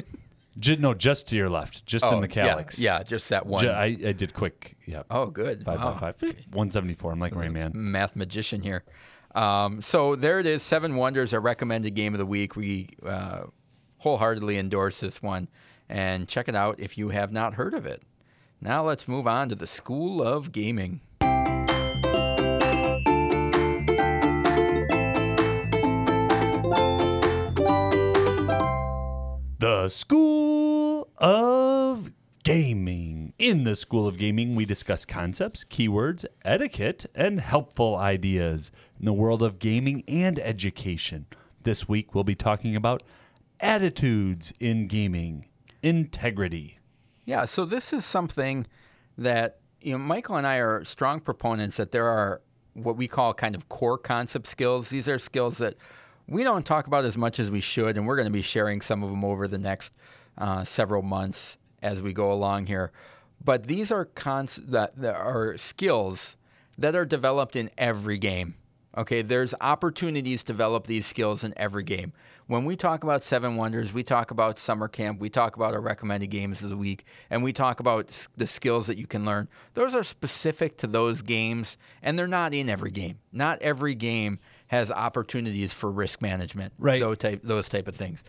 Ju- 0.58 0.76
no, 0.76 0.94
just 0.94 1.28
to 1.28 1.36
your 1.36 1.48
left, 1.48 1.86
just 1.86 2.04
in 2.04 2.14
Oh, 2.14 2.20
the 2.20 2.28
Kallax. 2.28 2.78
Yeah, 2.80 2.98
yeah, 2.98 3.02
just 3.04 3.28
that 3.30 3.46
one. 3.46 3.62
Ju- 3.62 3.68
I, 3.70 3.84
I 4.04 4.12
did 4.12 4.34
quick. 4.34 4.76
Yeah. 4.86 5.04
oh, 5.10 5.26
good. 5.26 5.64
Five 5.64 5.78
Wow. 5.80 5.92
by 5.92 6.12
five. 6.12 6.20
174. 6.22 7.12
I'm 7.12 7.20
like 7.20 7.34
Rain 7.34 7.52
Man. 7.52 7.72
math 7.74 8.16
magician 8.16 8.62
here. 8.62 8.84
Um, 9.34 9.80
so 9.80 10.16
there 10.16 10.40
it 10.40 10.46
is. 10.46 10.62
Seven 10.62 10.96
Wonders, 10.96 11.32
our 11.32 11.40
recommended 11.40 11.94
game 11.94 12.14
of 12.14 12.18
the 12.18 12.26
week. 12.26 12.56
We 12.56 12.88
uh, 13.06 13.44
wholeheartedly 13.98 14.58
endorse 14.58 14.98
this 15.00 15.22
one 15.22 15.48
and 15.88 16.26
check 16.28 16.48
it 16.48 16.56
out 16.56 16.80
if 16.80 16.98
you 16.98 17.10
have 17.10 17.30
not 17.32 17.54
heard 17.54 17.72
of 17.74 17.86
it. 17.86 18.02
Now 18.60 18.82
let's 18.84 19.06
move 19.06 19.26
on 19.28 19.48
to 19.50 19.54
the 19.54 19.66
School 19.68 20.20
of 20.22 20.50
Gaming. 20.52 21.00
The 29.61 29.90
School 29.90 31.11
of 31.18 32.12
Gaming. 32.44 33.35
In 33.38 33.64
the 33.64 33.77
School 33.77 34.09
of 34.09 34.16
Gaming, 34.16 34.57
we 34.57 34.64
discuss 34.64 35.05
concepts, 35.05 35.66
keywords, 35.66 36.25
etiquette, 36.46 37.05
and 37.14 37.42
helpful 37.42 37.94
ideas 37.94 38.73
in 38.99 39.05
the 39.05 39.12
world 39.12 39.42
of 39.42 39.59
gaming 39.59 40.03
and 40.09 40.38
education. 40.38 41.27
This 41.62 41.87
week, 41.87 42.14
we'll 42.14 42.25
be 42.25 42.35
talking 42.35 42.75
about 42.75 43.03
attitudes 43.61 44.55
in 44.61 44.87
gaming, 44.87 45.44
integrity. 45.83 46.79
Yeah, 47.27 47.44
so 47.44 47.66
this 47.66 47.92
is 47.92 48.07
something 48.07 48.66
that 49.18 49.59
you 49.83 49.92
know 49.92 49.99
Michael 49.99 50.37
and 50.37 50.46
I 50.46 50.57
are 50.57 50.85
strong 50.85 51.20
proponents 51.20 51.77
that 51.77 51.92
there 51.92 52.07
are 52.07 52.40
what 52.73 52.96
we 52.96 53.09
call 53.09 53.35
kind 53.35 53.55
of 53.55 53.68
core 53.68 53.99
concept 53.99 54.46
skills. 54.46 54.88
These 54.88 55.07
are 55.07 55.18
skills 55.18 55.59
that 55.59 55.75
we 56.30 56.44
don't 56.44 56.64
talk 56.64 56.86
about 56.86 57.04
as 57.04 57.18
much 57.18 57.38
as 57.38 57.50
we 57.50 57.60
should, 57.60 57.96
and 57.96 58.06
we're 58.06 58.16
going 58.16 58.28
to 58.28 58.32
be 58.32 58.40
sharing 58.40 58.80
some 58.80 59.02
of 59.02 59.10
them 59.10 59.24
over 59.24 59.48
the 59.48 59.58
next 59.58 59.92
uh, 60.38 60.64
several 60.64 61.02
months 61.02 61.58
as 61.82 62.00
we 62.00 62.12
go 62.12 62.32
along 62.32 62.66
here. 62.66 62.92
But 63.44 63.66
these 63.66 63.90
are 63.90 64.04
cons- 64.04 64.60
that, 64.64 64.96
that 64.96 65.16
are 65.16 65.56
skills 65.58 66.36
that 66.78 66.94
are 66.94 67.04
developed 67.04 67.56
in 67.56 67.70
every 67.76 68.16
game. 68.16 68.54
Okay, 68.96 69.22
there's 69.22 69.54
opportunities 69.60 70.42
to 70.42 70.52
develop 70.52 70.86
these 70.86 71.06
skills 71.06 71.44
in 71.44 71.52
every 71.56 71.84
game. 71.84 72.12
When 72.48 72.64
we 72.64 72.74
talk 72.74 73.04
about 73.04 73.22
Seven 73.22 73.54
Wonders, 73.54 73.92
we 73.92 74.02
talk 74.02 74.32
about 74.32 74.58
summer 74.58 74.88
camp, 74.88 75.20
we 75.20 75.31
talk 75.31 75.54
about 75.54 75.74
our 75.74 75.81
recommended 75.81 76.26
games 76.28 76.64
of 76.64 76.70
the 76.70 76.76
week, 76.76 77.04
and 77.31 77.44
we 77.44 77.52
talk 77.52 77.78
about 77.78 78.26
the 78.37 78.48
skills 78.48 78.88
that 78.88 78.98
you 78.98 79.06
can 79.06 79.24
learn. 79.24 79.48
Those 79.74 79.94
are 79.94 80.02
specific 80.02 80.76
to 80.78 80.88
those 80.88 81.22
games, 81.22 81.78
and 82.02 82.18
they're 82.18 82.26
not 82.26 82.52
in 82.52 82.68
every 82.68 82.90
game. 82.90 83.20
Not 83.33 83.62
every 83.62 83.94
game 83.94 84.40
has 84.71 84.88
opportunities 84.88 85.75
for 85.75 85.90
risk 85.90 86.23
management, 86.23 86.73
Right. 86.79 87.00
Those 87.00 87.18
type, 87.18 87.40
those 87.42 87.68
type 87.68 87.88
of 87.88 87.96
things. 87.96 88.23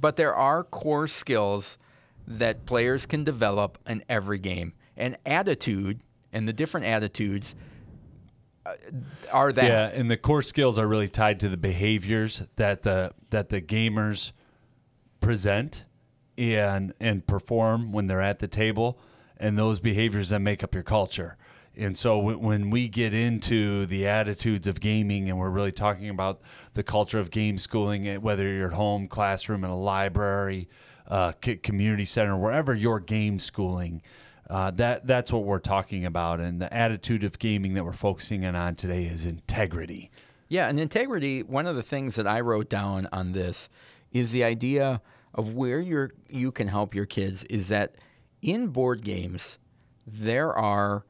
But 0.00 0.16
there 0.16 0.34
are 0.34 0.64
core 0.64 1.06
skills 1.06 1.76
that 2.26 2.64
players 2.64 3.04
can 3.04 3.24
develop 3.24 3.76
in 3.86 4.02
every 4.08 4.38
game, 4.38 4.72
and 4.96 5.18
attitude 5.26 6.00
and 6.32 6.48
the 6.48 6.54
different 6.54 6.86
attitudes 6.86 7.54
uh, 8.64 8.72
are 9.30 9.52
that. 9.52 9.64
Yeah, 9.64 10.00
and 10.00 10.10
the 10.10 10.16
core 10.16 10.40
skills 10.40 10.78
are 10.78 10.88
really 10.88 11.10
tied 11.10 11.38
to 11.40 11.50
the 11.50 11.58
behaviors 11.58 12.42
that 12.56 12.84
the 12.84 13.12
that 13.28 13.50
the 13.50 13.60
gamers 13.60 14.32
present 15.20 15.84
and 16.38 16.94
and 17.00 17.26
perform 17.26 17.92
when 17.92 18.06
they're 18.06 18.22
at 18.22 18.38
the 18.38 18.48
table, 18.48 18.98
and 19.36 19.58
those 19.58 19.78
behaviors 19.78 20.30
that 20.30 20.40
make 20.40 20.64
up 20.64 20.72
your 20.72 20.84
culture. 20.84 21.36
And 21.76 21.96
so 21.96 22.18
when, 22.18 22.68
we 22.70 22.88
get 22.88 23.14
into 23.14 23.86
the 23.86 24.06
attitudes 24.06 24.66
of 24.66 24.78
gaming, 24.80 25.30
and 25.30 25.38
we're 25.38 25.50
really 25.50 25.72
talking 25.72 26.10
about 26.10 26.40
the 26.74 26.82
culture 26.82 27.18
of 27.18 27.30
game 27.30 27.56
schooling, 27.56 28.06
eh, 28.06 28.16
whether 28.16 28.46
you're 28.46 28.66
at 28.66 28.74
home, 28.74 29.08
classroom, 29.08 29.64
in 29.64 29.70
a 29.70 29.76
library, 29.76 30.68
uh, 31.08 31.32
community 31.62 32.04
center, 32.04 32.36
wherever 32.36 32.74
you're 32.74 33.00
game 33.00 33.38
schooling. 33.38 34.02
Uh, 34.50 34.70
that 34.72 35.06
that's 35.06 35.32
what 35.32 35.44
we're 35.44 35.58
talking 35.58 36.04
about, 36.04 36.40
and 36.40 36.60
the 36.60 36.72
attitude 36.74 37.24
of 37.24 37.38
gaming 37.38 37.72
that 37.72 37.84
we're 37.84 37.92
focusing 37.92 38.42
in 38.42 38.54
on 38.54 38.74
today 38.74 39.04
is 39.04 39.24
integrity. 39.24 40.10
Yeah, 40.48 40.68
and 40.68 40.78
integrity. 40.78 41.42
One 41.42 41.66
of 41.66 41.76
the 41.76 41.82
things 41.82 42.16
that 42.16 42.26
I 42.26 42.40
wrote 42.40 42.68
down 42.68 43.08
on 43.12 43.32
this 43.32 43.70
is 44.12 44.32
the 44.32 44.44
idea 44.44 45.00
of 45.34 45.54
where 45.54 45.80
you 45.80 46.10
you 46.28 46.52
can 46.52 46.68
help 46.68 46.94
your 46.94 47.06
kids 47.06 47.44
is 47.44 47.68
that 47.68 47.94
in 48.42 48.68
board 48.68 49.02
games 49.02 49.58
there 50.06 50.52
are 50.52 51.06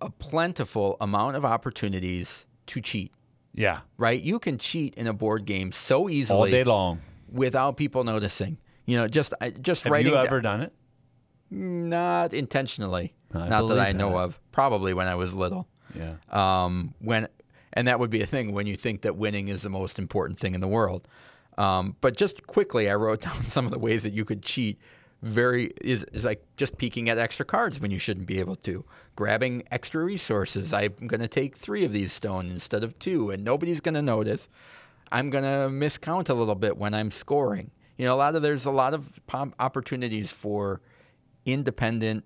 a 0.00 0.10
plentiful 0.10 0.96
amount 1.00 1.36
of 1.36 1.44
opportunities 1.44 2.46
to 2.68 2.80
cheat. 2.80 3.12
Yeah, 3.54 3.80
Right? 3.96 4.20
You 4.22 4.38
can 4.38 4.56
cheat 4.58 4.94
in 4.94 5.06
a 5.08 5.12
board 5.12 5.44
game 5.44 5.72
so 5.72 6.08
easily 6.08 6.38
all 6.38 6.46
day 6.46 6.64
long. 6.64 7.00
without 7.30 7.76
people 7.76 8.04
noticing. 8.04 8.58
You 8.86 8.98
know, 8.98 9.08
just 9.08 9.34
I- 9.40 9.50
just 9.50 9.82
Have 9.84 9.92
writing 9.92 10.08
you 10.12 10.14
da- 10.14 10.22
ever 10.22 10.40
done 10.40 10.60
it? 10.60 10.72
not 11.50 12.32
intentionally. 12.34 13.14
I 13.34 13.48
not 13.48 13.68
that 13.68 13.78
I 13.78 13.92
know 13.92 14.10
that. 14.10 14.16
of. 14.18 14.40
Probably 14.52 14.94
when 14.94 15.06
I 15.06 15.14
was 15.14 15.34
little. 15.34 15.66
Yeah. 15.94 16.14
um, 16.30 16.94
when 17.00 17.28
and 17.72 17.88
that 17.88 17.98
would 17.98 18.10
be 18.10 18.20
a 18.22 18.26
thing 18.26 18.52
when 18.52 18.66
you 18.66 18.76
think 18.76 19.02
that 19.02 19.16
winning 19.16 19.48
is 19.48 19.62
the 19.62 19.68
most 19.70 19.98
important 19.98 20.38
thing 20.38 20.54
in 20.54 20.60
the 20.60 20.68
world. 20.68 21.08
Um, 21.56 21.96
but 22.00 22.16
just 22.16 22.46
quickly, 22.46 22.88
I 22.90 22.94
wrote 22.94 23.20
down 23.28 23.44
some 23.44 23.64
of 23.64 23.72
the 23.72 23.78
ways 23.78 24.02
that 24.04 24.12
you 24.12 24.24
could 24.24 24.42
cheat. 24.42 24.78
Very 25.20 25.72
is, 25.80 26.04
is 26.12 26.24
like 26.24 26.44
just 26.56 26.78
peeking 26.78 27.08
at 27.08 27.18
extra 27.18 27.44
cards 27.44 27.80
when 27.80 27.90
you 27.90 27.98
shouldn't 27.98 28.28
be 28.28 28.38
able 28.38 28.54
to, 28.56 28.84
grabbing 29.16 29.64
extra 29.70 30.04
resources. 30.04 30.72
I'm 30.72 30.94
going 31.08 31.20
to 31.20 31.28
take 31.28 31.56
three 31.56 31.84
of 31.84 31.92
these 31.92 32.12
stone 32.12 32.50
instead 32.50 32.84
of 32.84 32.96
two, 33.00 33.30
and 33.30 33.42
nobody's 33.42 33.80
going 33.80 33.96
to 33.96 34.02
notice. 34.02 34.48
I'm 35.10 35.30
going 35.30 35.44
to 35.44 35.68
miscount 35.74 36.28
a 36.28 36.34
little 36.34 36.54
bit 36.54 36.76
when 36.76 36.94
I'm 36.94 37.10
scoring. 37.10 37.72
You 37.96 38.06
know, 38.06 38.14
a 38.14 38.16
lot 38.16 38.36
of 38.36 38.42
there's 38.42 38.64
a 38.64 38.70
lot 38.70 38.94
of 38.94 39.12
opportunities 39.58 40.30
for 40.30 40.80
independent 41.44 42.24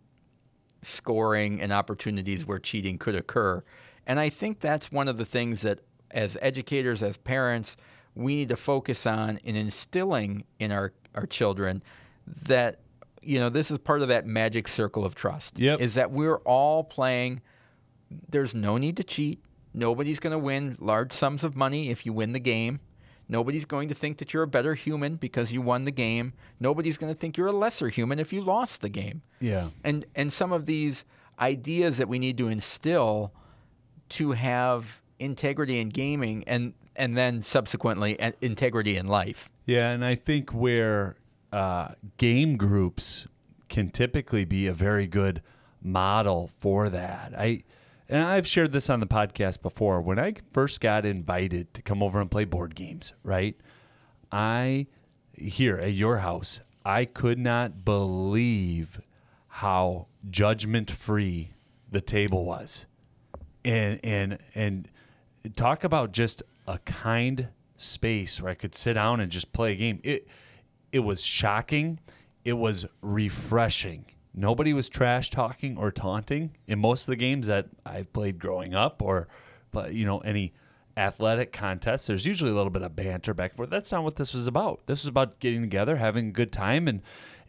scoring 0.82 1.62
and 1.62 1.72
opportunities 1.72 2.44
where 2.44 2.58
cheating 2.58 2.98
could 2.98 3.14
occur. 3.14 3.64
And 4.06 4.20
I 4.20 4.28
think 4.28 4.60
that's 4.60 4.92
one 4.92 5.08
of 5.08 5.16
the 5.16 5.24
things 5.24 5.62
that, 5.62 5.80
as 6.10 6.36
educators, 6.42 7.02
as 7.02 7.16
parents, 7.16 7.76
we 8.14 8.36
need 8.36 8.50
to 8.50 8.56
focus 8.56 9.06
on 9.06 9.38
in 9.38 9.56
instilling 9.56 10.44
in 10.58 10.72
our, 10.72 10.92
our 11.14 11.24
children 11.24 11.82
that, 12.44 12.80
you 13.22 13.38
know, 13.38 13.48
this 13.48 13.70
is 13.70 13.78
part 13.78 14.02
of 14.02 14.08
that 14.08 14.26
magic 14.26 14.68
circle 14.68 15.04
of 15.04 15.14
trust. 15.14 15.58
Yep. 15.58 15.80
Is 15.80 15.94
that 15.94 16.10
we're 16.10 16.36
all 16.38 16.84
playing, 16.84 17.40
there's 18.28 18.54
no 18.54 18.76
need 18.78 18.96
to 18.98 19.04
cheat. 19.04 19.42
Nobody's 19.74 20.20
going 20.20 20.32
to 20.32 20.38
win 20.38 20.76
large 20.80 21.12
sums 21.12 21.44
of 21.44 21.56
money 21.56 21.88
if 21.90 22.04
you 22.04 22.12
win 22.12 22.32
the 22.32 22.40
game. 22.40 22.80
Nobody's 23.28 23.64
going 23.64 23.88
to 23.88 23.94
think 23.94 24.18
that 24.18 24.34
you're 24.34 24.42
a 24.42 24.48
better 24.48 24.74
human 24.74 25.16
because 25.16 25.50
you 25.52 25.62
won 25.62 25.84
the 25.84 25.90
game. 25.90 26.34
Nobody's 26.60 26.98
going 26.98 27.12
to 27.12 27.18
think 27.18 27.36
you're 27.38 27.46
a 27.46 27.52
lesser 27.52 27.88
human 27.88 28.18
if 28.18 28.32
you 28.32 28.42
lost 28.42 28.82
the 28.82 28.90
game 28.90 29.22
Yeah. 29.40 29.68
and 29.82 30.04
and 30.14 30.30
some 30.32 30.52
of 30.52 30.66
these 30.66 31.04
ideas 31.40 31.96
that 31.96 32.08
we 32.08 32.18
need 32.18 32.36
to 32.38 32.48
instill 32.48 33.32
to 34.10 34.32
have 34.32 35.00
integrity 35.18 35.78
in 35.80 35.88
gaming 35.88 36.44
and 36.46 36.74
and 36.94 37.16
then 37.16 37.40
subsequently 37.40 38.20
uh, 38.20 38.32
integrity 38.42 38.98
in 38.98 39.06
life. 39.08 39.48
Yeah, 39.64 39.90
and 39.92 40.04
I 40.04 40.14
think 40.14 40.50
where 40.50 41.16
uh, 41.52 41.94
game 42.16 42.56
groups 42.56 43.26
can 43.68 43.90
typically 43.90 44.44
be 44.44 44.66
a 44.66 44.72
very 44.72 45.06
good 45.06 45.42
model 45.82 46.50
for 46.58 46.88
that. 46.88 47.32
I 47.36 47.64
and 48.08 48.22
I've 48.22 48.46
shared 48.46 48.72
this 48.72 48.90
on 48.90 49.00
the 49.00 49.06
podcast 49.06 49.62
before. 49.62 50.00
When 50.00 50.18
I 50.18 50.34
first 50.50 50.80
got 50.80 51.06
invited 51.06 51.72
to 51.74 51.82
come 51.82 52.02
over 52.02 52.20
and 52.20 52.30
play 52.30 52.44
board 52.44 52.74
games, 52.74 53.12
right? 53.22 53.56
I 54.30 54.86
here 55.36 55.78
at 55.78 55.92
your 55.92 56.18
house, 56.18 56.60
I 56.84 57.04
could 57.04 57.38
not 57.38 57.84
believe 57.84 59.00
how 59.48 60.06
judgment 60.30 60.90
free 60.90 61.52
the 61.90 62.00
table 62.00 62.44
was 62.44 62.86
and 63.64 64.00
and 64.02 64.38
and 64.54 64.88
talk 65.56 65.84
about 65.84 66.12
just 66.12 66.42
a 66.66 66.78
kind 66.78 67.48
space 67.76 68.40
where 68.40 68.50
I 68.50 68.54
could 68.54 68.74
sit 68.74 68.94
down 68.94 69.20
and 69.20 69.30
just 69.30 69.52
play 69.52 69.72
a 69.72 69.76
game. 69.76 70.00
It 70.02 70.28
it 70.92 71.00
was 71.00 71.22
shocking. 71.22 71.98
It 72.44 72.54
was 72.54 72.86
refreshing. 73.00 74.06
Nobody 74.34 74.72
was 74.72 74.88
trash 74.88 75.30
talking 75.30 75.76
or 75.76 75.90
taunting 75.90 76.56
in 76.66 76.78
most 76.78 77.02
of 77.02 77.06
the 77.06 77.16
games 77.16 77.46
that 77.48 77.66
I've 77.84 78.12
played 78.12 78.38
growing 78.38 78.74
up 78.74 79.02
or 79.02 79.28
but 79.72 79.92
you 79.94 80.06
know 80.06 80.18
any 80.20 80.52
athletic 80.96 81.52
contests 81.52 82.06
there's 82.06 82.26
usually 82.26 82.50
a 82.50 82.54
little 82.54 82.70
bit 82.70 82.82
of 82.82 82.94
banter 82.94 83.32
back 83.32 83.52
and 83.52 83.56
forth 83.56 83.70
that's 83.70 83.90
not 83.90 84.04
what 84.04 84.16
this 84.16 84.34
was 84.34 84.46
about 84.46 84.80
this 84.84 85.02
was 85.02 85.08
about 85.08 85.38
getting 85.38 85.62
together 85.62 85.96
having 85.96 86.28
a 86.28 86.32
good 86.32 86.52
time 86.52 86.86
and 86.86 87.00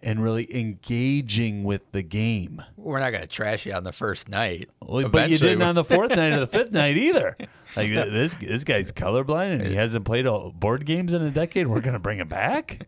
and 0.01 0.21
really 0.21 0.53
engaging 0.55 1.63
with 1.63 1.81
the 1.93 2.01
game 2.01 2.61
We're 2.75 2.99
not 2.99 3.11
going 3.11 3.21
to 3.21 3.27
trash 3.27 3.65
you 3.65 3.73
on 3.73 3.83
the 3.85 3.93
first 3.93 4.27
night. 4.27 4.69
well, 4.81 5.07
but 5.07 5.29
you 5.29 5.37
didn't 5.37 5.61
on 5.61 5.75
the 5.75 5.83
fourth 5.85 6.15
night 6.15 6.33
or 6.33 6.41
the 6.41 6.47
fifth 6.47 6.71
night 6.73 6.97
either. 6.97 7.37
Like 7.75 7.89
this, 7.89 8.35
this 8.35 8.65
guy's 8.65 8.91
colorblind 8.91 9.53
and 9.53 9.67
he 9.67 9.75
hasn't 9.75 10.03
played 10.03 10.25
a, 10.25 10.49
board 10.49 10.85
games 10.85 11.13
in 11.13 11.21
a 11.21 11.31
decade. 11.31 11.67
We're 11.67 11.79
gonna 11.79 11.99
bring 11.99 12.19
it 12.19 12.27
back. 12.27 12.85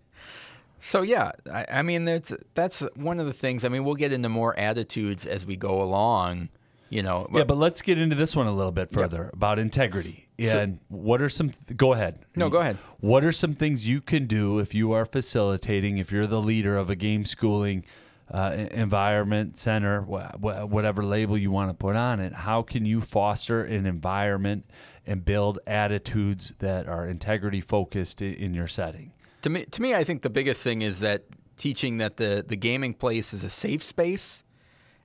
So 0.85 1.01
yeah, 1.01 1.31
I, 1.51 1.65
I 1.71 1.81
mean 1.81 2.05
that's 2.05 2.31
that's 2.53 2.81
one 2.95 3.19
of 3.19 3.25
the 3.25 3.33
things. 3.33 3.65
I 3.65 3.69
mean, 3.69 3.83
we'll 3.83 3.95
get 3.95 4.11
into 4.13 4.29
more 4.29 4.57
attitudes 4.59 5.25
as 5.25 5.45
we 5.45 5.55
go 5.57 5.81
along. 5.81 6.49
You 6.89 7.01
know, 7.01 7.27
Yeah, 7.33 7.43
but 7.45 7.57
let's 7.57 7.81
get 7.81 7.99
into 7.99 8.15
this 8.15 8.35
one 8.35 8.45
a 8.45 8.51
little 8.53 8.71
bit 8.71 8.91
further 8.91 9.31
about 9.33 9.57
integrity. 9.57 10.27
So- 10.39 10.59
and 10.59 10.79
what 10.89 11.19
are 11.21 11.29
some? 11.29 11.49
Th- 11.49 11.75
go 11.75 11.93
ahead. 11.93 12.19
No, 12.35 12.49
go 12.49 12.59
ahead. 12.59 12.77
What 12.99 13.23
are 13.23 13.31
some 13.31 13.53
things 13.53 13.87
you 13.87 13.99
can 14.01 14.27
do 14.27 14.59
if 14.59 14.75
you 14.75 14.91
are 14.91 15.05
facilitating, 15.05 15.97
if 15.97 16.11
you're 16.11 16.27
the 16.27 16.39
leader 16.41 16.77
of 16.77 16.89
a 16.91 16.95
game 16.95 17.25
schooling 17.25 17.83
uh, 18.31 18.67
environment 18.71 19.57
center, 19.57 20.01
wh- 20.03 20.31
wh- 20.35 20.69
whatever 20.69 21.03
label 21.03 21.37
you 21.37 21.49
want 21.51 21.69
to 21.71 21.73
put 21.73 21.95
on 21.95 22.19
it? 22.19 22.33
How 22.33 22.61
can 22.61 22.85
you 22.85 23.01
foster 23.01 23.63
an 23.63 23.85
environment 23.87 24.65
and 25.07 25.25
build 25.25 25.57
attitudes 25.65 26.53
that 26.59 26.87
are 26.87 27.07
integrity 27.07 27.61
focused 27.61 28.21
i- 28.21 28.25
in 28.25 28.53
your 28.53 28.67
setting? 28.67 29.11
To 29.45 29.49
me, 29.51 29.63
to 29.63 29.79
me, 29.79 29.93
I 29.93 30.03
think 30.03 30.23
the 30.23 30.29
biggest 30.31 30.63
thing 30.63 30.81
is 30.81 31.01
that 31.01 31.25
teaching 31.55 31.99
that 31.99 32.17
the 32.17 32.43
the 32.45 32.55
gaming 32.55 32.95
place 32.95 33.31
is 33.31 33.43
a 33.43 33.49
safe 33.51 33.83
space, 33.83 34.43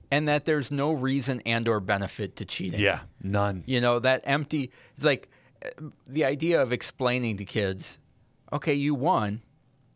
and 0.09 0.27
that 0.27 0.45
there's 0.45 0.71
no 0.71 0.91
reason 0.91 1.43
and 1.45 1.67
or 1.67 1.79
benefit 1.79 2.35
to 2.37 2.45
cheating. 2.45 2.79
Yeah, 2.79 3.01
none. 3.21 3.63
You 3.67 3.79
know, 3.79 3.99
that 3.99 4.21
empty, 4.23 4.71
it's 4.95 5.05
like 5.05 5.29
uh, 5.63 5.89
the 6.07 6.25
idea 6.25 6.59
of 6.59 6.71
explaining 6.71 7.37
to 7.37 7.45
kids, 7.45 7.99
okay, 8.51 8.73
you 8.73 8.95
won, 8.95 9.43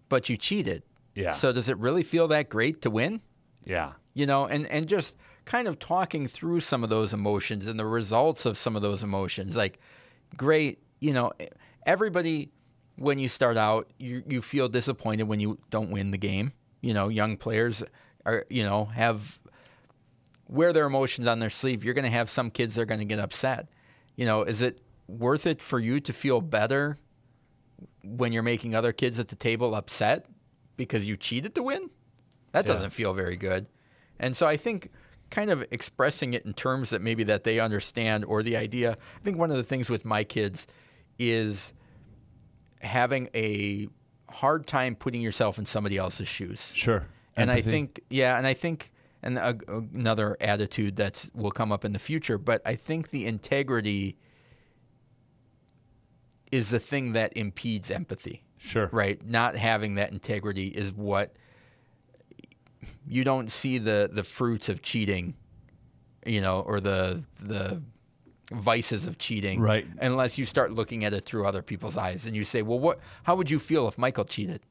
but 0.10 0.30
you 0.30 0.38
cheated. 0.38 0.84
Yeah. 1.16 1.34
So 1.34 1.52
does 1.52 1.68
it 1.68 1.80
really 1.80 2.04
feel 2.04 2.28
that 2.28 2.48
great 2.48 2.84
to 2.84 2.92
win? 2.92 3.22
Yeah. 3.64 3.94
You 4.14 4.28
know, 4.28 4.46
and, 4.46 4.68
and 4.68 4.86
just 4.86 5.16
kind 5.46 5.68
of 5.68 5.80
talking 5.80 6.28
through 6.28 6.60
some 6.60 6.84
of 6.84 6.92
those 6.92 7.16
emotions 7.16 7.66
and 7.66 7.80
the 7.80 7.86
results 7.88 8.46
of 8.46 8.60
some 8.60 8.76
of 8.76 8.84
those 8.84 9.02
emotions. 9.02 9.56
Like, 9.56 9.80
great, 10.38 10.84
you 11.00 11.14
know, 11.14 11.32
everybody, 11.84 12.52
when 12.98 13.20
you 13.20 13.28
start 13.28 13.58
out, 13.58 13.92
you, 13.98 14.24
you 14.28 14.42
feel 14.42 14.70
disappointed 14.70 15.24
when 15.24 15.40
you 15.40 15.60
don't 15.70 15.92
win 15.92 16.12
the 16.12 16.18
game. 16.18 16.54
You 16.82 16.94
know, 16.94 17.08
young 17.10 17.38
players 17.38 17.84
are, 18.26 18.46
you 18.50 18.64
know, 18.64 18.86
have 18.86 19.40
wear 20.48 20.72
their 20.74 20.86
emotions 20.86 21.28
on 21.28 21.40
their 21.40 21.50
sleeve. 21.50 21.84
You're 21.84 21.94
going 21.94 22.06
to 22.06 22.12
have 22.12 22.30
some 22.30 22.52
kids 22.52 22.76
that 22.76 22.82
are 22.82 22.86
going 22.86 23.00
to 23.00 23.06
get 23.06 23.20
upset. 23.20 23.68
You 24.16 24.26
know, 24.26 24.44
is 24.44 24.62
it 24.62 24.80
worth 25.08 25.46
it 25.46 25.62
for 25.62 25.80
you 25.80 26.00
to 26.02 26.14
feel 26.14 26.42
better 26.42 26.98
when 28.04 28.32
you're 28.32 28.44
making 28.44 28.76
other 28.76 28.94
kids 28.94 29.20
at 29.20 29.28
the 29.30 29.36
table 29.36 29.74
upset 29.76 30.26
because 30.78 31.06
you 31.06 31.18
cheated 31.18 31.56
to 31.56 31.64
win? 31.64 31.90
That 32.52 32.66
Yeah. 32.68 32.74
doesn't 32.74 32.92
feel 32.92 33.14
very 33.14 33.36
good. 33.36 33.66
And 34.20 34.38
so 34.38 34.46
I 34.48 34.56
think 34.56 34.92
kind 35.32 35.50
of 35.50 35.66
expressing 35.72 36.34
it 36.34 36.46
in 36.46 36.54
terms 36.54 36.92
that 36.92 37.02
maybe 37.02 37.24
that 37.24 37.44
they 37.44 37.60
understand 37.60 38.24
or 38.26 38.44
the 38.44 38.56
idea, 38.56 38.92
I 38.92 39.24
think 39.24 39.38
one 39.38 39.52
of 39.52 39.58
the 39.58 39.64
things 39.64 39.90
with 39.90 40.06
my 40.06 40.24
kids 40.24 40.68
is 41.18 41.74
having 42.86 43.30
a 43.36 43.88
hard 44.30 44.68
time 44.68 44.96
putting 44.96 45.22
yourself 45.22 45.58
in 45.58 45.66
somebody 45.66 45.98
else's 45.98 46.28
shoes. 46.28 46.72
Sure. 46.76 47.06
And 47.36 47.52
I 47.52 47.62
think, 47.62 48.00
yeah, 48.10 48.38
and 48.38 48.48
I 48.48 48.54
think, 48.54 48.92
and 49.22 49.38
a, 49.38 49.58
another 49.68 50.38
attitude 50.40 50.96
that's 50.96 51.30
will 51.34 51.52
come 51.52 51.72
up 51.72 51.84
in 51.84 51.92
the 51.94 52.00
future, 52.00 52.38
but 52.38 52.62
I 52.66 52.76
think 52.76 53.10
the 53.10 53.26
integrity 53.26 54.18
is 56.52 56.70
the 56.70 56.80
thing 56.80 57.14
that 57.14 57.36
impedes 57.36 57.92
empathy, 57.92 58.44
Sure. 58.58 58.90
right? 58.94 59.24
Not 59.26 59.56
having 59.58 59.96
that 59.96 60.12
integrity 60.12 60.68
is 60.68 60.94
what 60.94 61.36
you 63.08 63.24
don't 63.24 63.52
see 63.52 63.78
the 63.78 64.10
the 64.12 64.24
fruits 64.24 64.70
of 64.70 64.82
cheating, 64.82 65.34
you 66.26 66.40
know, 66.40 66.62
or 66.62 66.80
the 66.80 67.24
the 67.42 67.82
vices 68.52 69.06
of 69.08 69.18
cheating, 69.18 69.60
Right. 69.60 69.86
Unless 70.00 70.38
you 70.38 70.46
start 70.46 70.72
looking 70.72 71.04
at 71.04 71.14
it 71.14 71.26
through 71.26 71.48
other 71.48 71.62
people's 71.62 71.98
eyes, 71.98 72.26
and 72.26 72.36
you 72.36 72.44
say, 72.44 72.62
well, 72.62 72.80
what? 72.80 73.00
How 73.24 73.36
would 73.36 73.50
you 73.50 73.60
feel 73.60 73.88
if 73.88 73.98
Michael 73.98 74.26
cheated, 74.26 74.62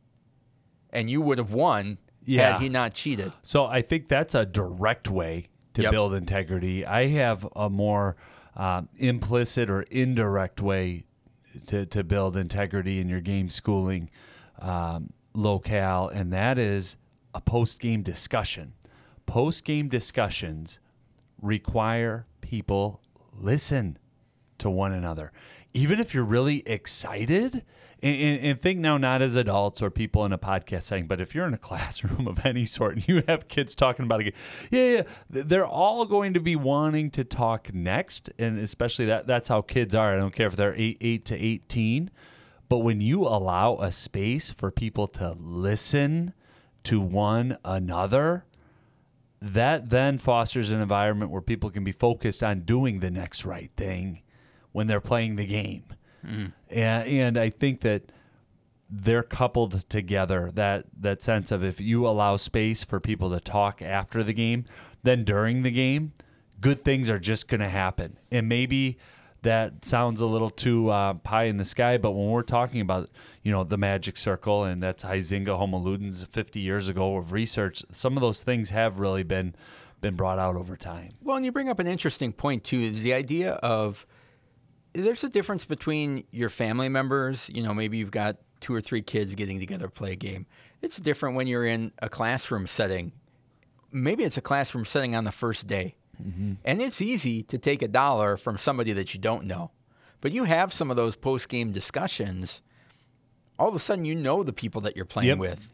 and 0.90 1.10
you 1.10 1.20
would 1.20 1.38
have 1.38 1.52
won 1.52 1.98
Yeah. 2.24 2.52
had 2.52 2.62
he 2.62 2.68
not 2.68 2.94
cheated? 2.94 3.32
So 3.42 3.64
I 3.66 3.82
think 3.82 4.08
that's 4.08 4.34
a 4.34 4.46
direct 4.46 5.08
way 5.08 5.46
to 5.74 5.82
Yep. 5.82 5.90
build 5.90 6.14
integrity. 6.14 6.86
I 6.86 7.08
have 7.08 7.46
a 7.56 7.68
more 7.68 8.16
um, 8.56 8.88
implicit 8.98 9.68
or 9.68 9.82
indirect 9.90 10.60
way 10.60 11.02
to, 11.66 11.84
to 11.86 12.04
build 12.04 12.36
integrity 12.36 13.00
in 13.00 13.08
your 13.08 13.20
game 13.20 13.48
schooling. 13.50 14.08
Um, 14.60 15.10
locale, 15.34 16.06
and 16.08 16.32
that 16.32 16.56
is 16.60 16.94
a 17.34 17.40
post 17.40 17.80
game 17.80 18.02
discussion. 18.02 18.72
Post 19.26 19.64
game 19.64 19.88
discussions 19.88 20.78
require 21.42 22.26
people 22.40 23.00
listen 23.38 23.98
to 24.58 24.70
one 24.70 24.92
another. 24.92 25.32
Even 25.72 25.98
if 25.98 26.14
you're 26.14 26.24
really 26.24 26.66
excited, 26.68 27.64
and, 28.02 28.20
and, 28.20 28.46
and, 28.46 28.60
think 28.60 28.80
now 28.80 28.98
not 28.98 29.22
as 29.22 29.34
adults 29.34 29.80
or 29.80 29.90
people 29.90 30.24
in 30.26 30.32
a 30.32 30.38
podcast 30.38 30.82
setting, 30.82 31.06
but 31.06 31.20
if 31.20 31.34
you're 31.34 31.46
in 31.46 31.54
a 31.54 31.58
classroom 31.70 32.28
of 32.28 32.44
any 32.44 32.64
sort 32.64 32.94
and 32.94 33.08
you 33.08 33.22
have 33.26 33.48
kids 33.48 33.74
talking 33.74 34.04
about 34.04 34.22
it, 34.22 34.34
yeah, 34.70 34.90
yeah, 34.92 35.02
they're 35.30 35.66
all 35.66 36.04
going 36.04 36.34
to 36.34 36.40
be 36.40 36.54
wanting 36.54 37.10
to 37.12 37.24
talk 37.24 37.72
next, 37.72 38.30
and 38.38 38.58
especially 38.58 39.06
that 39.06 39.26
that's 39.26 39.48
how 39.48 39.62
kids 39.62 39.94
are. 39.94 40.12
I 40.12 40.16
don't 40.16 40.34
care 40.34 40.46
if 40.46 40.56
they're 40.56 40.74
eight, 40.76 40.98
eight 41.00 41.24
to 41.26 41.36
eighteen, 41.36 42.10
but 42.68 42.78
when 42.78 43.00
you 43.00 43.22
allow 43.22 43.78
a 43.78 43.90
space 43.90 44.50
for 44.50 44.70
people 44.70 45.08
to 45.08 45.32
listen 45.32 46.34
to 46.84 47.00
one 47.00 47.56
another, 47.64 48.44
that 49.52 49.90
then 49.90 50.16
fosters 50.16 50.70
an 50.70 50.80
environment 50.80 51.30
where 51.30 51.42
people 51.42 51.68
can 51.68 51.84
be 51.84 51.92
focused 51.92 52.42
on 52.42 52.60
doing 52.60 53.00
the 53.00 53.10
next 53.10 53.44
right 53.44 53.70
thing 53.76 54.22
when 54.72 54.86
they're 54.86 55.00
playing 55.00 55.36
the 55.36 55.44
game. 55.44 55.84
Mm. 56.24 56.52
And, 56.70 57.08
and 57.08 57.38
I 57.38 57.50
think 57.50 57.82
that 57.82 58.10
they're 58.88 59.22
coupled 59.22 59.88
together 59.88 60.50
that 60.54 60.86
that 60.98 61.22
sense 61.22 61.50
of 61.50 61.64
if 61.64 61.80
you 61.80 62.06
allow 62.06 62.36
space 62.36 62.84
for 62.84 63.00
people 63.00 63.30
to 63.30 63.40
talk 63.40 63.82
after 63.82 64.22
the 64.22 64.32
game 64.32 64.64
then 65.02 65.24
during 65.24 65.62
the 65.62 65.70
game 65.70 66.12
good 66.60 66.84
things 66.84 67.08
are 67.08 67.18
just 67.18 67.48
going 67.48 67.60
to 67.60 67.68
happen 67.68 68.18
and 68.30 68.46
maybe 68.48 68.98
that 69.44 69.84
sounds 69.84 70.20
a 70.20 70.26
little 70.26 70.50
too 70.50 70.90
uh, 70.90 71.14
pie 71.14 71.44
in 71.44 71.56
the 71.56 71.64
sky 71.64 71.96
but 71.96 72.10
when 72.10 72.28
we're 72.28 72.42
talking 72.42 72.80
about 72.80 73.08
you 73.42 73.52
know 73.52 73.64
the 73.64 73.78
magic 73.78 74.16
circle 74.16 74.64
and 74.64 74.82
that's 74.82 75.04
Huizinga 75.04 75.56
Homo 75.56 75.78
Ludens 75.78 76.26
50 76.26 76.60
years 76.60 76.88
ago 76.88 77.16
of 77.16 77.32
research 77.32 77.82
some 77.90 78.16
of 78.16 78.20
those 78.20 78.42
things 78.42 78.70
have 78.70 78.98
really 78.98 79.22
been 79.22 79.54
been 80.00 80.16
brought 80.16 80.38
out 80.38 80.56
over 80.56 80.76
time 80.76 81.12
well 81.22 81.36
and 81.36 81.46
you 81.46 81.52
bring 81.52 81.68
up 81.68 81.78
an 81.78 81.86
interesting 81.86 82.32
point 82.32 82.64
too 82.64 82.80
is 82.80 83.02
the 83.02 83.14
idea 83.14 83.52
of 83.52 84.06
there's 84.94 85.24
a 85.24 85.28
difference 85.28 85.64
between 85.64 86.24
your 86.30 86.48
family 86.48 86.88
members. 86.88 87.50
You 87.52 87.62
know, 87.62 87.74
maybe 87.74 87.98
you've 87.98 88.10
got 88.10 88.36
two 88.60 88.74
or 88.74 88.80
three 88.80 89.02
kids 89.02 89.34
getting 89.34 89.58
together 89.58 89.86
to 89.86 89.90
play 89.90 90.12
a 90.12 90.16
game. 90.16 90.46
It's 90.80 90.96
different 90.98 91.36
when 91.36 91.46
you're 91.46 91.66
in 91.66 91.92
a 92.00 92.08
classroom 92.08 92.66
setting. 92.66 93.12
Maybe 93.90 94.24
it's 94.24 94.38
a 94.38 94.40
classroom 94.40 94.84
setting 94.84 95.14
on 95.14 95.24
the 95.24 95.32
first 95.32 95.66
day. 95.66 95.96
Mm-hmm. 96.22 96.52
And 96.64 96.82
it's 96.82 97.00
easy 97.00 97.42
to 97.44 97.58
take 97.58 97.82
a 97.82 97.88
dollar 97.88 98.36
from 98.36 98.58
somebody 98.58 98.92
that 98.92 99.14
you 99.14 99.20
don't 99.20 99.44
know. 99.44 99.70
But 100.20 100.32
you 100.32 100.44
have 100.44 100.72
some 100.72 100.90
of 100.90 100.96
those 100.96 101.16
post 101.16 101.48
game 101.48 101.72
discussions. 101.72 102.62
All 103.58 103.68
of 103.68 103.74
a 103.74 103.78
sudden, 103.78 104.04
you 104.04 104.14
know 104.14 104.42
the 104.42 104.52
people 104.52 104.80
that 104.82 104.96
you're 104.96 105.04
playing 105.04 105.28
yep. 105.28 105.38
with. 105.38 105.68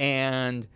And 0.00 0.66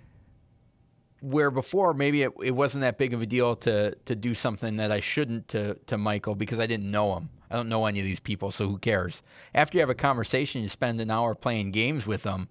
where 1.20 1.50
before 1.50 1.94
maybe 1.94 2.22
it, 2.22 2.32
it 2.42 2.52
wasn't 2.52 2.82
that 2.82 2.98
big 2.98 3.12
of 3.12 3.22
a 3.22 3.26
deal 3.26 3.56
to 3.56 3.94
to 4.04 4.14
do 4.14 4.34
something 4.34 4.76
that 4.76 4.92
I 4.92 5.00
shouldn't 5.00 5.48
to 5.48 5.74
to 5.86 5.98
Michael 5.98 6.34
because 6.34 6.60
I 6.60 6.66
didn't 6.66 6.90
know 6.90 7.16
him. 7.16 7.30
I 7.50 7.56
don't 7.56 7.68
know 7.68 7.86
any 7.86 7.98
of 7.98 8.04
these 8.04 8.20
people, 8.20 8.52
so 8.52 8.68
who 8.68 8.78
cares? 8.78 9.22
After 9.54 9.78
you 9.78 9.80
have 9.80 9.90
a 9.90 9.94
conversation, 9.94 10.62
you 10.62 10.68
spend 10.68 11.00
an 11.00 11.10
hour 11.10 11.34
playing 11.34 11.70
games 11.70 12.06
with 12.06 12.22
them. 12.22 12.48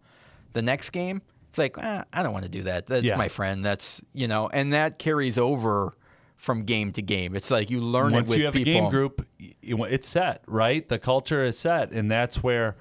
The 0.54 0.62
next 0.62 0.90
game, 0.90 1.22
it's 1.50 1.58
like 1.58 1.78
eh, 1.78 2.02
I 2.12 2.24
don't 2.24 2.34
want 2.34 2.46
to 2.46 2.52
do 2.52 2.64
that. 2.64 2.88
That's 2.88 3.04
yeah. 3.04 3.16
my 3.16 3.30
friend. 3.30 3.64
That's 3.64 4.02
you 4.14 4.28
know, 4.28 4.50
and 4.50 4.74
that 4.74 5.00
carries 5.00 5.38
over 5.38 5.96
from 6.38 6.64
game 6.64 6.94
to 6.94 7.02
game. 7.02 7.36
It's 7.36 7.52
like 7.52 7.70
you 7.70 7.82
learn 7.82 8.14
Once 8.14 8.28
it 8.28 8.30
with 8.30 8.40
you 8.40 8.46
have 8.46 8.54
people. 8.54 8.72
a 8.72 8.82
game 8.82 8.90
group, 8.90 9.28
it's 9.40 10.08
set, 10.08 10.44
right? 10.48 10.88
The 10.88 11.00
culture 11.00 11.44
is 11.44 11.60
set, 11.60 11.92
and 11.92 12.10
that's 12.10 12.42
where. 12.42 12.78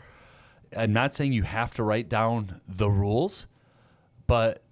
I'm 0.77 0.93
not 0.93 1.15
saying 1.15 1.33
you 1.33 1.45
have 1.45 1.73
to 1.75 1.85
write 1.85 2.09
down 2.09 2.61
the 2.69 2.91
rules, 2.91 3.47
but 4.27 4.63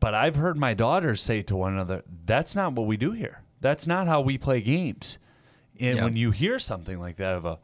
but 0.00 0.14
I've 0.14 0.36
heard 0.36 0.56
my 0.56 0.74
daughters 0.74 1.22
say 1.22 1.42
to 1.42 1.56
one 1.56 1.74
another, 1.74 2.02
"That's 2.26 2.56
not 2.56 2.72
what 2.72 2.86
we 2.86 2.96
do 2.96 3.12
here. 3.12 3.42
That's 3.60 3.86
not 3.86 4.08
how 4.08 4.20
we 4.20 4.36
play 4.36 4.60
games." 4.60 5.18
And 5.78 5.96
yep. 5.96 6.04
when 6.04 6.16
you 6.16 6.32
hear 6.32 6.58
something 6.58 6.98
like 6.98 7.16
that 7.16 7.34
of 7.34 7.44
a, 7.44 7.58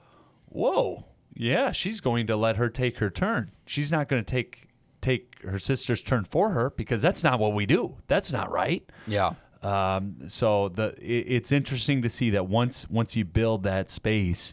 "Whoa, 0.47 1.07
yeah, 1.33 1.73
she's 1.73 2.01
going 2.01 2.27
to 2.29 2.37
let 2.37 2.57
her 2.57 2.69
take 2.69 2.99
her 2.99 3.11
turn. 3.11 3.51
She's 3.67 3.91
not 3.91 4.09
going 4.09 4.25
to 4.25 4.31
take 4.31 4.69
take 5.01 5.41
her 5.43 5.59
sister's 5.59 6.01
turn 6.01 6.25
for 6.25 6.51
her 6.51 6.71
because 6.71 7.03
that's 7.03 7.25
not 7.25 7.39
what 7.39 7.55
we 7.55 7.67
do. 7.67 7.97
That's 8.07 8.31
not 8.31 8.53
right." 8.53 8.89
Yeah. 9.07 9.35
Um, 9.65 10.29
so 10.29 10.69
the 10.69 10.95
it, 10.99 11.25
it's 11.29 11.51
interesting 11.51 12.03
to 12.03 12.09
see 12.09 12.31
that 12.31 12.47
once 12.47 12.89
once 12.91 13.17
you 13.17 13.25
build 13.25 13.63
that 13.63 13.91
space, 13.91 14.53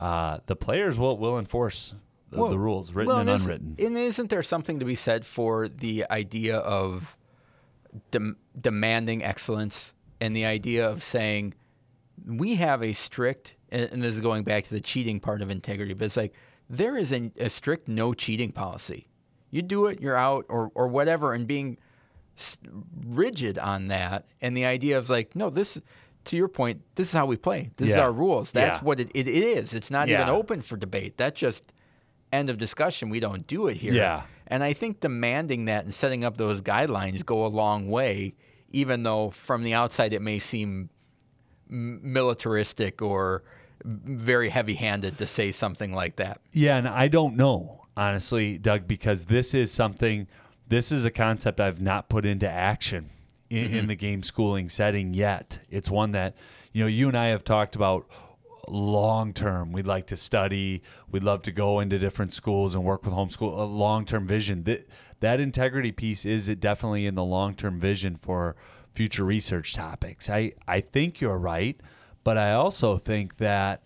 uh, 0.00 0.38
the 0.46 0.54
players 0.56 0.96
will 0.96 1.18
will 1.18 1.38
enforce 1.38 1.92
the, 2.30 2.38
well, 2.38 2.50
the 2.50 2.58
rules, 2.58 2.92
written 2.92 3.08
well, 3.08 3.18
and, 3.18 3.28
and 3.28 3.40
unwritten. 3.40 3.76
And 3.78 3.96
isn't 3.96 4.30
there 4.30 4.42
something 4.42 4.78
to 4.78 4.84
be 4.84 4.94
said 4.94 5.26
for 5.26 5.68
the 5.68 6.06
idea 6.10 6.58
of 6.58 7.16
de- 8.10 8.34
demanding 8.60 9.24
excellence 9.24 9.92
and 10.20 10.36
the 10.36 10.44
idea 10.44 10.88
of 10.88 11.02
saying 11.02 11.54
we 12.24 12.54
have 12.54 12.82
a 12.82 12.92
strict, 12.92 13.56
and 13.70 14.02
this 14.02 14.14
is 14.14 14.20
going 14.20 14.44
back 14.44 14.64
to 14.64 14.70
the 14.70 14.80
cheating 14.80 15.18
part 15.20 15.42
of 15.42 15.50
integrity, 15.50 15.94
but 15.94 16.04
it's 16.04 16.16
like 16.16 16.32
there 16.70 16.96
is 16.96 17.12
a, 17.12 17.32
a 17.38 17.50
strict 17.50 17.88
no 17.88 18.14
cheating 18.14 18.52
policy. 18.52 19.08
You 19.50 19.62
do 19.62 19.86
it, 19.86 20.00
you're 20.00 20.16
out, 20.16 20.46
or 20.48 20.70
or 20.74 20.88
whatever, 20.88 21.32
and 21.32 21.46
being 21.46 21.78
rigid 23.06 23.58
on 23.58 23.88
that, 23.88 24.26
and 24.40 24.56
the 24.56 24.64
idea 24.64 24.98
of 24.98 25.10
like, 25.10 25.34
no, 25.36 25.50
this 25.50 25.80
to 26.26 26.36
your 26.36 26.48
point, 26.48 26.82
this 26.94 27.08
is 27.08 27.12
how 27.12 27.26
we 27.26 27.36
play. 27.36 27.70
This 27.76 27.90
yeah. 27.90 27.94
is 27.94 27.98
our 27.98 28.12
rules. 28.12 28.52
That's 28.52 28.78
yeah. 28.78 28.84
what 28.84 29.00
it, 29.00 29.10
it 29.14 29.28
is. 29.28 29.74
It's 29.74 29.90
not 29.90 30.08
yeah. 30.08 30.22
even 30.22 30.34
open 30.34 30.62
for 30.62 30.76
debate. 30.76 31.16
that's 31.16 31.38
just 31.38 31.72
end 32.32 32.50
of 32.50 32.58
discussion. 32.58 33.10
We 33.10 33.20
don't 33.20 33.46
do 33.46 33.68
it 33.68 33.76
here. 33.76 33.92
Yeah. 33.92 34.22
And 34.46 34.62
I 34.62 34.72
think 34.72 35.00
demanding 35.00 35.66
that 35.66 35.84
and 35.84 35.94
setting 35.94 36.24
up 36.24 36.36
those 36.36 36.60
guidelines 36.60 37.24
go 37.24 37.46
a 37.46 37.48
long 37.48 37.88
way, 37.88 38.34
even 38.70 39.02
though 39.02 39.30
from 39.30 39.62
the 39.62 39.74
outside 39.74 40.12
it 40.12 40.20
may 40.20 40.38
seem 40.38 40.90
militaristic 41.68 43.00
or 43.00 43.44
very 43.84 44.48
heavy 44.48 44.74
handed 44.74 45.18
to 45.18 45.26
say 45.26 45.52
something 45.52 45.94
like 45.94 46.16
that. 46.16 46.40
Yeah. 46.52 46.76
And 46.76 46.88
I 46.88 47.08
don't 47.08 47.36
know, 47.36 47.86
honestly, 47.96 48.58
Doug, 48.58 48.86
because 48.86 49.26
this 49.26 49.54
is 49.54 49.70
something, 49.72 50.26
this 50.68 50.90
is 50.90 51.04
a 51.04 51.10
concept 51.10 51.60
I've 51.60 51.80
not 51.80 52.08
put 52.08 52.24
into 52.24 52.48
action 52.48 53.10
in, 53.50 53.66
mm-hmm. 53.66 53.76
in 53.76 53.86
the 53.86 53.94
game 53.94 54.22
schooling 54.22 54.68
setting 54.68 55.14
yet. 55.14 55.60
It's 55.70 55.90
one 55.90 56.12
that, 56.12 56.34
you 56.72 56.82
know, 56.82 56.88
you 56.88 57.08
and 57.08 57.16
I 57.16 57.26
have 57.26 57.44
talked 57.44 57.76
about 57.76 58.06
long 58.68 59.32
term. 59.32 59.72
We'd 59.72 59.86
like 59.86 60.06
to 60.08 60.16
study. 60.16 60.82
We'd 61.10 61.24
love 61.24 61.42
to 61.42 61.52
go 61.52 61.80
into 61.80 61.98
different 61.98 62.32
schools 62.32 62.74
and 62.74 62.84
work 62.84 63.04
with 63.04 63.14
homeschool. 63.14 63.58
A 63.58 63.62
long 63.64 64.04
term 64.04 64.26
vision. 64.26 64.64
That 64.64 64.86
that 65.20 65.40
integrity 65.40 65.92
piece 65.92 66.24
is 66.24 66.48
it 66.48 66.60
definitely 66.60 67.06
in 67.06 67.14
the 67.14 67.24
long 67.24 67.54
term 67.54 67.78
vision 67.78 68.16
for 68.16 68.56
future 68.92 69.24
research 69.24 69.74
topics. 69.74 70.30
I 70.30 70.52
I 70.66 70.80
think 70.80 71.20
you're 71.20 71.38
right, 71.38 71.80
but 72.22 72.38
I 72.38 72.52
also 72.52 72.96
think 72.96 73.36
that 73.36 73.82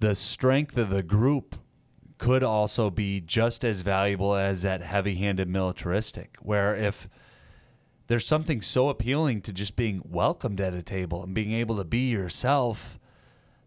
the 0.00 0.14
strength 0.14 0.76
of 0.76 0.90
the 0.90 1.02
group 1.02 1.56
could 2.22 2.44
also 2.44 2.88
be 2.88 3.20
just 3.20 3.64
as 3.64 3.80
valuable 3.80 4.36
as 4.36 4.62
that 4.62 4.80
heavy-handed 4.80 5.48
militaristic 5.48 6.36
where 6.40 6.72
if 6.76 7.08
there's 8.06 8.24
something 8.24 8.60
so 8.60 8.88
appealing 8.88 9.42
to 9.42 9.52
just 9.52 9.74
being 9.74 10.00
welcomed 10.08 10.60
at 10.60 10.72
a 10.72 10.82
table 10.82 11.24
and 11.24 11.34
being 11.34 11.50
able 11.50 11.76
to 11.76 11.82
be 11.82 12.10
yourself 12.10 12.96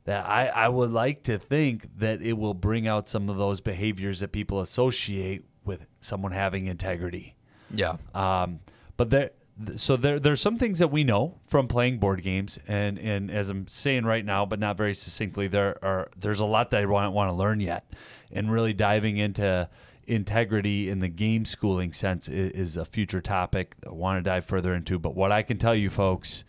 that 0.05 0.25
I, 0.25 0.47
I 0.47 0.69
would 0.69 0.89
like 0.89 1.23
to 1.23 1.37
think 1.37 1.97
that 1.97 2.21
it 2.21 2.37
will 2.37 2.53
bring 2.53 2.87
out 2.87 3.09
some 3.09 3.27
of 3.27 3.35
those 3.35 3.59
behaviors 3.59 4.21
that 4.21 4.31
people 4.31 4.61
associate 4.61 5.43
with 5.65 5.85
someone 5.99 6.31
having 6.31 6.67
integrity. 6.67 7.35
Yeah. 7.71 7.97
Um, 8.13 8.61
but 8.95 9.09
there, 9.09 9.31
so 9.75 9.95
there, 9.95 10.19
there's 10.19 10.41
some 10.41 10.57
things 10.57 10.79
that 10.79 10.89
we 10.89 11.03
know 11.03 11.39
from 11.47 11.67
playing 11.67 11.99
board 11.99 12.21
games, 12.21 12.59
and, 12.67 12.99
and 12.99 13.31
as 13.31 13.49
I'm 13.49 13.67
saying 13.67 14.05
right 14.05 14.25
now, 14.25 14.45
but 14.45 14.59
not 14.59 14.77
very 14.77 14.93
succinctly, 14.93 15.47
there 15.47 15.83
are 15.83 16.09
there's 16.17 16.41
a 16.41 16.45
lot 16.45 16.71
that 16.71 16.81
I 16.81 16.85
want 16.85 17.13
want 17.13 17.29
to 17.29 17.33
learn 17.33 17.59
yet, 17.59 17.93
and 18.31 18.51
really 18.51 18.73
diving 18.73 19.17
into 19.17 19.69
integrity 20.07 20.89
in 20.89 20.99
the 20.99 21.07
game 21.07 21.45
schooling 21.45 21.91
sense 21.93 22.27
is, 22.27 22.51
is 22.51 22.77
a 22.77 22.85
future 22.85 23.21
topic 23.21 23.75
I 23.87 23.91
want 23.91 24.23
to 24.23 24.29
dive 24.29 24.45
further 24.45 24.73
into. 24.73 24.99
But 24.99 25.15
what 25.15 25.31
I 25.31 25.41
can 25.41 25.57
tell 25.57 25.73
you, 25.73 25.89
folks, 25.89 26.43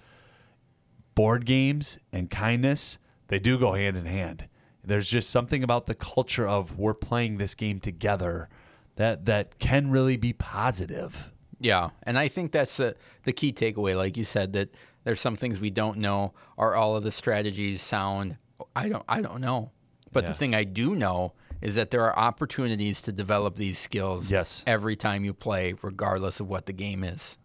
board 1.14 1.46
games 1.46 1.98
and 2.12 2.28
kindness 2.28 2.98
they 3.28 3.38
do 3.38 3.58
go 3.58 3.72
hand 3.72 3.96
in 3.96 4.06
hand. 4.06 4.48
There's 4.84 5.10
just 5.10 5.30
something 5.30 5.64
about 5.64 5.86
the 5.86 5.94
culture 5.94 6.46
of 6.46 6.78
we're 6.78 6.94
playing 6.94 7.38
this 7.38 7.54
game 7.54 7.80
together 7.80 8.48
that 8.96 9.24
that 9.24 9.58
can 9.58 9.90
really 9.90 10.16
be 10.16 10.32
positive. 10.32 11.32
Yeah, 11.58 11.90
and 12.02 12.18
I 12.18 12.28
think 12.28 12.52
that's 12.52 12.76
the 12.76 12.96
the 13.24 13.32
key 13.32 13.52
takeaway. 13.52 13.96
Like 13.96 14.16
you 14.16 14.24
said, 14.24 14.52
that 14.52 14.70
there's 15.04 15.20
some 15.20 15.36
things 15.36 15.60
we 15.60 15.70
don't 15.70 15.98
know. 15.98 16.34
Are 16.58 16.74
all 16.74 16.96
of 16.96 17.02
the 17.02 17.12
strategies 17.12 17.82
sound? 17.82 18.36
I 18.74 18.88
don't. 18.88 19.04
I 19.08 19.22
don't 19.22 19.40
know. 19.40 19.70
But 20.12 20.24
yeah. 20.24 20.30
the 20.30 20.34
thing 20.34 20.54
I 20.54 20.64
do 20.64 20.94
know 20.94 21.32
is 21.60 21.74
that 21.74 21.90
there 21.90 22.02
are 22.02 22.18
opportunities 22.18 23.00
to 23.02 23.12
develop 23.12 23.56
these 23.56 23.78
skills. 23.78 24.30
Yes. 24.30 24.62
Every 24.66 24.96
time 24.96 25.24
you 25.24 25.32
play, 25.34 25.74
regardless 25.82 26.40
of 26.40 26.48
what 26.48 26.66
the 26.66 26.72
game 26.72 27.02
is. 27.02 27.38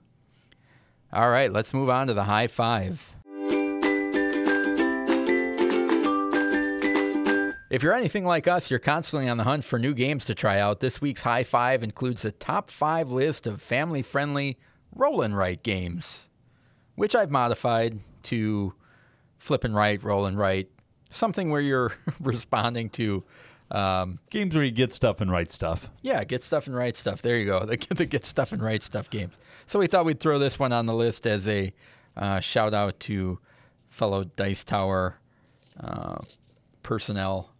All 1.13 1.29
right, 1.29 1.51
let's 1.51 1.73
move 1.73 1.89
on 1.89 2.07
to 2.07 2.13
the 2.13 2.23
high 2.23 2.47
five. 2.47 3.13
If 7.71 7.83
you're 7.83 7.95
anything 7.95 8.25
like 8.25 8.49
us, 8.49 8.69
you're 8.69 8.81
constantly 8.81 9.29
on 9.29 9.37
the 9.37 9.45
hunt 9.45 9.63
for 9.63 9.79
new 9.79 9.93
games 9.93 10.25
to 10.25 10.35
try 10.35 10.59
out. 10.59 10.81
This 10.81 10.99
week's 10.99 11.21
High 11.21 11.45
Five 11.45 11.83
includes 11.83 12.25
a 12.25 12.31
top 12.33 12.69
five 12.69 13.09
list 13.09 13.47
of 13.47 13.61
family 13.61 14.01
friendly 14.01 14.59
roll 14.93 15.21
and 15.21 15.37
write 15.37 15.63
games, 15.63 16.29
which 16.95 17.15
I've 17.15 17.31
modified 17.31 18.01
to 18.23 18.73
flip 19.37 19.63
and 19.63 19.73
write, 19.73 20.03
roll 20.03 20.25
and 20.25 20.37
write, 20.37 20.69
something 21.11 21.49
where 21.49 21.61
you're 21.61 21.93
responding 22.19 22.89
to. 22.89 23.23
Um, 23.71 24.19
Games 24.29 24.53
where 24.53 24.65
you 24.65 24.71
get 24.71 24.93
stuff 24.93 25.21
and 25.21 25.31
write 25.31 25.49
stuff. 25.49 25.89
yeah, 26.01 26.25
get 26.25 26.43
stuff 26.43 26.67
and 26.67 26.75
write 26.75 26.97
stuff. 26.97 27.21
There 27.21 27.37
you 27.37 27.45
go. 27.45 27.59
The, 27.65 27.77
the 27.95 28.05
get 28.05 28.25
stuff 28.25 28.51
and 28.51 28.61
write 28.61 28.83
stuff 28.83 29.09
games. 29.09 29.35
So 29.65 29.79
we 29.79 29.87
thought 29.87 30.03
we'd 30.03 30.19
throw 30.19 30.39
this 30.39 30.59
one 30.59 30.73
on 30.73 30.87
the 30.87 30.93
list 30.93 31.25
as 31.25 31.47
a 31.47 31.73
uh, 32.17 32.41
shout 32.41 32.73
out 32.73 32.99
to 33.01 33.39
fellow 33.87 34.25
Dice 34.25 34.65
Tower 34.65 35.19
uh, 35.79 36.17
personnel, 36.83 37.50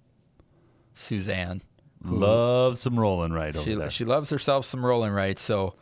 Suzanne. 0.96 1.62
Loves 2.04 2.80
some 2.80 3.00
rolling 3.00 3.32
right 3.32 3.56
over 3.56 3.64
She, 3.70 3.76
there. 3.76 3.90
she 3.92 4.06
loves 4.06 4.30
herself 4.32 4.66
some 4.66 4.84
rolling 4.86 5.12
right. 5.12 5.38
so 5.38 5.76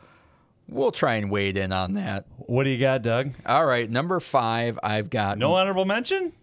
we'll 0.67 0.91
try 0.91 1.15
and 1.15 1.31
wade 1.31 1.55
in 1.57 1.71
on 1.71 1.93
that. 1.93 2.25
what 2.37 2.65
do 2.65 2.69
you 2.71 2.77
got, 2.77 3.01
Doug? 3.01 3.31
All 3.45 3.65
right, 3.65 3.89
number 3.89 4.19
five, 4.19 4.77
I've 4.83 5.09
got 5.09 5.37
No 5.37 5.53
honorable 5.55 5.85
mention? 5.85 6.33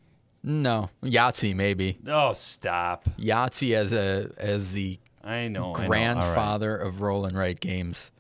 no 0.43 0.89
Yahtzee 1.03 1.55
maybe 1.55 1.99
Oh, 2.07 2.33
stop. 2.33 3.09
Yahtzee 3.19 3.75
as 3.75 3.93
a 3.93 4.31
as 4.39 4.73
the 4.73 4.99
I 5.23 5.49
know. 5.49 5.75
I 5.75 5.75
know. 5.75 5.75
Right. 5.75 5.87
grandfather 5.89 6.77
of 6.77 7.01
rolling 7.01 7.35
right 7.35 7.59
games. 7.59 8.13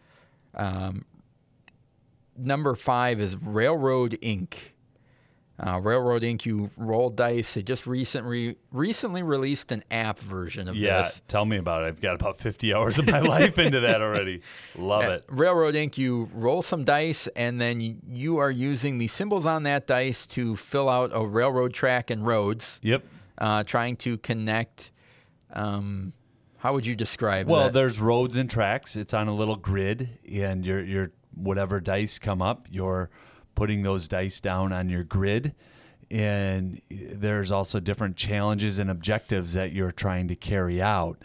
Um, 0.54 1.04
number 2.36 2.74
five 2.74 3.20
is 3.20 3.36
Railroad 3.36 4.18
Ink. 4.22 4.74
Uh, 5.58 5.80
Railroad 5.80 6.22
Ink. 6.22 6.44
You 6.44 6.70
roll 6.76 7.08
dice. 7.08 7.54
They 7.54 7.62
just 7.62 7.86
recently 7.86 8.56
recently 8.72 9.22
released 9.22 9.72
an 9.72 9.84
app 9.90 10.18
version 10.18 10.68
of 10.68 10.76
Yeah, 10.76 11.02
this. 11.02 11.22
tell 11.28 11.46
me 11.46 11.56
about 11.56 11.82
it. 11.84 11.86
I've 11.86 12.00
got 12.00 12.14
about 12.14 12.36
50 12.38 12.74
hours 12.74 12.98
of 12.98 13.06
my 13.06 13.20
life 13.36 13.58
into 13.58 13.80
that 13.80 14.02
already. 14.02 14.42
Love 14.76 15.04
Uh, 15.04 15.08
it. 15.12 15.24
Railroad 15.28 15.74
Ink. 15.74 15.96
You 15.96 16.28
roll 16.34 16.60
some 16.60 16.84
dice, 16.84 17.26
and 17.36 17.58
then 17.58 17.80
you, 18.06 18.36
are 18.36 18.50
using 18.50 18.98
the 18.98 19.08
symbols 19.08 19.46
on 19.46 19.62
that 19.62 19.86
dice 19.86 20.26
to 20.26 20.56
fill 20.56 20.90
out 20.90 21.10
a 21.14 21.24
railroad 21.26 21.72
track 21.72 22.10
and 22.10 22.26
roads. 22.26 22.78
Yep. 22.82 23.04
Uh, 23.38 23.64
trying 23.64 23.96
to 23.96 24.18
connect. 24.18 24.92
Um, 25.54 26.12
how 26.58 26.72
would 26.74 26.84
you 26.84 26.94
describe 26.96 27.48
it? 27.48 27.50
Well, 27.50 27.64
that? 27.64 27.72
there's 27.72 28.00
roads 28.00 28.36
and 28.36 28.50
tracks. 28.50 28.94
It's 28.96 29.14
on 29.14 29.28
a 29.28 29.34
little 29.34 29.56
grid, 29.56 30.18
and 30.30 30.66
your 30.66 30.82
your 30.82 31.12
whatever 31.34 31.80
dice 31.80 32.18
come 32.18 32.40
up, 32.42 32.66
you're 32.70 33.08
putting 33.56 33.82
those 33.82 34.06
dice 34.06 34.38
down 34.40 34.72
on 34.72 34.88
your 34.88 35.02
grid. 35.02 35.52
And 36.08 36.80
there's 36.88 37.50
also 37.50 37.80
different 37.80 38.16
challenges 38.16 38.78
and 38.78 38.88
objectives 38.88 39.54
that 39.54 39.72
you're 39.72 39.90
trying 39.90 40.28
to 40.28 40.36
carry 40.36 40.80
out. 40.80 41.20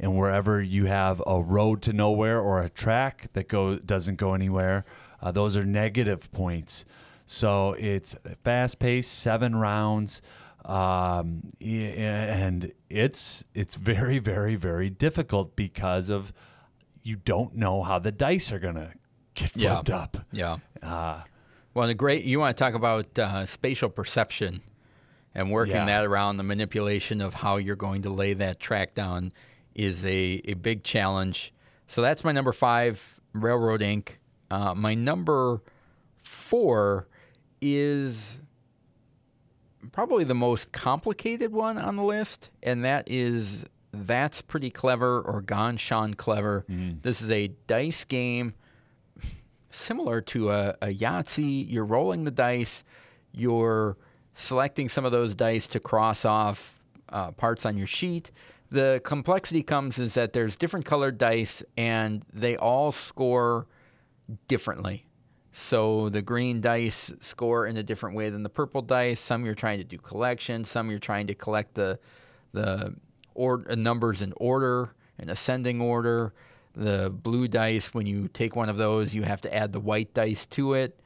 And 0.00 0.18
wherever 0.18 0.60
you 0.60 0.86
have 0.86 1.22
a 1.24 1.40
road 1.40 1.80
to 1.82 1.92
nowhere 1.92 2.40
or 2.40 2.60
a 2.60 2.68
track 2.68 3.28
that 3.34 3.46
go 3.46 3.76
doesn't 3.78 4.16
go 4.16 4.34
anywhere, 4.34 4.84
uh, 5.22 5.30
those 5.30 5.56
are 5.56 5.64
negative 5.64 6.32
points. 6.32 6.84
So 7.26 7.74
it's 7.78 8.16
fast 8.42 8.80
paced, 8.80 9.12
seven 9.12 9.54
rounds, 9.54 10.20
um, 10.64 11.52
and 11.60 12.72
it's 12.90 13.44
it's 13.54 13.76
very 13.76 14.18
very 14.18 14.56
very 14.56 14.90
difficult 14.90 15.54
because 15.56 16.10
of 16.10 16.32
you 17.02 17.16
don't 17.16 17.54
know 17.54 17.82
how 17.82 17.98
the 17.98 18.12
dice 18.12 18.50
are 18.52 18.58
gonna 18.58 18.92
get 19.34 19.56
Yeah. 19.56 19.74
flipped 19.74 19.90
up. 19.90 20.16
yeah. 20.32 20.56
Uh, 20.82 21.22
Well, 21.74 21.86
the 21.88 21.94
great 21.94 22.24
you 22.24 22.38
want 22.38 22.56
to 22.56 22.62
talk 22.62 22.74
about 22.74 23.18
uh, 23.18 23.46
spatial 23.46 23.88
perception 23.90 24.62
and 25.34 25.50
working 25.50 25.74
Yeah. 25.74 25.86
that 25.86 26.04
around 26.04 26.36
the 26.36 26.44
manipulation 26.44 27.20
of 27.20 27.34
how 27.34 27.56
you're 27.56 27.74
going 27.76 28.02
to 28.02 28.10
lay 28.10 28.32
that 28.34 28.60
track 28.60 28.94
down 28.94 29.32
is 29.74 30.04
a, 30.04 30.40
a 30.44 30.54
big 30.54 30.84
challenge. 30.84 31.52
So 31.88 32.00
that's 32.00 32.22
my 32.22 32.30
number 32.32 32.52
five, 32.52 33.18
Railroad 33.32 33.82
Ink. 33.82 34.20
Uh, 34.50 34.74
my 34.74 34.94
number 34.94 35.60
four 36.22 37.08
is 37.60 38.38
probably 39.90 40.22
the 40.24 40.34
most 40.34 40.70
complicated 40.72 41.52
one 41.52 41.76
on 41.76 41.96
the 41.96 42.02
list, 42.04 42.50
and 42.62 42.84
that 42.84 43.10
is 43.10 43.66
That's 43.92 44.40
Pretty 44.42 44.70
Clever 44.70 45.20
or 45.20 45.40
Gone 45.42 45.76
Sean 45.76 46.14
Clever. 46.14 46.64
This 46.68 47.20
is 47.20 47.30
a 47.32 47.48
dice 47.66 48.04
game 48.04 48.54
similar 49.74 50.20
to 50.20 50.50
a, 50.50 50.76
a 50.82 50.94
Yahtzee. 50.94 51.70
You're 51.70 51.84
rolling 51.84 52.24
the 52.24 52.30
dice, 52.30 52.84
you're 53.32 53.96
selecting 54.34 54.88
some 54.88 55.04
of 55.04 55.12
those 55.12 55.34
dice 55.34 55.66
to 55.68 55.80
cross 55.80 56.24
off 56.24 56.80
uh, 57.08 57.30
parts 57.32 57.66
on 57.66 57.76
your 57.76 57.86
sheet. 57.86 58.30
The 58.70 59.00
complexity 59.04 59.62
comes 59.62 59.98
is 59.98 60.14
that 60.14 60.32
there's 60.32 60.56
different 60.56 60.86
colored 60.86 61.18
dice 61.18 61.62
and 61.76 62.24
they 62.32 62.56
all 62.56 62.90
score 62.90 63.66
differently. 64.48 65.06
So 65.52 66.08
the 66.08 66.22
green 66.22 66.60
dice 66.60 67.12
score 67.20 67.66
in 67.66 67.76
a 67.76 67.82
different 67.84 68.16
way 68.16 68.30
than 68.30 68.42
the 68.42 68.48
purple 68.48 68.82
dice. 68.82 69.20
Some 69.20 69.44
you're 69.44 69.54
trying 69.54 69.78
to 69.78 69.84
do 69.84 69.98
collection. 69.98 70.64
Some 70.64 70.90
you're 70.90 70.98
trying 70.98 71.28
to 71.28 71.34
collect 71.34 71.74
the 71.74 71.98
the 72.52 72.94
or, 73.34 73.64
uh, 73.68 73.74
numbers 73.74 74.22
in 74.22 74.32
order, 74.36 74.94
in 75.18 75.28
ascending 75.28 75.80
order. 75.80 76.32
The 76.76 77.10
blue 77.10 77.46
dice, 77.48 77.94
when 77.94 78.06
you 78.06 78.28
take 78.28 78.56
one 78.56 78.68
of 78.68 78.76
those, 78.76 79.14
you 79.14 79.22
have 79.22 79.40
to 79.42 79.54
add 79.54 79.72
the 79.72 79.80
white 79.80 80.12
dice 80.12 80.44
to 80.46 80.74
it, 80.74 80.98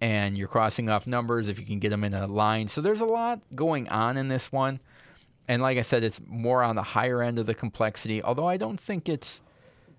and 0.00 0.36
you're 0.36 0.48
crossing 0.48 0.88
off 0.88 1.06
numbers 1.06 1.48
if 1.48 1.58
you 1.58 1.64
can 1.64 1.78
get 1.78 1.90
them 1.90 2.04
in 2.04 2.14
a 2.14 2.26
line. 2.26 2.68
So 2.68 2.80
there's 2.80 3.00
a 3.00 3.06
lot 3.06 3.40
going 3.54 3.88
on 3.88 4.16
in 4.16 4.28
this 4.28 4.50
one. 4.50 4.80
And 5.46 5.62
like 5.62 5.78
I 5.78 5.82
said, 5.82 6.02
it's 6.02 6.20
more 6.26 6.62
on 6.62 6.74
the 6.74 6.82
higher 6.82 7.22
end 7.22 7.38
of 7.38 7.46
the 7.46 7.54
complexity, 7.54 8.22
although 8.22 8.48
I 8.48 8.56
don't 8.56 8.80
think 8.80 9.08
it's 9.08 9.40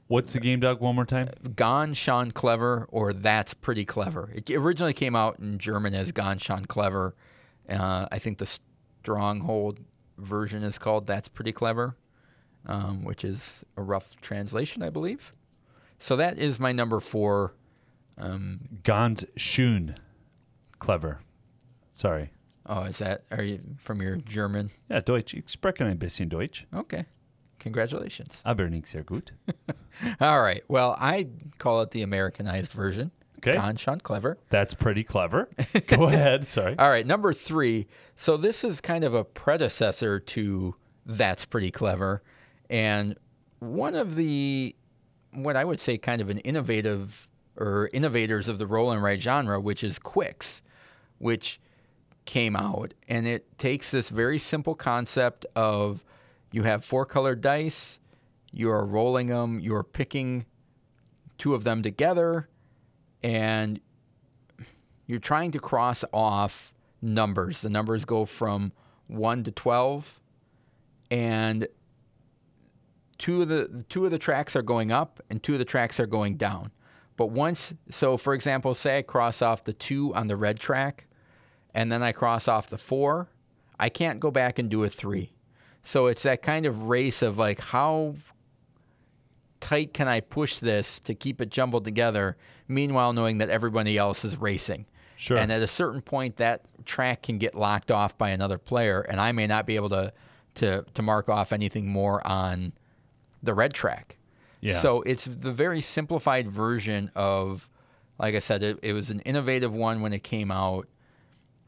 what's 0.07 0.33
the 0.33 0.39
game, 0.39 0.59
Doug? 0.59 0.81
One 0.81 0.95
more 0.95 1.05
time. 1.05 1.29
Gone 1.55 1.93
Sean 1.93 2.31
Clever 2.31 2.87
or 2.91 3.13
That's 3.13 3.53
Pretty 3.53 3.85
Clever. 3.85 4.31
It 4.33 4.49
originally 4.51 4.93
came 4.93 5.15
out 5.15 5.39
in 5.39 5.57
German 5.59 5.93
as 5.93 6.11
Gone 6.11 6.37
Sean 6.37 6.65
Clever. 6.65 7.15
Uh, 7.69 8.07
I 8.11 8.19
think 8.19 8.37
the 8.37 8.59
Stronghold 9.01 9.79
version 10.17 10.63
is 10.63 10.77
called 10.77 11.07
That's 11.07 11.27
Pretty 11.27 11.51
Clever, 11.51 11.95
um, 12.67 13.03
which 13.03 13.23
is 13.23 13.63
a 13.77 13.81
rough 13.81 14.15
translation, 14.21 14.81
I 14.83 14.89
believe. 14.89 15.31
So 15.99 16.15
that 16.17 16.37
is 16.37 16.59
my 16.59 16.71
number 16.71 16.99
four. 16.99 17.53
Um, 18.17 18.79
Ganz 18.83 19.25
schön 19.37 19.95
clever. 20.79 21.19
Sorry. 21.91 22.31
oh, 22.65 22.83
is 22.83 22.97
that, 22.97 23.23
are 23.31 23.43
you 23.43 23.59
from 23.77 24.01
your 24.01 24.17
German? 24.17 24.71
Yeah, 24.89 24.99
Deutsch. 25.01 25.33
Ich 25.33 25.45
spreche 25.47 25.81
ein 25.81 25.97
bisschen 25.97 26.29
Deutsch. 26.29 26.65
Okay. 26.73 27.05
Congratulations. 27.59 28.41
Aber 28.45 28.69
nicht 28.69 28.87
sehr 28.87 29.03
gut. 29.03 29.31
All 30.19 30.41
right. 30.41 30.63
Well, 30.67 30.95
I 30.99 31.27
call 31.57 31.81
it 31.81 31.91
the 31.91 32.01
Americanized 32.01 32.73
version. 32.73 33.11
Okay. 33.39 33.53
Gone 33.53 33.75
Sean 33.75 33.99
Clever. 33.99 34.37
That's 34.49 34.73
pretty 34.73 35.03
clever. 35.03 35.47
Go 35.87 36.07
ahead. 36.07 36.47
Sorry. 36.49 36.75
All 36.77 36.89
right, 36.89 37.05
number 37.05 37.31
three. 37.31 37.87
So 38.15 38.37
this 38.37 38.63
is 38.63 38.81
kind 38.81 39.03
of 39.03 39.13
a 39.13 39.23
predecessor 39.23 40.19
to 40.19 40.75
That's 41.05 41.45
Pretty 41.45 41.69
Clever. 41.71 42.23
And 42.69 43.17
one 43.59 43.95
of 43.95 44.15
the, 44.15 44.75
what 45.31 45.55
I 45.55 45.63
would 45.63 45.79
say, 45.79 45.97
kind 45.97 46.21
of 46.21 46.29
an 46.29 46.39
innovative 46.39 47.29
or 47.57 47.89
innovators 47.93 48.49
of 48.49 48.59
the 48.59 48.67
roll 48.67 48.91
and 48.91 49.01
write 49.01 49.21
genre, 49.21 49.59
which 49.59 49.83
is 49.83 49.99
Qwixx, 49.99 50.61
which 51.17 51.59
came 52.25 52.55
out. 52.55 52.93
And 53.07 53.27
it 53.27 53.57
takes 53.57 53.91
this 53.91 54.09
very 54.09 54.39
simple 54.39 54.75
concept 54.75 55.45
of 55.55 56.03
you 56.51 56.63
have 56.63 56.83
four 56.83 57.05
colored 57.05 57.41
dice, 57.41 57.99
you 58.51 58.69
are 58.71 58.85
rolling 58.85 59.27
them, 59.27 59.59
you're 59.59 59.83
picking 59.83 60.45
two 61.37 61.53
of 61.53 61.63
them 61.63 61.83
together, 61.83 62.47
and 63.23 63.79
you're 65.05 65.19
trying 65.19 65.51
to 65.51 65.59
cross 65.59 66.03
off 66.13 66.73
numbers. 67.01 67.61
The 67.61 67.69
numbers 67.69 68.05
go 68.05 68.25
from 68.25 68.71
1 69.07 69.43
to 69.43 69.51
12 69.51 70.19
and 71.11 71.67
two 73.17 73.41
of 73.41 73.47
the 73.47 73.85
two 73.89 74.05
of 74.05 74.11
the 74.11 74.19
tracks 74.19 74.55
are 74.55 74.61
going 74.61 74.91
up 74.91 75.21
and 75.29 75.41
two 75.41 75.53
of 75.53 75.59
the 75.59 75.65
tracks 75.65 75.99
are 75.99 76.05
going 76.05 76.37
down. 76.37 76.71
But 77.17 77.27
once 77.27 77.73
so 77.89 78.17
for 78.17 78.33
example, 78.33 78.75
say 78.75 78.99
I 78.99 79.01
cross 79.01 79.41
off 79.41 79.63
the 79.63 79.73
2 79.73 80.13
on 80.13 80.27
the 80.27 80.35
red 80.35 80.59
track 80.59 81.07
and 81.73 81.91
then 81.91 82.03
I 82.03 82.11
cross 82.11 82.47
off 82.47 82.69
the 82.69 82.77
4, 82.77 83.29
I 83.79 83.89
can't 83.89 84.19
go 84.19 84.31
back 84.31 84.59
and 84.59 84.69
do 84.69 84.83
a 84.83 84.89
3. 84.89 85.31
So 85.83 86.07
it's 86.07 86.23
that 86.23 86.41
kind 86.41 86.65
of 86.65 86.83
race 86.83 87.21
of 87.21 87.37
like 87.37 87.59
how 87.59 88.15
tight 89.59 89.93
can 89.93 90.07
I 90.07 90.19
push 90.19 90.57
this 90.57 90.99
to 91.01 91.15
keep 91.15 91.41
it 91.41 91.49
jumbled 91.49 91.85
together, 91.85 92.37
meanwhile 92.67 93.13
knowing 93.13 93.39
that 93.39 93.49
everybody 93.49 93.97
else 93.97 94.25
is 94.25 94.37
racing. 94.37 94.85
Sure. 95.17 95.37
And 95.37 95.51
at 95.51 95.61
a 95.61 95.67
certain 95.67 96.01
point, 96.01 96.37
that 96.37 96.65
track 96.85 97.23
can 97.23 97.37
get 97.37 97.55
locked 97.55 97.89
off 97.89 98.17
by 98.17 98.29
another 98.29 98.57
player, 98.57 99.01
and 99.01 99.19
I 99.19 99.31
may 99.31 99.47
not 99.47 99.65
be 99.65 99.75
able 99.75 99.89
to 99.89 100.13
to 100.55 100.85
to 100.93 101.01
mark 101.01 101.29
off 101.29 101.51
anything 101.51 101.87
more 101.87 102.25
on 102.25 102.73
the 103.45 103.53
red 103.53 103.73
track. 103.73 104.17
Yeah. 104.61 104.79
So 104.79 105.01
it's 105.03 105.25
the 105.25 105.51
very 105.51 105.81
simplified 105.81 106.49
version 106.49 107.11
of, 107.15 107.69
like 108.17 108.35
I 108.35 108.39
said, 108.39 108.63
it, 108.63 108.79
it 108.81 108.93
was 108.93 109.11
an 109.11 109.19
innovative 109.21 109.73
one 109.73 110.01
when 110.01 110.13
it 110.13 110.23
came 110.23 110.51
out. 110.51 110.87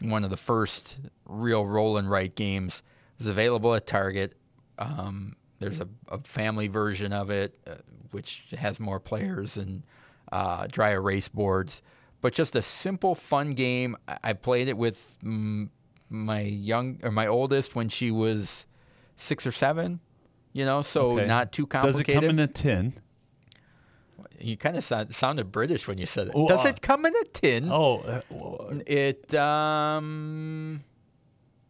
One 0.01 0.23
of 0.23 0.29
the 0.29 0.37
first 0.37 0.97
real 1.25 1.65
roll 1.65 1.97
and 1.97 2.09
write 2.09 2.35
games 2.35 2.83
It 3.15 3.19
was 3.19 3.27
available 3.27 3.73
at 3.73 3.87
Target. 3.87 4.35
Um, 4.77 5.35
there's 5.59 5.79
a, 5.79 5.87
a 6.09 6.19
family 6.19 6.67
version 6.67 7.13
of 7.13 7.29
it, 7.29 7.57
uh, 7.65 7.75
which 8.11 8.43
has 8.57 8.79
more 8.79 8.99
players 8.99 9.57
and 9.57 9.83
uh, 10.31 10.67
dry 10.67 10.91
erase 10.91 11.27
boards. 11.29 11.81
But 12.21 12.33
just 12.33 12.55
a 12.55 12.61
simple, 12.61 13.15
fun 13.15 13.51
game. 13.51 13.97
I, 14.07 14.17
I 14.23 14.33
played 14.33 14.67
it 14.67 14.77
with 14.77 15.17
mm, 15.23 15.69
my 16.09 16.41
young 16.41 16.99
or 17.03 17.11
my 17.11 17.27
oldest 17.27 17.75
when 17.75 17.89
she 17.89 18.11
was 18.11 18.65
six 19.15 19.45
or 19.45 19.51
seven. 19.51 19.99
You 20.57 20.65
know, 20.65 20.81
so 20.81 21.11
Okay. 21.11 21.27
not 21.27 21.51
too 21.51 21.67
complicated. 21.67 22.05
Does 22.07 22.15
it 22.15 22.19
come 22.19 22.29
in 22.31 22.39
a 22.39 22.47
tin? 22.47 22.93
you 24.39 24.55
kind 24.57 24.75
of 24.77 24.83
sound, 24.83 25.13
sounded 25.15 25.51
British 25.51 25.87
when 25.87 25.97
you 25.99 26.05
said 26.07 26.27
it. 26.27 26.33
Oh, 26.35 26.47
Does 26.47 26.65
uh, 26.65 26.69
it 26.69 26.81
come 26.81 27.05
in 27.05 27.13
a 27.15 27.23
tin? 27.25 27.69
Oh, 27.71 27.99
uh, 27.99 28.21
It 28.87 29.33
um 29.35 30.83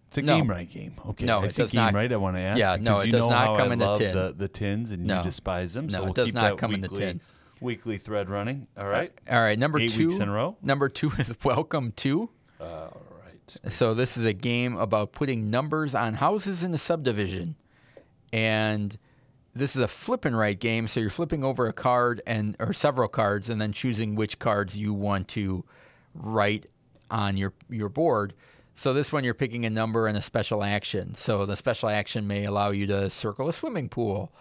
it's 0.07 0.17
a 0.17 0.21
No. 0.21 0.37
Gamewright 0.39 0.69
game. 0.69 0.93
Okay. 1.09 1.25
No, 1.25 1.39
I 1.41 1.45
it 1.45 1.55
does 1.55 1.71
game 1.71 1.81
not- 1.81 1.93
right. 1.93 2.11
I 2.11 2.15
want 2.15 2.37
to 2.37 2.41
ask. 2.41 2.59
Yeah, 2.59 2.77
no, 2.79 2.99
it 2.99 3.07
you 3.07 3.11
does 3.11 3.21
know 3.27 3.29
not 3.29 3.57
come 3.57 3.71
I 3.71 3.73
in 3.73 3.81
a 3.81 3.97
tin. 3.97 4.15
The, 4.15 4.33
the 4.37 4.47
tins 4.47 4.91
and 4.91 5.05
No. 5.05 5.17
you 5.17 5.23
despise 5.23 5.73
them. 5.73 5.89
so 5.89 5.97
No, 5.97 6.03
it 6.03 6.05
we'll 6.05 6.13
does 6.13 6.25
keep 6.27 6.35
not 6.35 6.57
come 6.57 6.73
in 6.73 6.79
the 6.81 6.87
tin. 6.87 7.19
Weekly 7.59 7.97
thread 7.97 8.29
running. 8.29 8.67
All 8.77 8.87
right. 8.87 9.11
all 9.29 9.41
right, 9.41 9.57
number 9.59 9.79
Eight 9.79 9.91
2 9.91 10.07
weeks 10.07 10.19
in 10.19 10.29
a 10.29 10.31
row? 10.31 10.55
Number 10.61 10.87
2 10.87 11.11
is 11.19 11.33
Welcome 11.43 11.91
to. 11.97 12.29
All 12.61 13.01
right. 13.25 13.71
So 13.71 13.93
this 13.93 14.15
is 14.15 14.23
a 14.23 14.33
game 14.33 14.77
about 14.77 15.11
putting 15.11 15.49
numbers 15.49 15.93
on 15.95 16.15
houses 16.15 16.63
in 16.63 16.73
a 16.73 16.77
subdivision. 16.77 17.55
And 18.31 18.97
this 19.53 19.75
is 19.75 19.81
a 19.81 19.87
flip 19.87 20.25
and 20.25 20.37
write 20.37 20.59
game, 20.59 20.87
so 20.87 20.99
you're 20.99 21.09
flipping 21.09 21.43
over 21.43 21.67
a 21.67 21.73
card 21.73 22.21
and 22.27 22.55
or 22.59 22.73
several 22.73 23.07
cards 23.07 23.49
and 23.49 23.59
then 23.59 23.73
choosing 23.73 24.15
which 24.15 24.39
cards 24.39 24.77
you 24.77 24.93
want 24.93 25.27
to 25.29 25.63
write 26.13 26.67
on 27.09 27.37
your 27.37 27.53
your 27.69 27.89
board. 27.89 28.33
So 28.75 28.93
this 28.93 29.11
one 29.11 29.23
you're 29.23 29.33
picking 29.33 29.65
a 29.65 29.69
number 29.69 30.05
and 30.05 30.17
a 30.17 30.21
special 30.21 30.63
action. 30.63 31.15
So 31.15 31.45
the 31.45 31.55
special 31.55 31.89
action 31.89 32.27
may 32.27 32.45
allow 32.45 32.69
you 32.69 32.85
to 32.87 33.09
circle 33.09 33.49
a 33.49 33.53
swimming 33.53 33.89
pool 33.89 34.31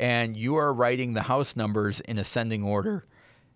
and 0.00 0.36
you 0.36 0.56
are 0.56 0.72
writing 0.72 1.14
the 1.14 1.22
house 1.22 1.54
numbers 1.56 2.00
in 2.00 2.18
ascending 2.18 2.64
order. 2.64 3.04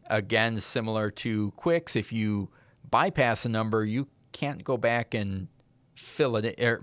Again, 0.09 0.61
similar 0.61 1.11
to 1.11 1.53
Qwixx, 1.59 1.97
if 1.97 2.13
you 2.13 2.51
bypass 2.89 3.45
a 3.45 3.49
number, 3.49 3.85
you 3.85 4.09
can't 4.33 4.63
go 4.63 4.77
back 4.77 5.15
and 5.15 5.49
fill 5.95 6.37
it. 6.37 6.55
Er, 6.63 6.83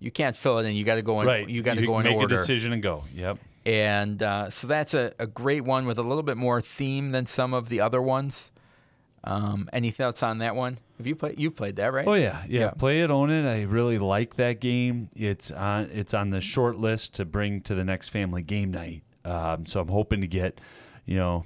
you 0.00 0.10
can't 0.10 0.36
fill 0.36 0.58
it 0.58 0.66
in. 0.66 0.74
You 0.74 0.84
got 0.84 0.96
to 0.96 1.02
go 1.02 1.20
in. 1.20 1.26
Right. 1.26 1.48
You 1.48 1.62
got 1.62 1.76
to 1.76 1.86
go 1.86 1.98
in 1.98 2.04
make 2.04 2.16
order. 2.16 2.34
a 2.34 2.38
decision 2.38 2.72
and 2.72 2.82
go. 2.82 3.04
Yep. 3.14 3.38
And 3.66 4.22
uh, 4.22 4.50
so 4.50 4.66
that's 4.66 4.94
a, 4.94 5.12
a 5.18 5.26
great 5.26 5.62
one 5.64 5.86
with 5.86 5.98
a 5.98 6.02
little 6.02 6.22
bit 6.22 6.36
more 6.36 6.60
theme 6.60 7.12
than 7.12 7.26
some 7.26 7.52
of 7.52 7.68
the 7.68 7.80
other 7.80 8.00
ones. 8.00 8.50
Um, 9.24 9.68
any 9.72 9.90
thoughts 9.90 10.22
on 10.22 10.38
that 10.38 10.54
one? 10.56 10.78
Have 10.96 11.06
you 11.06 11.14
played? 11.16 11.38
You've 11.38 11.56
played 11.56 11.76
that, 11.76 11.92
right? 11.92 12.06
Oh 12.06 12.14
yeah, 12.14 12.44
yeah, 12.48 12.60
Yeah. 12.60 12.70
Play 12.70 13.02
it, 13.02 13.10
own 13.10 13.30
it. 13.30 13.46
I 13.46 13.62
really 13.62 13.98
like 13.98 14.36
that 14.36 14.60
game. 14.60 15.10
It's 15.14 15.50
on 15.50 15.90
it's 15.92 16.14
on 16.14 16.30
the 16.30 16.40
short 16.40 16.78
list 16.78 17.14
to 17.16 17.24
bring 17.24 17.60
to 17.62 17.74
the 17.74 17.84
next 17.84 18.08
family 18.08 18.42
game 18.42 18.70
night. 18.70 19.02
Um, 19.24 19.66
so 19.66 19.80
I'm 19.80 19.88
hoping 19.88 20.20
to 20.22 20.26
get, 20.28 20.60
you 21.04 21.16
know, 21.16 21.44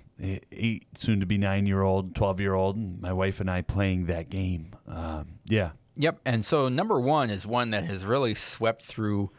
eight 0.52 0.86
soon 0.94 1.18
to 1.20 1.26
be 1.26 1.38
nine 1.38 1.66
year 1.66 1.82
old, 1.82 2.14
twelve 2.14 2.40
year 2.40 2.54
old, 2.54 2.76
and 2.76 3.00
my 3.00 3.12
wife 3.12 3.40
and 3.40 3.50
I 3.50 3.62
playing 3.62 4.06
that 4.06 4.28
game. 4.30 4.76
Um, 4.86 5.38
yeah, 5.46 5.70
Yep. 5.96 6.20
And 6.24 6.44
so 6.44 6.68
number 6.68 7.00
one 7.00 7.30
is 7.30 7.46
one 7.46 7.70
that 7.70 7.84
has 7.84 8.04
really 8.04 8.34
swept 8.34 8.82
through 8.82 9.30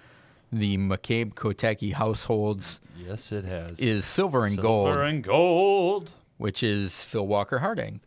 the 0.51 0.77
McCabe 0.77 1.33
Kotecki 1.33 1.93
households 1.93 2.79
yes, 2.95 3.31
it 3.31 3.43
has. 3.45 3.79
is 3.79 4.05
Silver 4.05 4.45
and 4.45 4.53
Silver 4.53 4.61
Gold, 4.67 4.87
Silver 4.89 5.03
and 5.03 5.23
gold. 5.23 6.13
which 6.37 6.61
is 6.61 7.03
Phil 7.03 7.25
Walker 7.25 7.59
Harding. 7.59 8.01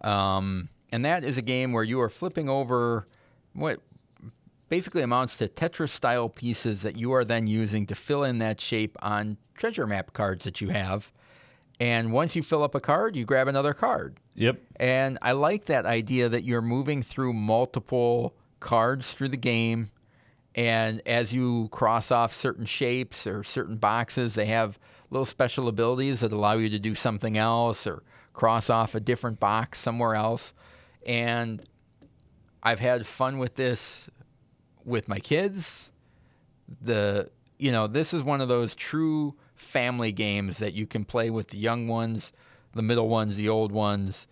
Um, 0.00 0.68
and 0.90 1.04
that 1.04 1.22
is 1.22 1.38
a 1.38 1.42
game 1.42 1.72
where 1.72 1.84
you 1.84 2.00
are 2.00 2.08
flipping 2.08 2.48
over 2.48 3.06
what 3.52 3.80
basically 4.68 5.02
amounts 5.02 5.36
to 5.36 5.48
Tetris 5.48 5.90
style 5.90 6.28
pieces 6.28 6.82
that 6.82 6.96
you 6.96 7.12
are 7.12 7.24
then 7.24 7.46
using 7.46 7.86
to 7.86 7.94
fill 7.94 8.24
in 8.24 8.38
that 8.38 8.60
shape 8.60 8.96
on 9.00 9.36
treasure 9.54 9.86
map 9.86 10.12
cards 10.12 10.44
that 10.44 10.60
you 10.60 10.70
have. 10.70 11.12
And 11.78 12.12
once 12.12 12.34
you 12.34 12.42
fill 12.42 12.62
up 12.62 12.74
a 12.74 12.80
card, 12.80 13.14
you 13.14 13.24
grab 13.24 13.48
another 13.48 13.74
card. 13.74 14.18
Yep. 14.34 14.60
And 14.76 15.18
I 15.22 15.32
like 15.32 15.66
that 15.66 15.84
idea 15.84 16.28
that 16.28 16.44
you're 16.44 16.62
moving 16.62 17.02
through 17.02 17.34
multiple 17.34 18.34
cards 18.60 19.12
through 19.12 19.28
the 19.28 19.36
game. 19.36 19.90
And 20.54 21.02
as 21.06 21.32
you 21.32 21.68
cross 21.70 22.10
off 22.10 22.32
certain 22.32 22.66
shapes 22.66 23.26
or 23.26 23.42
certain 23.42 23.76
boxes, 23.76 24.34
they 24.34 24.46
have 24.46 24.78
little 25.10 25.26
special 25.26 25.68
abilities 25.68 26.20
that 26.20 26.32
allow 26.32 26.54
you 26.54 26.68
to 26.70 26.78
do 26.78 26.94
something 26.94 27.36
else 27.36 27.86
or 27.86 28.02
cross 28.32 28.70
off 28.70 28.94
a 28.94 29.00
different 29.00 29.38
box 29.40 29.78
somewhere 29.78 30.14
else. 30.14 30.54
And 31.06 31.62
I've 32.62 32.80
had 32.80 33.06
fun 33.06 33.38
with 33.38 33.56
this 33.56 34.08
with 34.84 35.08
my 35.08 35.18
kids. 35.18 35.90
The 36.80 37.30
you 37.58 37.70
know, 37.70 37.86
this 37.86 38.12
is 38.12 38.22
one 38.22 38.40
of 38.40 38.48
those 38.48 38.74
true 38.74 39.36
family 39.54 40.10
games 40.10 40.58
that 40.58 40.74
you 40.74 40.86
can 40.86 41.04
play 41.04 41.30
with 41.30 41.48
the 41.48 41.58
young 41.58 41.86
ones, 41.86 42.32
the 42.74 42.82
middle 42.82 43.08
ones, 43.08 43.36
the 43.36 43.48
old 43.48 43.72
ones, 43.72 44.26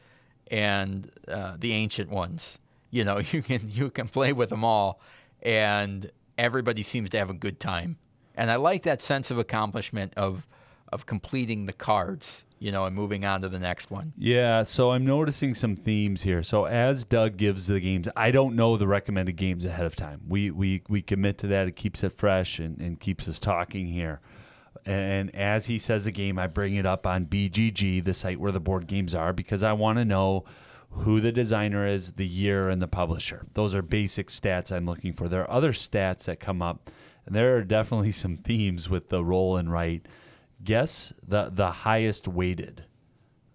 and 0.50 1.10
uh, 1.28 1.56
the 1.58 1.72
ancient 1.72 2.10
ones. 2.10 2.58
You 2.90 3.04
know, 3.04 3.18
you 3.30 3.42
can 3.42 3.70
you 3.70 3.90
can 3.90 4.08
play 4.08 4.32
with 4.32 4.50
them 4.50 4.64
all, 4.64 5.00
and 5.42 6.10
everybody 6.38 6.82
seems 6.82 7.10
to 7.10 7.18
have 7.18 7.30
a 7.30 7.34
good 7.34 7.60
time. 7.60 7.98
And 8.34 8.50
I 8.50 8.56
like 8.56 8.84
that 8.84 9.02
sense 9.02 9.30
of 9.30 9.38
accomplishment 9.38 10.14
of 10.16 10.46
of 10.92 11.06
completing 11.06 11.66
the 11.66 11.72
cards, 11.72 12.44
you 12.58 12.72
know, 12.72 12.84
and 12.84 12.96
moving 12.96 13.24
on 13.24 13.40
to 13.42 13.48
the 13.48 13.60
next 13.60 13.90
one. 13.90 14.12
Yeah, 14.18 14.64
so 14.64 14.90
I'm 14.90 15.04
noticing 15.04 15.54
some 15.54 15.76
themes 15.76 16.22
here. 16.22 16.42
So 16.42 16.64
as 16.64 17.04
Doug 17.04 17.36
gives 17.36 17.68
the 17.68 17.78
games, 17.78 18.08
I 18.16 18.32
don't 18.32 18.56
know 18.56 18.76
the 18.76 18.88
recommended 18.88 19.36
games 19.36 19.64
ahead 19.64 19.86
of 19.86 19.94
time. 19.94 20.22
We 20.28 20.50
we 20.50 20.82
we 20.88 21.02
commit 21.02 21.38
to 21.38 21.46
that. 21.48 21.68
It 21.68 21.76
keeps 21.76 22.02
it 22.02 22.12
fresh 22.12 22.58
and, 22.58 22.80
and 22.80 22.98
keeps 22.98 23.28
us 23.28 23.38
talking 23.38 23.86
here. 23.86 24.20
And 24.86 25.34
as 25.34 25.66
he 25.66 25.78
says 25.78 26.06
a 26.06 26.10
game, 26.12 26.38
I 26.38 26.46
bring 26.46 26.74
it 26.74 26.86
up 26.86 27.06
on 27.06 27.26
BGG, 27.26 28.04
the 28.04 28.14
site 28.14 28.40
where 28.40 28.52
the 28.52 28.60
board 28.60 28.86
games 28.86 29.14
are, 29.14 29.32
because 29.32 29.62
I 29.62 29.72
want 29.72 29.98
to 29.98 30.04
know 30.04 30.44
who 30.90 31.20
the 31.20 31.30
designer 31.32 31.86
is, 31.86 32.12
the 32.12 32.26
year, 32.26 32.68
and 32.68 32.82
the 32.82 32.88
publisher. 32.88 33.46
Those 33.54 33.74
are 33.74 33.82
basic 33.82 34.28
stats 34.28 34.72
I'm 34.72 34.86
looking 34.86 35.12
for. 35.12 35.28
There 35.28 35.42
are 35.42 35.50
other 35.50 35.72
stats 35.72 36.24
that 36.24 36.40
come 36.40 36.60
up, 36.62 36.90
and 37.26 37.34
there 37.34 37.56
are 37.56 37.62
definitely 37.62 38.10
some 38.24 38.36
themes 38.36 38.88
with 38.88 39.08
the 39.08 39.24
roll 39.24 39.56
and 39.56 39.70
write. 39.70 40.06
Guess 40.62 41.12
the 41.26 41.50
the 41.52 41.70
highest 41.70 42.26
weighted 42.28 42.84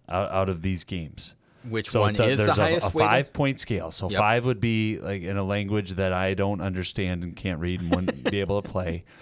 out, 0.09 0.31
out 0.31 0.49
of 0.49 0.61
these 0.61 0.83
games. 0.83 1.35
Which 1.67 1.89
So 1.89 2.01
one 2.01 2.15
a, 2.19 2.23
is 2.23 2.37
the 2.37 2.45
there's 2.45 2.57
highest 2.57 2.85
a, 2.87 2.89
a 2.89 2.93
weighted? 2.93 3.09
five 3.11 3.33
point 3.33 3.59
scale. 3.59 3.91
So 3.91 4.09
Yep. 4.09 4.17
five 4.19 4.45
would 4.45 4.59
be 4.59 4.97
like 4.99 5.21
in 5.23 5.35
a 5.37 5.43
language 5.43 5.91
that 5.91 6.13
I 6.13 6.33
don't 6.35 6.61
understand 6.61 7.23
and 7.23 7.35
can't 7.35 7.59
read 7.59 7.81
and 7.81 7.93
wouldn't 7.93 8.23
be 8.31 8.39
able 8.39 8.61
to 8.61 8.67
play. 8.69 9.03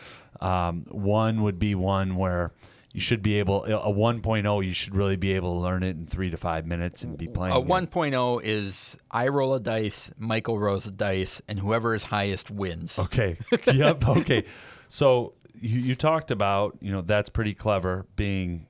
Um, 0.41 0.85
one 0.89 1.41
would 1.43 1.59
be 1.59 1.75
one 1.75 2.15
where 2.15 2.51
you 2.93 3.01
should 3.01 3.23
be 3.23 3.39
able 3.39 3.65
a 3.65 3.91
1.0 3.91 4.65
you 4.65 4.71
should 4.71 4.95
really 4.95 5.15
be 5.15 5.33
able 5.33 5.55
to 5.55 5.59
learn 5.61 5.81
it 5.81 5.95
in 5.97 6.05
three 6.05 6.29
to 6.29 6.37
five 6.37 6.67
minutes 6.67 7.03
and 7.03 7.17
be 7.17 7.27
playing 7.27 7.55
A 7.55 7.59
it. 7.59 7.67
1.0 7.67 8.41
is 8.43 8.95
I 9.09 9.29
roll 9.29 9.55
a 9.55 9.59
dice, 9.59 10.11
Michael 10.17 10.59
rolls 10.59 10.85
a 10.85 10.91
dice, 10.91 11.41
and 11.47 11.59
whoever 11.59 11.95
is 11.95 12.03
highest 12.03 12.51
wins. 12.51 12.99
Okay. 12.99 13.37
yep. 13.73 14.07
Okay. 14.07 14.45
So 14.87 15.33
you, 15.59 15.79
you 15.79 15.95
talked 15.95 16.29
about, 16.29 16.77
you 16.81 16.91
know, 16.91 17.01
that's 17.01 17.29
pretty 17.29 17.55
clever 17.55 18.05
being 18.15 18.67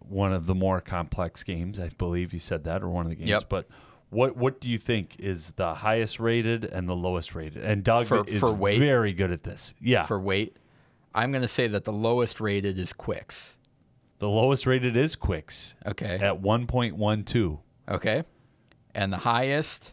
one 0.00 0.34
of 0.34 0.46
the 0.46 0.54
more 0.54 0.80
complex 0.82 1.42
games. 1.42 1.80
I 1.80 1.88
believe 1.88 2.34
you 2.34 2.38
said 2.38 2.64
that, 2.64 2.82
or 2.82 2.90
one 2.90 3.06
of 3.06 3.10
the 3.10 3.16
games. 3.16 3.30
Yep. 3.30 3.48
But 3.48 3.68
what 4.10 4.36
what 4.36 4.60
do 4.60 4.68
you 4.68 4.76
think 4.76 5.16
is 5.18 5.52
the 5.52 5.72
highest 5.74 6.20
rated 6.20 6.66
and 6.66 6.86
the 6.86 6.94
lowest 6.94 7.34
rated? 7.34 7.64
And 7.64 7.82
Doug 7.82 8.06
For- 8.06 8.28
is 8.28 8.40
for 8.40 8.52
weight? 8.52 8.78
very 8.78 9.14
good 9.14 9.32
at 9.32 9.42
this. 9.42 9.74
Yeah. 9.80 10.04
For 10.04 10.20
weight, 10.20 10.58
I'm 11.14 11.30
going 11.32 11.42
to 11.42 11.48
say 11.48 11.66
that 11.68 11.84
the 11.84 11.92
lowest 11.92 12.40
rated 12.40 12.78
is 12.78 12.92
Qwixx. 12.92 13.56
the 14.18 14.28
lowest 14.28 14.66
rated 14.66 14.96
is 14.96 15.16
Qwixx 15.16 15.74
Okay. 15.86 16.14
at 16.20 16.40
1.12. 16.40 17.58
Okay. 17.88 18.22
And 18.94 19.12
the 19.12 19.16
highest, 19.18 19.92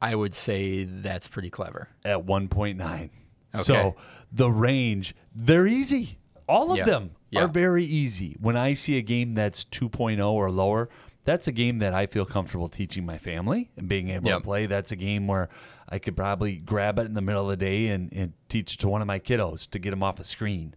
I 0.00 0.14
would 0.14 0.34
say 0.34 0.84
that's 0.84 1.26
pretty 1.28 1.50
clever. 1.50 1.88
at 2.04 2.24
1.9. 2.24 3.10
Okay. 3.54 3.62
So 3.62 3.96
the 4.30 4.50
range, 4.50 5.14
they're 5.34 5.66
easy. 5.66 6.18
All 6.48 6.70
of 6.70 6.78
Yeah. 6.78 6.84
them 6.84 7.10
Yeah. 7.30 7.44
are 7.44 7.48
very 7.48 7.84
easy. 7.84 8.36
When 8.40 8.56
I 8.56 8.74
see 8.74 8.96
a 8.98 9.02
game 9.02 9.34
that's 9.34 9.64
2.0 9.64 10.32
or 10.32 10.50
lower, 10.50 10.88
that's 11.24 11.48
a 11.48 11.52
game 11.52 11.78
that 11.78 11.92
I 11.92 12.06
feel 12.06 12.24
comfortable 12.24 12.68
teaching 12.68 13.04
my 13.04 13.18
family 13.18 13.70
and 13.76 13.88
being 13.88 14.10
able 14.10 14.28
Yep. 14.28 14.38
to 14.38 14.44
play. 14.44 14.66
That's 14.66 14.92
a 14.92 14.96
game 14.96 15.26
where 15.26 15.48
I 15.88 15.98
could 15.98 16.16
probably 16.16 16.56
grab 16.56 16.98
it 16.98 17.02
in 17.06 17.14
the 17.14 17.20
middle 17.20 17.42
of 17.44 17.48
the 17.48 17.56
day 17.64 17.88
and, 17.88 18.12
and 18.12 18.32
teach 18.48 18.74
it 18.74 18.80
to 18.80 18.88
one 18.88 19.00
of 19.02 19.06
my 19.06 19.18
kiddos 19.18 19.68
to 19.70 19.78
get 19.78 19.90
them 19.90 20.02
off 20.02 20.18
a 20.18 20.24
screen. 20.24 20.74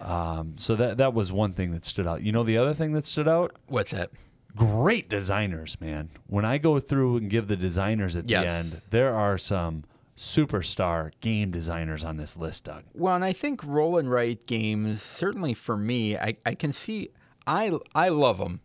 Um, 0.00 0.56
so 0.58 0.76
that 0.76 0.98
that 0.98 1.14
was 1.14 1.32
one 1.32 1.54
thing 1.54 1.70
that 1.70 1.84
stood 1.86 2.06
out. 2.06 2.22
You 2.22 2.30
know, 2.32 2.42
the 2.44 2.58
other 2.58 2.74
thing 2.74 2.92
that 2.92 3.06
stood 3.06 3.26
out 3.28 3.56
What's 3.66 3.92
that? 3.92 4.10
great 4.54 5.08
designers, 5.08 5.80
man. 5.80 6.10
When 6.26 6.44
I 6.44 6.58
go 6.58 6.78
through 6.80 7.16
and 7.18 7.30
give 7.30 7.48
the 7.48 7.56
designers 7.56 8.14
at 8.16 8.28
Yes. 8.28 8.44
the 8.44 8.50
end, 8.76 8.82
there 8.90 9.14
are 9.14 9.38
some 9.38 9.84
superstar 10.16 11.12
game 11.20 11.50
designers 11.50 12.02
on 12.04 12.16
this 12.16 12.36
list, 12.36 12.64
Doug. 12.64 12.84
Well, 12.94 13.14
and 13.14 13.24
I 13.24 13.32
think 13.32 13.62
roll 13.64 13.98
and 13.98 14.10
write 14.10 14.46
games, 14.46 15.02
certainly 15.02 15.52
for 15.54 15.76
me, 15.76 16.16
I, 16.16 16.36
I 16.46 16.54
can 16.54 16.72
see, 16.72 17.10
I, 17.46 17.72
I 17.94 18.08
love 18.08 18.38
them. 18.38 18.60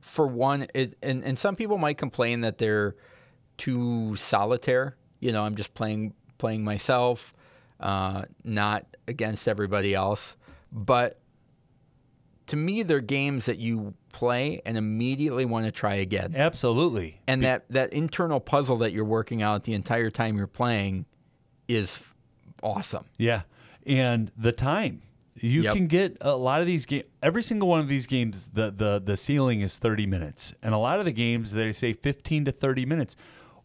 For 0.00 0.26
one, 0.26 0.66
it, 0.74 0.96
and, 1.02 1.22
and 1.24 1.38
some 1.38 1.54
people 1.54 1.78
might 1.78 1.98
complain 1.98 2.40
that 2.40 2.58
they're 2.58 2.96
too 3.58 4.16
solitaire. 4.16 4.96
You 5.20 5.32
know, 5.32 5.42
I'm 5.42 5.56
just 5.56 5.74
playing 5.74 6.14
playing 6.38 6.64
myself. 6.64 7.32
uh, 7.80 8.24
not 8.42 8.84
against 9.06 9.46
everybody 9.46 9.94
else. 9.94 10.36
But 10.72 11.20
to 12.48 12.56
me, 12.56 12.82
they're 12.82 13.00
games 13.00 13.46
that 13.46 13.58
you 13.58 13.94
play 14.12 14.60
and 14.66 14.76
immediately 14.76 15.44
want 15.44 15.66
to 15.66 15.70
try 15.72 15.94
again. 15.96 16.34
Absolutely. 16.36 17.20
And 17.28 17.42
that, 17.44 17.66
that 17.70 17.92
internal 17.92 18.40
puzzle 18.40 18.78
that 18.78 18.92
you're 18.92 19.04
working 19.04 19.42
out 19.42 19.62
the 19.64 19.74
entire 19.74 20.10
time 20.10 20.36
you're 20.36 20.46
playing 20.48 21.04
is 21.68 22.02
awesome. 22.62 23.04
Yeah. 23.16 23.42
And 23.86 24.32
the 24.36 24.50
time. 24.52 25.02
You 25.40 25.62
Yep. 25.62 25.74
can 25.74 25.86
get 25.86 26.16
a 26.20 26.34
lot 26.34 26.60
of 26.60 26.66
these 26.66 26.84
games. 26.84 27.04
Every 27.22 27.44
single 27.44 27.68
one 27.68 27.78
of 27.78 27.86
these 27.86 28.08
games, 28.08 28.50
the, 28.52 28.72
the 28.72 28.98
the 28.98 29.16
ceiling 29.16 29.60
is 29.60 29.78
thirty 29.78 30.04
minutes, 30.04 30.52
and 30.64 30.74
a 30.74 30.78
lot 30.78 30.98
of 30.98 31.04
the 31.04 31.12
games 31.12 31.52
they 31.52 31.72
say 31.72 31.92
fifteen 31.92 32.44
to 32.46 32.50
thirty 32.50 32.84
minutes. 32.84 33.14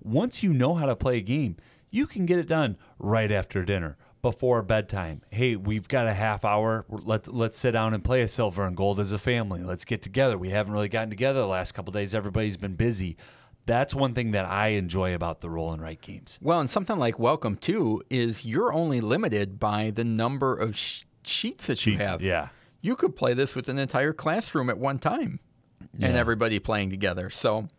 Once 0.04 0.44
you 0.44 0.54
know 0.54 0.76
how 0.76 0.86
to 0.86 0.96
play 0.96 1.18
a 1.18 1.22
game, 1.22 1.58
you 1.90 2.06
can 2.08 2.26
get 2.26 2.40
it 2.40 2.48
done 2.48 2.78
right 3.00 3.32
after 3.32 3.64
dinner, 3.64 3.98
before 4.22 4.62
bedtime. 4.62 5.22
Hey, 5.30 5.56
we've 5.56 5.88
got 5.88 6.08
a 6.08 6.14
half 6.14 6.44
hour. 6.46 6.86
Let 6.90 7.28
let's 7.34 7.58
sit 7.58 7.72
down 7.72 7.94
and 7.94 8.04
play 8.04 8.22
a 8.22 8.28
silver 8.28 8.66
and 8.66 8.76
gold 8.76 9.00
as 9.00 9.12
a 9.12 9.18
family. 9.18 9.62
Let's 9.64 9.86
get 9.86 10.02
together. 10.02 10.38
We 10.38 10.50
haven't 10.50 10.74
really 10.74 10.90
gotten 10.90 11.10
together 11.10 11.42
the 11.42 11.48
last 11.48 11.74
couple 11.74 11.92
days. 11.92 12.16
Everybody's 12.16 12.58
been 12.58 12.76
busy. 12.76 13.18
That's 13.66 13.96
one 13.96 14.14
thing 14.14 14.32
that 14.32 14.46
I 14.46 14.70
enjoy 14.70 15.16
about 15.16 15.40
the 15.40 15.50
roll 15.50 15.72
and 15.72 15.82
write 15.82 16.02
games. 16.02 16.38
Well, 16.42 16.60
and 16.60 16.70
something 16.70 16.98
like 16.98 17.18
Welcome 17.18 17.56
to 17.58 18.02
is 18.10 18.44
you're 18.44 18.74
only 18.74 19.00
limited 19.00 19.58
by 19.58 19.90
the 19.90 20.04
number 20.04 20.54
of 20.54 20.76
sh- 20.76 21.04
sheets 21.24 21.68
that 21.68 21.86
you 21.86 21.98
have. 21.98 22.22
yeah. 22.22 22.50
You 22.82 22.98
could 22.98 23.16
play 23.16 23.34
this 23.34 23.56
with 23.56 23.70
an 23.70 23.80
entire 23.80 24.12
classroom 24.12 24.70
at 24.70 24.78
one 24.78 25.00
time 25.00 25.40
and 26.02 26.18
everybody 26.18 26.60
playing 26.60 26.90
together. 26.90 27.30
So 27.30 27.70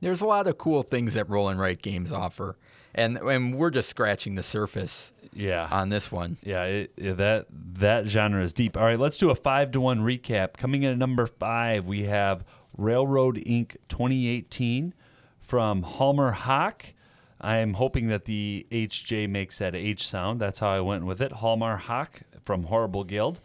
there's 0.00 0.20
a 0.20 0.26
lot 0.26 0.46
of 0.46 0.58
cool 0.58 0.82
things 0.82 1.14
that 1.14 1.28
roll 1.28 1.48
and 1.48 1.58
write 1.60 1.82
games 1.82 2.12
offer. 2.12 2.56
And, 2.94 3.18
and 3.18 3.54
we're 3.54 3.70
just 3.70 3.88
scratching 3.90 4.36
the 4.36 4.42
surface 4.42 5.12
Yeah. 5.34 5.68
on 5.70 5.90
this 5.90 6.10
one. 6.10 6.38
Yeah, 6.42 6.64
it, 6.64 6.92
yeah, 6.96 7.12
that 7.12 7.46
that 7.50 8.06
genre 8.06 8.42
is 8.42 8.52
deep. 8.54 8.76
All 8.76 8.84
right, 8.84 8.98
let's 8.98 9.18
do 9.18 9.28
a 9.30 9.34
five 9.34 9.70
to 9.72 9.80
one 9.80 10.00
recap. 10.00 10.54
Coming 10.56 10.82
in 10.82 10.92
at 10.92 10.98
number 10.98 11.26
five, 11.26 11.86
we 11.86 12.04
have 12.04 12.44
Railroad 12.76 13.42
Ink. 13.44 13.76
2018 13.88 14.94
from 15.40 15.82
Hjalmar 15.84 16.34
Hach. 16.34 16.92
I 17.38 17.56
am 17.58 17.74
hoping 17.74 18.08
that 18.08 18.24
the 18.24 18.66
HJ 18.70 19.28
makes 19.28 19.58
that 19.58 19.74
H 19.74 20.06
sound. 20.08 20.40
That's 20.40 20.58
how 20.60 20.70
I 20.70 20.80
went 20.80 21.04
with 21.04 21.20
it. 21.20 21.32
Hjalmar 21.32 21.78
Hach 21.82 22.22
from 22.44 22.64
Horrible 22.64 23.04
Guild. 23.04 23.40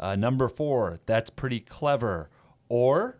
Uh, 0.00 0.16
number 0.16 0.48
four, 0.48 0.98
that's 1.04 1.28
pretty 1.30 1.60
clever. 1.60 2.30
Or 2.70 3.18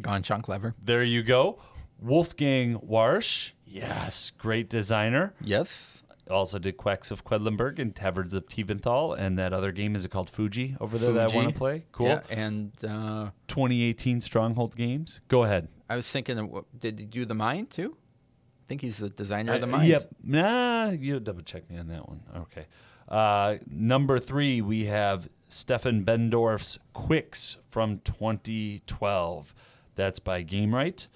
Gone 0.00 0.22
Chunk 0.22 0.44
Clever. 0.44 0.74
there 0.82 1.02
you 1.02 1.22
go, 1.24 1.58
Wolfgang 2.04 2.78
Warsch. 2.80 3.52
Yes, 3.66 4.30
great 4.38 4.68
designer. 4.68 5.34
Yes. 5.40 6.02
Also 6.30 6.58
did 6.58 6.76
Quacks 6.76 7.10
of 7.10 7.24
Quedlinburg 7.24 7.78
and 7.78 7.94
Taverns 7.94 8.32
of 8.34 8.46
Tiefenthal, 8.46 9.18
and 9.18 9.38
that 9.38 9.52
other 9.52 9.72
game 9.72 9.94
is 9.94 10.04
it 10.04 10.10
called 10.10 10.30
Fuji 10.30 10.76
over 10.80 10.96
there 10.96 11.12
that 11.12 11.32
I 11.32 11.36
want 11.36 11.48
to 11.50 11.54
play. 11.54 11.84
Cool. 11.92 12.06
Yeah, 12.08 12.20
and 12.30 12.72
uh, 12.82 13.30
2018 13.48 14.20
Stronghold 14.22 14.74
games. 14.76 15.20
Go 15.28 15.44
ahead. 15.44 15.68
I 15.90 15.96
was 15.96 16.08
thinking, 16.10 16.38
of, 16.38 16.48
what- 16.48 16.80
did 16.80 16.98
he 16.98 17.04
do 17.04 17.24
the 17.26 17.34
mind 17.34 17.70
too? 17.70 17.96
I 17.96 18.64
think 18.68 18.80
he's 18.80 18.98
the 18.98 19.10
designer 19.10 19.52
of 19.54 19.60
the 19.60 19.66
Uh, 19.66 19.70
mind. 19.70 19.88
Yep. 19.88 20.10
Nah, 20.22 20.90
you 20.90 21.20
double 21.20 21.42
check 21.42 21.68
me 21.68 21.76
on 21.76 21.88
that 21.88 22.08
one. 22.08 22.22
Okay. 22.36 22.64
Uh, 23.06 23.56
number 23.70 24.18
three, 24.18 24.62
we 24.62 24.84
have 24.86 25.28
Steffen 25.50 26.04
Benndorf's 26.06 26.78
Qwixx 26.94 27.58
from 27.68 27.98
2012. 27.98 29.54
That's 29.94 30.18
by 30.18 30.42
Gamewright. 30.42 31.08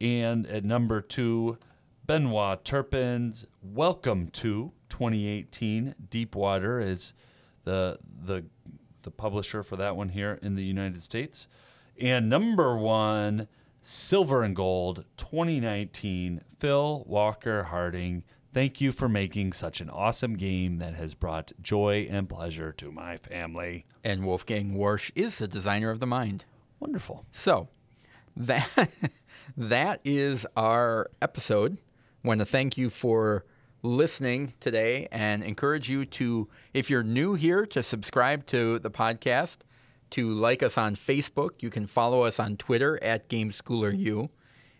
And 0.00 0.46
at 0.46 0.64
number 0.64 1.00
two, 1.00 1.58
Benoit 2.06 2.64
Turpin's 2.64 3.46
Welcome 3.62 4.28
to 4.28 4.72
2018. 4.88 5.94
Deepwater 6.08 6.80
is 6.80 7.12
the 7.64 7.98
the 8.24 8.44
the 9.02 9.10
publisher 9.10 9.62
for 9.62 9.76
that 9.76 9.96
one 9.96 10.10
here 10.10 10.38
in 10.42 10.54
the 10.54 10.64
United 10.64 11.02
States. 11.02 11.46
And 12.00 12.28
number 12.28 12.76
one, 12.76 13.48
Silver 13.82 14.42
and 14.42 14.56
Gold 14.56 15.04
2019, 15.16 16.42
Phil 16.58 17.04
Walker 17.06 17.64
Harding. 17.64 18.24
Thank 18.52 18.80
you 18.80 18.90
for 18.90 19.08
making 19.08 19.52
such 19.52 19.80
an 19.80 19.88
awesome 19.88 20.34
game 20.34 20.78
that 20.78 20.94
has 20.94 21.14
brought 21.14 21.52
joy 21.62 22.06
and 22.10 22.28
pleasure 22.28 22.72
to 22.72 22.90
my 22.90 23.18
family. 23.18 23.86
And 24.02 24.26
Wolfgang 24.26 24.74
Warsch 24.74 25.12
is 25.14 25.38
the 25.38 25.46
designer 25.46 25.90
of 25.90 26.00
the 26.00 26.06
mind. 26.06 26.46
Wonderful. 26.80 27.26
So 27.32 27.68
that 28.36 28.90
that 29.60 30.00
is 30.04 30.46
our 30.56 31.10
episode. 31.20 31.76
I 32.24 32.28
Want 32.28 32.40
to 32.40 32.46
thank 32.46 32.78
you 32.78 32.88
for 32.88 33.44
listening 33.82 34.54
today 34.58 35.06
and 35.12 35.42
encourage 35.42 35.90
you 35.90 36.06
to, 36.06 36.48
if 36.72 36.88
you're 36.88 37.02
new 37.02 37.34
here, 37.34 37.66
to 37.66 37.82
subscribe 37.82 38.46
to 38.46 38.78
the 38.78 38.90
podcast, 38.90 39.58
to 40.10 40.30
like 40.30 40.62
us 40.62 40.78
on 40.78 40.96
Facebook. 40.96 41.50
You 41.60 41.68
can 41.68 41.86
follow 41.86 42.22
us 42.22 42.40
on 42.40 42.56
Twitter 42.56 43.02
at 43.02 43.28
GameSchoolerU. 43.28 44.30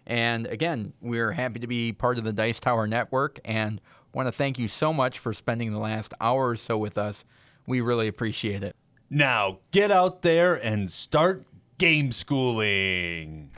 And 0.06 0.46
again, 0.46 0.94
we're 1.02 1.32
happy 1.32 1.60
to 1.60 1.66
be 1.66 1.92
part 1.92 2.16
of 2.16 2.24
the 2.24 2.32
Dice 2.32 2.58
Tower 2.58 2.86
Network 2.86 3.38
and 3.44 3.82
want 4.14 4.28
to 4.28 4.32
thank 4.32 4.58
you 4.58 4.66
so 4.66 4.94
much 4.94 5.18
for 5.18 5.34
spending 5.34 5.72
the 5.72 5.78
last 5.78 6.14
hour 6.22 6.48
or 6.48 6.56
so 6.56 6.78
with 6.78 6.96
us. 6.96 7.26
We 7.66 7.82
really 7.82 8.08
appreciate 8.08 8.62
it. 8.62 8.74
Now 9.10 9.58
get 9.72 9.90
out 9.90 10.22
there 10.22 10.54
and 10.54 10.90
start 10.90 11.44
game 11.76 12.12
schooling. 12.12 13.50